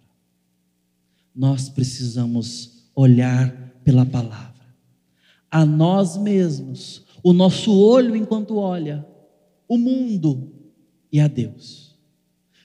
Nós 1.35 1.69
precisamos 1.69 2.89
olhar 2.95 3.55
pela 3.85 4.07
palavra. 4.07 4.65
A 5.51 5.67
nós 5.67 6.17
mesmos, 6.17 7.05
o 7.23 7.35
nosso 7.35 7.71
olho 7.71 8.17
enquanto 8.17 8.57
olha, 8.57 9.07
o 9.69 9.77
mundo 9.77 10.55
e 11.13 11.21
a 11.21 11.29
Deus. 11.29 11.95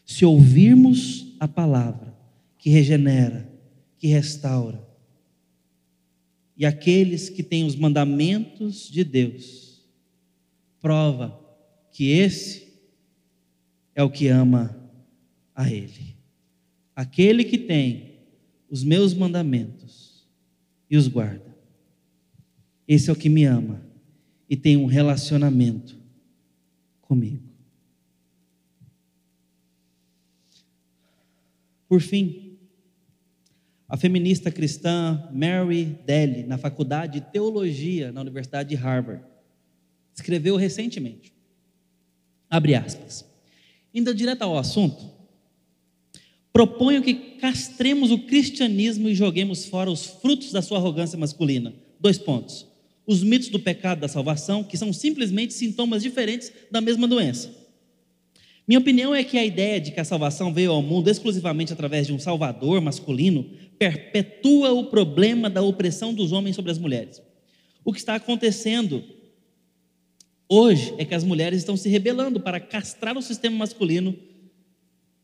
Se 0.06 0.24
ouvirmos 0.24 1.36
a 1.42 1.50
palavra 1.50 2.18
que 2.58 2.70
regenera, 2.70 3.52
que 3.98 4.08
restaura, 4.08 4.82
e 6.56 6.66
aqueles 6.66 7.28
que 7.28 7.44
têm 7.44 7.66
os 7.66 7.76
mandamentos 7.76 8.90
de 8.90 9.04
Deus, 9.04 9.84
prova 10.80 11.44
que 11.96 12.12
esse 12.12 12.74
é 13.96 14.04
o 14.04 14.10
que 14.10 14.28
ama 14.28 14.78
a 15.56 15.72
Ele. 15.72 16.18
Aquele 16.94 17.46
que 17.46 17.58
tem 17.58 18.18
os 18.70 18.84
meus 18.84 19.14
mandamentos 19.14 20.28
e 20.90 20.98
os 20.98 21.08
guarda. 21.08 21.56
Esse 22.86 23.10
é 23.10 23.14
o 23.14 23.16
que 23.16 23.30
me 23.30 23.46
ama 23.46 23.82
e 24.50 24.58
tem 24.58 24.76
um 24.76 24.88
relacionamento 24.88 25.98
comigo. 27.02 27.48
Por 31.88 32.02
fim, 32.02 32.58
a 33.88 33.96
feminista 33.96 34.52
cristã 34.52 35.30
Mary 35.32 35.98
Daly, 36.06 36.44
na 36.44 36.58
Faculdade 36.58 37.22
de 37.22 37.32
Teologia 37.32 38.12
na 38.12 38.20
Universidade 38.20 38.68
de 38.68 38.76
Harvard, 38.76 39.24
escreveu 40.14 40.58
recentemente, 40.58 41.35
abre 42.56 42.76
aspas, 42.76 43.26
indo 43.94 44.14
direto 44.14 44.42
ao 44.42 44.58
assunto, 44.58 45.04
proponho 46.54 47.04
que 47.04 47.14
castremos 47.14 48.12
o 48.12 48.20
cristianismo 48.20 49.10
e 49.10 49.16
joguemos 49.16 49.66
fora 49.66 49.92
os 49.92 50.06
frutos 50.06 50.52
da 50.52 50.62
sua 50.62 50.78
arrogância 50.78 51.18
masculina. 51.18 51.74
Dois 52.00 52.18
pontos. 52.18 52.66
Os 53.06 53.22
mitos 53.22 53.50
do 53.50 53.60
pecado 53.60 54.00
da 54.00 54.08
salvação, 54.08 54.64
que 54.64 54.78
são 54.78 54.92
simplesmente 54.92 55.54
sintomas 55.54 56.02
diferentes 56.02 56.52
da 56.72 56.82
mesma 56.82 57.08
doença. 57.08 57.54
Minha 58.68 58.80
opinião 58.80 59.14
é 59.14 59.24
que 59.24 59.38
a 59.38 59.46
ideia 59.46 59.80
de 59.80 59.92
que 59.92 60.00
a 60.00 60.06
salvação 60.06 60.52
veio 60.52 60.72
ao 60.72 60.82
mundo 60.82 61.10
exclusivamente 61.10 61.72
através 61.72 62.08
de 62.08 62.14
um 62.14 62.20
salvador 62.20 62.82
masculino 62.82 63.48
perpetua 63.78 64.72
o 64.72 64.86
problema 64.86 65.50
da 65.50 65.62
opressão 65.62 66.14
dos 66.14 66.32
homens 66.32 66.56
sobre 66.56 66.72
as 66.72 66.80
mulheres. 66.80 67.22
O 67.84 67.94
que 67.94 68.00
está 68.00 68.16
acontecendo 68.16 69.04
hoje 70.50 70.94
é 70.98 71.06
que 71.06 71.16
as 71.16 71.24
mulheres 71.24 71.60
estão 71.60 71.76
se 71.76 71.90
rebelando 71.90 72.40
para 72.40 72.60
castrar 72.60 73.18
o 73.18 73.22
sistema 73.22 73.58
masculino 73.58 74.16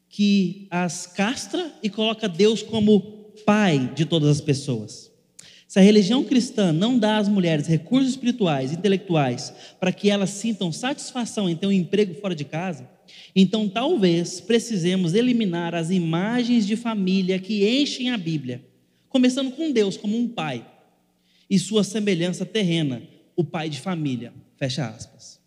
que 0.09 0.67
as 0.69 1.07
castra 1.07 1.74
e 1.82 1.89
coloca 1.89 2.28
Deus 2.28 2.61
como 2.61 2.99
pai 3.45 3.91
de 3.95 4.05
todas 4.05 4.30
as 4.30 4.41
pessoas. 4.41 5.09
Se 5.67 5.80
a 5.80 5.82
religião 5.82 6.22
cristã 6.22 6.74
não 6.74 6.99
dá 6.99 7.17
às 7.17 7.30
mulheres 7.30 7.65
recursos 7.65 8.09
espirituais, 8.09 8.74
intelectuais, 8.74 9.53
para 9.80 9.93
que 9.93 10.09
elas 10.09 10.32
sintam 10.32 10.69
satisfação 10.69 11.49
em 11.49 11.55
ter 11.55 11.65
um 11.65 11.72
emprego 11.72 12.13
fora 12.15 12.36
de 12.36 12.43
casa, 12.43 12.89
então 13.34 13.69
talvez 13.69 14.41
precisemos 14.41 15.13
eliminar 15.13 15.74
as 15.74 15.89
imagens 15.89 16.67
de 16.67 16.76
família 16.76 17.39
que 17.39 17.65
enchem 17.65 18.09
a 18.09 18.17
Bíblia, 18.17 18.61
começando 19.07 19.51
com 19.51 19.72
Deus 19.72 19.95
como 19.95 20.17
um 20.17 20.28
pai 20.28 20.65
e 21.49 21.57
sua 21.57 21.86
semelhança 21.86 22.45
terrena, 22.45 23.01
o 23.34 23.43
pai 23.43 23.69
de 23.69 23.80
família. 23.80 24.34
Fecha 24.62 24.88
aspas. 24.88 25.41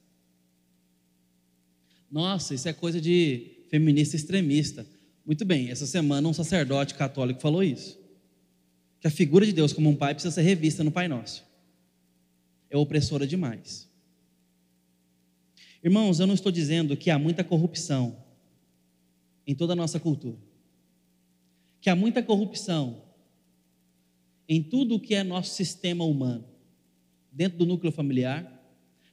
Nossa, 2.11 2.53
isso 2.53 2.69
é 2.69 2.73
coisa 2.73 3.01
de 3.01 3.65
feminista 3.71 4.17
extremista. 4.17 4.85
Muito 5.25 5.45
bem, 5.45 5.71
essa 5.71 5.87
semana 5.87 6.27
um 6.27 6.33
sacerdote 6.33 6.97
católico 6.97 7.41
falou 7.41 7.63
isso. 7.63 7.97
Que 8.99 9.07
a 9.07 9.11
figura 9.13 9.47
de 9.47 9.53
Deus 9.53 9.73
como 9.73 9.89
um 9.89 9.95
pai 9.95 10.15
precisa 10.15 10.35
ser 10.35 10.43
revista 10.43 10.83
no 10.83 10.91
Pai 10.91 11.07
Nosso. 11.07 11.45
É 12.69 12.77
opressora 12.77 13.25
demais. 13.25 13.89
Irmãos, 15.81 16.19
eu 16.19 16.27
não 16.27 16.35
estou 16.35 16.51
dizendo 16.51 16.97
que 16.97 17.09
há 17.09 17.17
muita 17.17 17.45
corrupção 17.45 18.17
em 19.47 19.55
toda 19.55 19.75
a 19.75 19.77
nossa 19.77 20.01
cultura. 20.01 20.39
Que 21.81 21.89
há 21.89 21.95
muita 21.95 22.21
corrupção 22.21 23.01
em 24.49 24.61
tudo 24.61 24.97
o 24.97 25.01
que 25.01 25.15
é 25.15 25.23
nosso 25.23 25.55
sistema 25.55 26.03
humano. 26.03 26.45
Dentro 27.31 27.59
do 27.59 27.67
núcleo 27.67 27.93
familiar, 27.93 28.54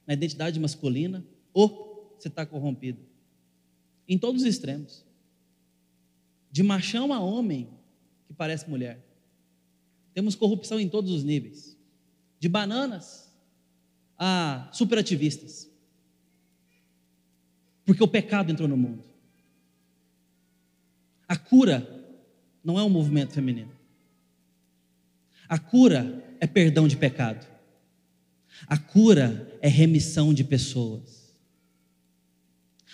na 0.06 0.14
identidade 0.14 0.58
masculina, 0.58 1.24
ou 1.52 2.14
você 2.18 2.28
está 2.28 2.44
corrompido 2.46 3.12
em 4.08 4.18
todos 4.18 4.42
os 4.42 4.48
extremos. 4.48 5.04
De 6.50 6.62
machão 6.62 7.12
a 7.12 7.20
homem 7.20 7.68
que 8.26 8.34
parece 8.34 8.68
mulher. 8.68 9.02
Temos 10.12 10.34
corrupção 10.34 10.78
em 10.78 10.88
todos 10.88 11.10
os 11.10 11.24
níveis. 11.24 11.76
De 12.38 12.48
bananas 12.48 13.32
a 14.18 14.68
superativistas. 14.72 15.70
Porque 17.84 18.02
o 18.02 18.08
pecado 18.08 18.52
entrou 18.52 18.68
no 18.68 18.76
mundo. 18.76 19.02
A 21.26 21.36
cura 21.36 22.06
não 22.62 22.78
é 22.78 22.82
um 22.84 22.90
movimento 22.90 23.32
feminino. 23.32 23.72
A 25.48 25.58
cura 25.58 26.36
é 26.38 26.46
perdão 26.46 26.86
de 26.86 26.96
pecado. 26.96 27.46
A 28.66 28.78
cura 28.78 29.58
é 29.60 29.68
remissão 29.68 30.32
de 30.32 30.44
pessoas. 30.44 31.22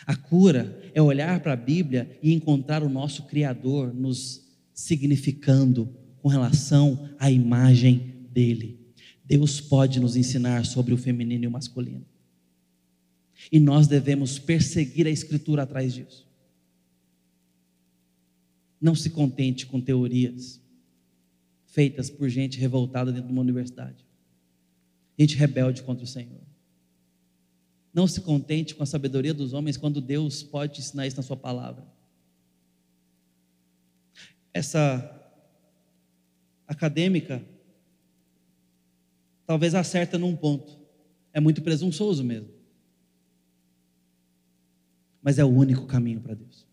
A 0.06 0.16
cura 0.16 0.80
é 0.94 1.02
olhar 1.02 1.40
para 1.40 1.52
a 1.52 1.56
Bíblia 1.56 2.18
e 2.22 2.32
encontrar 2.32 2.82
o 2.82 2.88
nosso 2.88 3.24
Criador 3.24 3.92
nos 3.92 4.46
significando 4.72 5.92
com 6.22 6.28
relação 6.28 7.10
à 7.18 7.30
imagem 7.30 8.14
dele. 8.30 8.78
Deus 9.24 9.60
pode 9.60 10.00
nos 10.00 10.16
ensinar 10.16 10.64
sobre 10.64 10.94
o 10.94 10.98
feminino 10.98 11.44
e 11.44 11.46
o 11.46 11.50
masculino. 11.50 12.06
E 13.52 13.60
nós 13.60 13.86
devemos 13.86 14.38
perseguir 14.38 15.06
a 15.06 15.10
Escritura 15.10 15.62
atrás 15.64 15.92
disso. 15.92 16.26
Não 18.80 18.94
se 18.94 19.10
contente 19.10 19.66
com 19.66 19.80
teorias 19.80 20.60
feitas 21.66 22.08
por 22.08 22.28
gente 22.28 22.58
revoltada 22.58 23.12
dentro 23.12 23.26
de 23.26 23.32
uma 23.32 23.42
universidade, 23.42 24.04
gente 25.22 25.36
rebelde 25.36 25.82
contra 25.82 26.04
o 26.04 26.06
Senhor. 26.06 26.40
Não 27.92 28.06
se 28.06 28.20
contente 28.20 28.74
com 28.74 28.82
a 28.82 28.86
sabedoria 28.86 29.34
dos 29.34 29.52
homens 29.52 29.76
quando 29.76 30.00
Deus 30.00 30.42
pode 30.42 30.74
te 30.74 30.80
ensinar 30.80 31.06
isso 31.06 31.16
na 31.16 31.22
Sua 31.22 31.36
palavra. 31.36 31.84
Essa 34.52 35.14
acadêmica 36.66 37.44
talvez 39.46 39.74
acerta 39.74 40.18
num 40.18 40.36
ponto. 40.36 40.78
É 41.32 41.40
muito 41.40 41.62
presunçoso 41.62 42.22
mesmo. 42.22 42.50
Mas 45.22 45.38
é 45.38 45.44
o 45.44 45.48
único 45.48 45.86
caminho 45.86 46.20
para 46.20 46.34
Deus. 46.34 46.66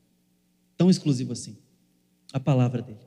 Tão 0.78 0.90
exclusivo 0.90 1.32
assim. 1.32 1.58
A 2.32 2.40
palavra 2.40 2.82
dele. 2.82 3.00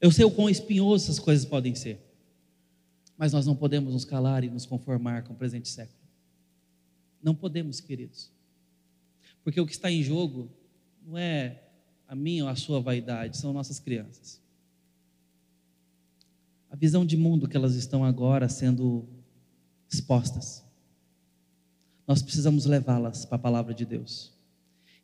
Eu 0.00 0.10
sei 0.10 0.24
o 0.24 0.30
quão 0.30 0.48
espinhoso 0.48 1.04
essas 1.04 1.18
coisas 1.18 1.44
podem 1.44 1.74
ser. 1.74 2.09
Mas 3.20 3.34
nós 3.34 3.44
não 3.44 3.54
podemos 3.54 3.92
nos 3.92 4.06
calar 4.06 4.44
e 4.44 4.48
nos 4.48 4.64
conformar 4.64 5.24
com 5.24 5.34
o 5.34 5.36
presente 5.36 5.68
século. 5.68 6.00
Não 7.22 7.34
podemos, 7.34 7.78
queridos. 7.78 8.30
Porque 9.44 9.60
o 9.60 9.66
que 9.66 9.72
está 9.72 9.90
em 9.90 10.02
jogo 10.02 10.48
não 11.06 11.18
é 11.18 11.62
a 12.08 12.14
minha 12.14 12.44
ou 12.44 12.48
a 12.48 12.56
sua 12.56 12.80
vaidade, 12.80 13.36
são 13.36 13.52
nossas 13.52 13.78
crianças. 13.78 14.40
A 16.70 16.76
visão 16.76 17.04
de 17.04 17.14
mundo 17.14 17.46
que 17.46 17.58
elas 17.58 17.74
estão 17.74 18.06
agora 18.06 18.48
sendo 18.48 19.06
expostas. 19.92 20.64
Nós 22.06 22.22
precisamos 22.22 22.64
levá-las 22.64 23.26
para 23.26 23.36
a 23.36 23.38
palavra 23.38 23.74
de 23.74 23.84
Deus. 23.84 24.32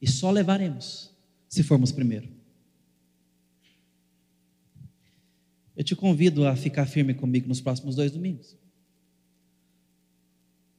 E 0.00 0.08
só 0.08 0.30
levaremos 0.30 1.10
se 1.50 1.62
formos 1.62 1.92
primeiro. 1.92 2.35
Eu 5.76 5.84
te 5.84 5.94
convido 5.94 6.46
a 6.46 6.56
ficar 6.56 6.86
firme 6.86 7.12
comigo 7.12 7.46
nos 7.46 7.60
próximos 7.60 7.94
dois 7.94 8.10
domingos. 8.10 8.56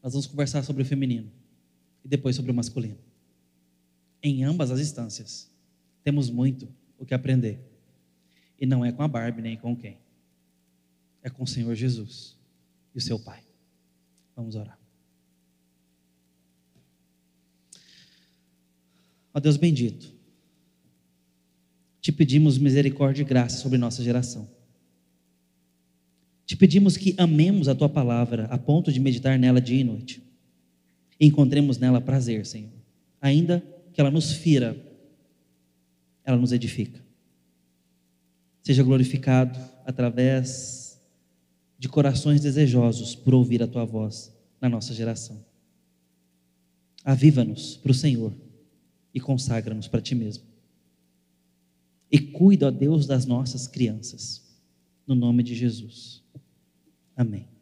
Nós 0.02 0.14
vamos 0.14 0.26
conversar 0.26 0.64
sobre 0.64 0.82
o 0.82 0.86
feminino 0.86 1.32
e 2.04 2.08
depois 2.08 2.36
sobre 2.36 2.52
o 2.52 2.54
masculino. 2.54 2.98
Em 4.24 4.44
ambas 4.44 4.72
as 4.72 4.80
instâncias, 4.80 5.52
temos 6.04 6.30
muito 6.30 6.68
o 6.98 7.06
que 7.06 7.14
aprender. 7.14 7.60
E 8.60 8.66
não 8.66 8.84
é 8.84 8.92
com 8.92 9.04
a 9.04 9.08
Barbie 9.08 9.42
nem 9.42 9.56
com 9.56 9.76
quem. 9.76 9.98
É 11.22 11.30
com 11.30 11.44
o 11.44 11.48
Senhor 11.48 11.76
Jesus 11.76 12.36
e 12.96 12.98
o 12.98 13.02
seu 13.02 13.20
Pai. 13.20 13.44
Vamos 14.36 14.56
orar. 14.56 14.80
Ó 19.32 19.40
Deus 19.40 19.58
bendito, 19.58 20.12
te 22.02 22.12
pedimos 22.12 22.58
misericórdia 22.58 23.22
e 23.22 23.26
graça 23.26 23.58
sobre 23.58 23.78
nossa 23.78 24.02
geração. 24.02 24.57
Te 26.48 26.56
pedimos 26.56 26.96
que 26.96 27.14
amemos 27.18 27.68
a 27.68 27.76
tua 27.76 27.90
palavra 27.90 28.46
a 28.46 28.58
ponto 28.58 28.90
de 28.90 29.02
meditar 29.02 29.38
nela 29.38 29.60
dia 29.60 29.82
e 29.82 29.84
noite. 29.84 30.24
E 31.20 31.28
encontremos 31.28 31.78
nela 31.78 32.00
prazer, 32.00 32.46
Senhor. 32.46 32.72
Ainda 33.20 33.62
que 33.92 34.00
ela 34.00 34.10
nos 34.10 34.32
fira, 34.32 34.78
ela 36.24 36.38
nos 36.38 36.54
edifica. 36.54 37.04
Seja 38.64 38.82
glorificado 38.82 39.60
através 39.86 41.02
de 41.78 41.90
corações 41.90 42.40
desejosos 42.40 43.14
por 43.14 43.36
ouvir 43.36 43.62
a 43.62 43.68
tua 43.68 43.84
voz 43.84 44.34
na 44.62 44.70
nossa 44.70 44.94
geração. 44.94 45.46
Aviva-nos 47.04 47.76
para 47.76 47.92
o 47.92 47.96
Senhor 47.96 48.34
e 49.14 49.20
consagra-nos 49.20 49.90
para 49.90 50.02
ti 50.02 50.16
mesmo. 50.16 50.46
E 52.10 52.20
cuida, 52.20 52.68
ó 52.68 52.72
Deus, 52.72 53.06
das 53.06 53.26
nossas 53.26 53.68
crianças. 53.68 54.48
No 55.06 55.14
nome 55.14 55.44
de 55.44 55.54
Jesus. 55.54 56.26
Amém. 57.18 57.57